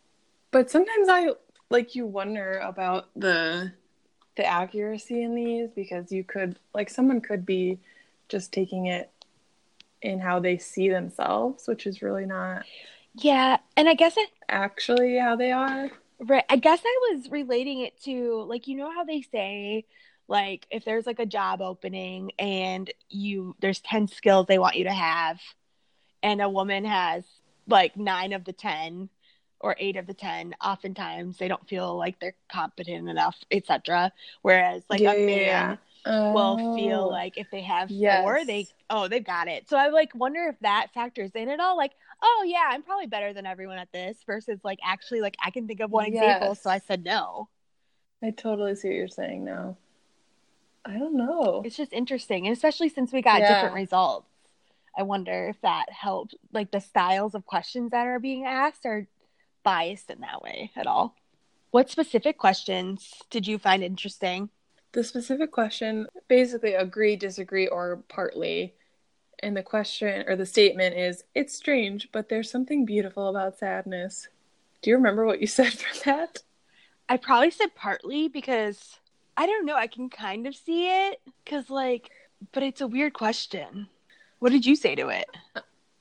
But 0.50 0.70
sometimes 0.70 1.08
I 1.08 1.30
like 1.70 1.94
you 1.94 2.06
wonder 2.06 2.58
about 2.58 3.08
the 3.16 3.72
the 4.38 4.46
accuracy 4.46 5.22
in 5.22 5.34
these 5.34 5.68
because 5.74 6.10
you 6.12 6.24
could 6.24 6.58
like 6.72 6.88
someone 6.88 7.20
could 7.20 7.44
be 7.44 7.78
just 8.28 8.52
taking 8.52 8.86
it 8.86 9.10
in 10.00 10.20
how 10.20 10.38
they 10.38 10.56
see 10.56 10.88
themselves, 10.88 11.66
which 11.66 11.86
is 11.86 12.02
really 12.02 12.24
not. 12.24 12.64
Yeah, 13.14 13.58
and 13.76 13.88
I 13.88 13.94
guess 13.94 14.16
it 14.16 14.30
actually 14.48 15.18
how 15.18 15.34
they 15.34 15.50
are. 15.50 15.90
Right. 16.20 16.44
I 16.48 16.56
guess 16.56 16.80
I 16.84 17.12
was 17.12 17.30
relating 17.30 17.80
it 17.80 18.00
to 18.04 18.44
like 18.44 18.68
you 18.68 18.76
know 18.76 18.92
how 18.92 19.04
they 19.04 19.22
say 19.22 19.84
like 20.28 20.66
if 20.70 20.84
there's 20.84 21.06
like 21.06 21.18
a 21.18 21.26
job 21.26 21.60
opening 21.60 22.30
and 22.38 22.92
you 23.08 23.56
there's 23.60 23.80
10 23.80 24.08
skills 24.08 24.46
they 24.46 24.58
want 24.58 24.76
you 24.76 24.84
to 24.84 24.92
have 24.92 25.40
and 26.22 26.40
a 26.40 26.48
woman 26.48 26.84
has 26.84 27.24
like 27.66 27.96
9 27.96 28.32
of 28.32 28.44
the 28.44 28.52
10 28.52 29.08
or 29.60 29.76
8 29.78 29.96
of 29.96 30.06
the 30.06 30.14
10 30.14 30.54
oftentimes 30.64 31.38
they 31.38 31.48
don't 31.48 31.68
feel 31.68 31.96
like 31.96 32.20
they're 32.20 32.34
competent 32.50 33.08
enough 33.08 33.36
etc 33.50 34.12
whereas 34.42 34.82
like 34.88 35.00
yeah, 35.00 35.12
a 35.12 35.26
man 35.26 35.38
yeah 35.38 35.76
oh. 36.08 36.32
will 36.32 36.76
feel 36.76 37.00
oh. 37.00 37.08
like 37.08 37.36
if 37.36 37.50
they 37.50 37.62
have 37.62 37.90
yes. 37.90 38.22
four, 38.22 38.44
they 38.44 38.66
oh 38.90 39.08
they've 39.08 39.24
got 39.24 39.48
it. 39.48 39.68
So 39.68 39.76
I 39.76 39.88
like 39.88 40.14
wonder 40.14 40.46
if 40.48 40.58
that 40.60 40.88
factors 40.94 41.30
in 41.34 41.48
at 41.48 41.60
all. 41.60 41.76
Like, 41.76 41.92
oh 42.22 42.44
yeah, 42.46 42.64
I'm 42.68 42.82
probably 42.82 43.06
better 43.06 43.32
than 43.32 43.46
everyone 43.46 43.78
at 43.78 43.92
this. 43.92 44.18
Versus 44.26 44.60
like 44.64 44.78
actually 44.84 45.20
like 45.20 45.36
I 45.44 45.50
can 45.50 45.66
think 45.66 45.80
of 45.80 45.90
one 45.90 46.12
yes. 46.12 46.22
example, 46.22 46.54
so 46.54 46.70
I 46.70 46.78
said 46.78 47.04
no. 47.04 47.48
I 48.22 48.30
totally 48.30 48.74
see 48.74 48.88
what 48.88 48.96
you're 48.96 49.08
saying 49.08 49.44
now. 49.44 49.76
I 50.84 50.98
don't 50.98 51.16
know. 51.16 51.62
It's 51.64 51.76
just 51.76 51.92
interesting, 51.92 52.46
and 52.46 52.56
especially 52.56 52.88
since 52.88 53.12
we 53.12 53.22
got 53.22 53.40
yeah. 53.40 53.54
different 53.54 53.74
results. 53.74 54.26
I 54.96 55.02
wonder 55.02 55.48
if 55.48 55.60
that 55.60 55.92
helps, 55.92 56.34
like 56.52 56.72
the 56.72 56.80
styles 56.80 57.36
of 57.36 57.46
questions 57.46 57.92
that 57.92 58.08
are 58.08 58.18
being 58.18 58.44
asked 58.44 58.84
are 58.84 59.06
biased 59.62 60.10
in 60.10 60.20
that 60.20 60.42
way 60.42 60.70
at 60.76 60.86
all. 60.86 61.14
What 61.70 61.90
specific 61.90 62.38
questions 62.38 63.22
did 63.30 63.46
you 63.46 63.58
find 63.58 63.82
interesting? 63.82 64.50
The 64.92 65.04
specific 65.04 65.52
question 65.52 66.06
basically 66.28 66.74
agree, 66.74 67.16
disagree, 67.16 67.66
or 67.66 68.02
partly. 68.08 68.74
And 69.40 69.56
the 69.56 69.62
question 69.62 70.24
or 70.26 70.34
the 70.34 70.46
statement 70.46 70.96
is 70.96 71.24
it's 71.34 71.54
strange, 71.54 72.08
but 72.10 72.28
there's 72.28 72.50
something 72.50 72.84
beautiful 72.84 73.28
about 73.28 73.58
sadness. 73.58 74.28
Do 74.82 74.90
you 74.90 74.96
remember 74.96 75.26
what 75.26 75.40
you 75.40 75.46
said 75.58 75.72
for 75.72 76.04
that? 76.04 76.42
I 77.08 77.16
probably 77.16 77.50
said 77.50 77.74
partly 77.74 78.28
because 78.28 78.98
I 79.36 79.46
don't 79.46 79.66
know. 79.66 79.76
I 79.76 79.86
can 79.86 80.10
kind 80.10 80.46
of 80.46 80.56
see 80.56 80.88
it 80.88 81.20
because, 81.44 81.70
like, 81.70 82.10
but 82.52 82.62
it's 82.62 82.80
a 82.80 82.86
weird 82.86 83.12
question. 83.12 83.88
What 84.40 84.52
did 84.52 84.66
you 84.66 84.74
say 84.74 84.94
to 84.94 85.08
it? 85.08 85.28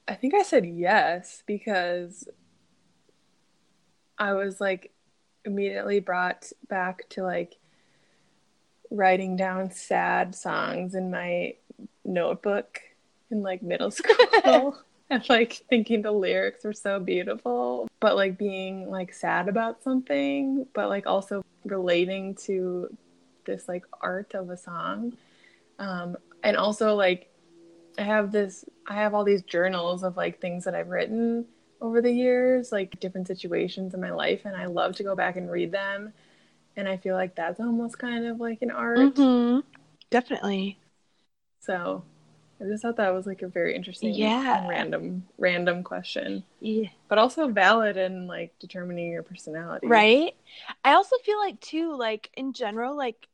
I 0.08 0.16
think 0.16 0.34
I 0.34 0.44
said 0.44 0.66
yes 0.66 1.44
because 1.46 2.28
I 4.18 4.34
was 4.34 4.60
like 4.60 4.92
immediately 5.46 6.00
brought 6.00 6.52
back 6.68 7.08
to 7.10 7.24
like 7.24 7.58
writing 8.90 9.36
down 9.36 9.72
sad 9.72 10.36
songs 10.36 10.96
in 10.96 11.12
my 11.12 11.54
notebook 12.06 12.80
in 13.32 13.44
like 13.44 13.62
middle 13.62 13.92
school. 13.92 14.78
And 15.10 15.30
like 15.30 15.54
thinking 15.70 16.02
the 16.02 16.12
lyrics 16.12 16.66
were 16.66 16.74
so 16.74 17.00
beautiful 17.00 17.88
but 18.02 18.18
like 18.18 18.38
being 18.38 18.90
like 18.90 19.14
sad 19.14 19.48
about 19.48 19.82
something 19.82 20.68
but 20.74 20.90
like 20.90 21.08
also 21.08 21.46
relating 21.64 22.36
to 22.36 22.90
this 23.46 23.70
like 23.70 23.86
art 24.02 24.34
of 24.34 24.50
a 24.50 24.58
song. 24.58 25.16
Um 25.80 26.18
and 26.44 26.58
also 26.58 26.96
like 26.96 27.32
i 27.98 28.04
have 28.04 28.32
this 28.32 28.66
i 28.88 28.94
have 28.94 29.14
all 29.14 29.24
these 29.24 29.42
journals 29.44 30.04
of 30.04 30.18
like 30.18 30.40
things 30.40 30.64
that 30.64 30.76
i've 30.76 30.90
written 30.90 31.46
over 31.80 32.02
the 32.02 32.12
years 32.12 32.72
like 32.72 33.00
different 33.00 33.28
situations 33.28 33.94
in 33.94 34.02
my 34.02 34.12
life 34.12 34.42
and 34.46 34.56
i 34.56 34.66
love 34.66 34.96
to 34.96 35.04
go 35.04 35.16
back 35.16 35.36
and 35.38 35.52
read 35.52 35.72
them 35.72 36.14
and 36.78 36.88
I 36.88 36.96
feel 36.96 37.16
like 37.16 37.36
that's 37.36 37.60
almost 37.60 37.98
kind 37.98 38.26
of 38.28 38.40
like 38.40 38.62
an 38.62 38.72
art. 38.72 39.00
Mm-hmm. 39.00 39.60
Definitely. 40.12 40.78
So 41.60 42.04
I 42.62 42.66
just 42.66 42.84
thought 42.84 42.98
that 42.98 43.14
was 43.14 43.26
like 43.26 43.42
a 43.42 43.48
very 43.48 43.76
interesting, 43.76 44.14
yeah, 44.14 44.68
random, 44.68 45.26
random 45.38 45.84
question. 45.84 46.44
Yeah, 46.62 46.90
but 47.10 47.18
also 47.18 47.50
valid 47.50 47.98
in 47.98 48.28
like 48.28 48.58
determining 48.60 49.12
your 49.12 49.24
personality, 49.24 49.88
right? 49.88 50.34
I 50.86 50.94
also 50.94 51.18
feel 51.26 51.40
like 51.40 51.60
too, 51.60 51.96
like 51.98 52.30
in 52.38 52.54
general, 52.54 52.96
like 52.96 53.28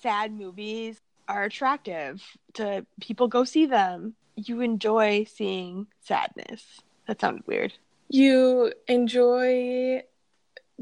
sad 0.00 0.32
movies 0.32 1.00
are 1.26 1.44
attractive 1.44 2.22
to 2.54 2.86
people. 3.00 3.28
Go 3.28 3.44
see 3.44 3.66
them. 3.66 4.14
You 4.36 4.60
enjoy 4.60 5.24
seeing 5.24 5.88
sadness. 6.00 6.80
That 7.08 7.20
sounded 7.20 7.46
weird. 7.46 7.72
You 8.08 8.72
enjoy 8.86 10.04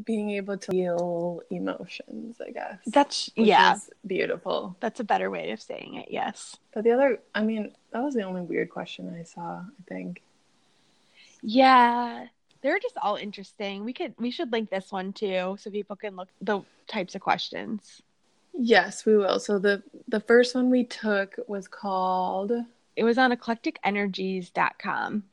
being 0.04 0.30
able 0.30 0.58
to 0.58 0.70
feel 0.70 1.40
emotions, 1.50 2.36
I 2.46 2.50
guess. 2.50 2.78
That's 2.86 3.30
yeah, 3.34 3.76
beautiful. 4.06 4.76
That's 4.80 5.00
a 5.00 5.04
better 5.04 5.30
way 5.30 5.52
of 5.52 5.62
saying 5.62 5.94
it. 5.94 6.08
Yes. 6.10 6.56
But 6.74 6.84
the 6.84 6.90
other, 6.90 7.20
I 7.34 7.42
mean, 7.42 7.72
that 7.92 8.02
was 8.02 8.14
the 8.14 8.24
only 8.24 8.42
weird 8.42 8.68
question 8.70 9.16
I 9.18 9.22
saw. 9.22 9.60
I 9.60 9.82
think. 9.88 10.22
Yeah, 11.42 12.26
they're 12.60 12.78
just 12.80 12.98
all 13.00 13.16
interesting. 13.16 13.84
We 13.84 13.92
could, 13.92 14.14
we 14.18 14.30
should 14.30 14.52
link 14.52 14.68
this 14.68 14.92
one 14.92 15.12
too, 15.12 15.56
so 15.58 15.70
people 15.70 15.96
can 15.96 16.16
look 16.16 16.28
the 16.42 16.60
types 16.88 17.14
of 17.14 17.22
questions. 17.22 18.02
Yes, 18.52 19.06
we 19.06 19.16
will. 19.16 19.38
So 19.38 19.58
the 19.58 19.82
the 20.08 20.20
first 20.20 20.54
one 20.54 20.70
we 20.70 20.84
took 20.84 21.36
was 21.46 21.68
called. 21.68 22.52
It 22.96 23.04
was 23.04 23.18
on 23.18 23.30
eclecticenergies.com. 23.30 25.24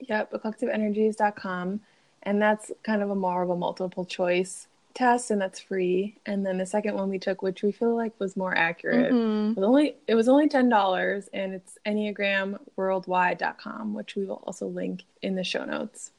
Yep, 0.00 0.32
eclecticenergies.com 0.32 1.80
and 2.22 2.40
that's 2.40 2.70
kind 2.82 3.02
of 3.02 3.10
a 3.10 3.14
more 3.14 3.42
of 3.42 3.50
a 3.50 3.56
multiple 3.56 4.04
choice 4.04 4.66
test 4.94 5.30
and 5.30 5.40
that's 5.40 5.60
free. 5.60 6.16
And 6.26 6.44
then 6.44 6.58
the 6.58 6.66
second 6.66 6.96
one 6.96 7.08
we 7.08 7.18
took 7.18 7.42
which 7.42 7.62
we 7.62 7.70
feel 7.72 7.96
like 7.96 8.12
was 8.18 8.36
more 8.36 8.54
accurate 8.56 9.12
mm-hmm. 9.12 9.54
was 9.54 9.64
only 9.64 9.96
it 10.06 10.14
was 10.14 10.28
only 10.28 10.48
$10 10.48 11.28
and 11.32 11.54
it's 11.54 11.78
enneagramworldwide.com 11.86 13.94
which 13.94 14.16
we 14.16 14.24
will 14.24 14.42
also 14.46 14.66
link 14.66 15.04
in 15.22 15.36
the 15.36 15.44
show 15.44 15.64
notes. 15.64 16.10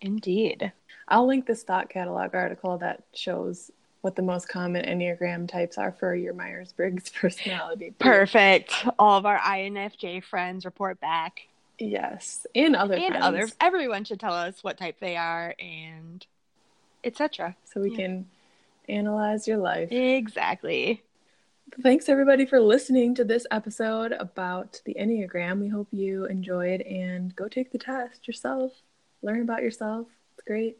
Indeed. 0.00 0.72
I'll 1.08 1.26
link 1.26 1.46
the 1.46 1.54
stock 1.54 1.90
catalog 1.90 2.34
article 2.34 2.78
that 2.78 3.04
shows 3.12 3.70
what 4.00 4.16
the 4.16 4.22
most 4.22 4.48
common 4.48 4.84
enneagram 4.84 5.48
types 5.48 5.78
are 5.78 5.92
for 5.92 6.16
your 6.16 6.34
myers-briggs 6.34 7.10
personality. 7.10 7.94
Perfect. 8.00 8.84
All 8.98 9.16
of 9.16 9.24
our 9.26 9.38
infj 9.38 10.24
friends 10.24 10.64
report 10.64 11.00
back 11.00 11.42
Yes, 11.82 12.46
and 12.54 12.76
other 12.76 12.94
and 12.94 13.08
friends. 13.08 13.24
others. 13.24 13.54
Everyone 13.60 14.04
should 14.04 14.20
tell 14.20 14.34
us 14.34 14.62
what 14.62 14.78
type 14.78 14.96
they 15.00 15.16
are 15.16 15.54
and 15.58 16.24
etc. 17.02 17.56
So 17.64 17.80
we 17.80 17.90
yeah. 17.90 17.96
can 17.96 18.26
analyze 18.88 19.48
your 19.48 19.58
life. 19.58 19.90
Exactly. 19.90 21.02
Thanks 21.82 22.08
everybody 22.08 22.44
for 22.44 22.60
listening 22.60 23.14
to 23.14 23.24
this 23.24 23.46
episode 23.50 24.12
about 24.12 24.80
the 24.84 24.94
Enneagram. 24.94 25.58
We 25.60 25.68
hope 25.68 25.88
you 25.90 26.26
enjoyed 26.26 26.82
and 26.82 27.34
go 27.34 27.48
take 27.48 27.72
the 27.72 27.78
test 27.78 28.28
yourself. 28.28 28.72
Learn 29.22 29.40
about 29.40 29.62
yourself. 29.62 30.06
It's 30.34 30.46
great. 30.46 30.76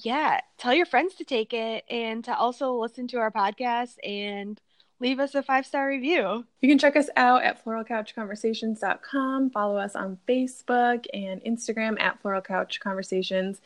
Yeah, 0.00 0.40
tell 0.58 0.74
your 0.74 0.86
friends 0.86 1.14
to 1.16 1.24
take 1.24 1.52
it 1.52 1.84
and 1.90 2.22
to 2.24 2.36
also 2.36 2.74
listen 2.74 3.08
to 3.08 3.18
our 3.18 3.32
podcast 3.32 3.96
and 4.04 4.60
leave 5.00 5.20
us 5.20 5.34
a 5.34 5.42
five 5.42 5.66
star 5.66 5.88
review. 5.88 6.44
You 6.60 6.68
can 6.68 6.78
check 6.78 6.96
us 6.96 7.08
out 7.16 7.42
at 7.44 7.64
floralcouchconversations.com. 7.64 9.50
Follow 9.50 9.76
us 9.76 9.94
on 9.94 10.18
Facebook 10.28 11.06
and 11.12 11.42
Instagram 11.44 12.00
at 12.00 12.22
floralcouchconversations. 12.22 13.58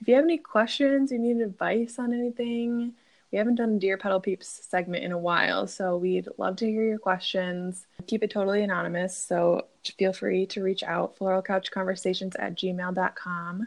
If 0.00 0.08
you 0.08 0.14
have 0.14 0.24
any 0.24 0.38
questions, 0.38 1.10
you 1.10 1.18
need 1.18 1.40
advice 1.40 1.98
on 1.98 2.12
anything, 2.12 2.92
we 3.32 3.38
haven't 3.38 3.56
done 3.56 3.76
a 3.76 3.78
Dear 3.78 3.98
Petal 3.98 4.20
Peeps 4.20 4.60
segment 4.68 5.02
in 5.04 5.12
a 5.12 5.18
while, 5.18 5.66
so 5.66 5.96
we'd 5.96 6.28
love 6.38 6.56
to 6.56 6.66
hear 6.66 6.86
your 6.86 6.98
questions. 6.98 7.86
Keep 8.06 8.22
it 8.22 8.30
totally 8.30 8.62
anonymous, 8.62 9.16
so 9.16 9.66
feel 9.98 10.12
free 10.12 10.46
to 10.46 10.62
reach 10.62 10.82
out, 10.84 11.18
floralcouchconversations 11.18 12.34
at 12.38 12.54
gmail.com. 12.54 13.66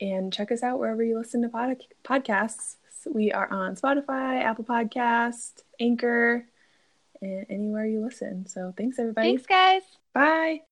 And 0.00 0.32
check 0.32 0.52
us 0.52 0.62
out 0.62 0.78
wherever 0.78 1.02
you 1.02 1.18
listen 1.18 1.42
to 1.42 1.48
pod- 1.48 1.84
podcasts. 2.04 2.76
We 3.06 3.32
are 3.32 3.50
on 3.50 3.76
Spotify, 3.76 4.42
Apple 4.42 4.64
Podcast, 4.64 5.62
Anchor, 5.80 6.46
and 7.20 7.46
anywhere 7.48 7.86
you 7.86 8.00
listen. 8.04 8.46
So 8.46 8.74
thanks, 8.76 8.98
everybody. 8.98 9.28
Thanks, 9.28 9.46
guys. 9.46 9.82
Bye. 10.12 10.62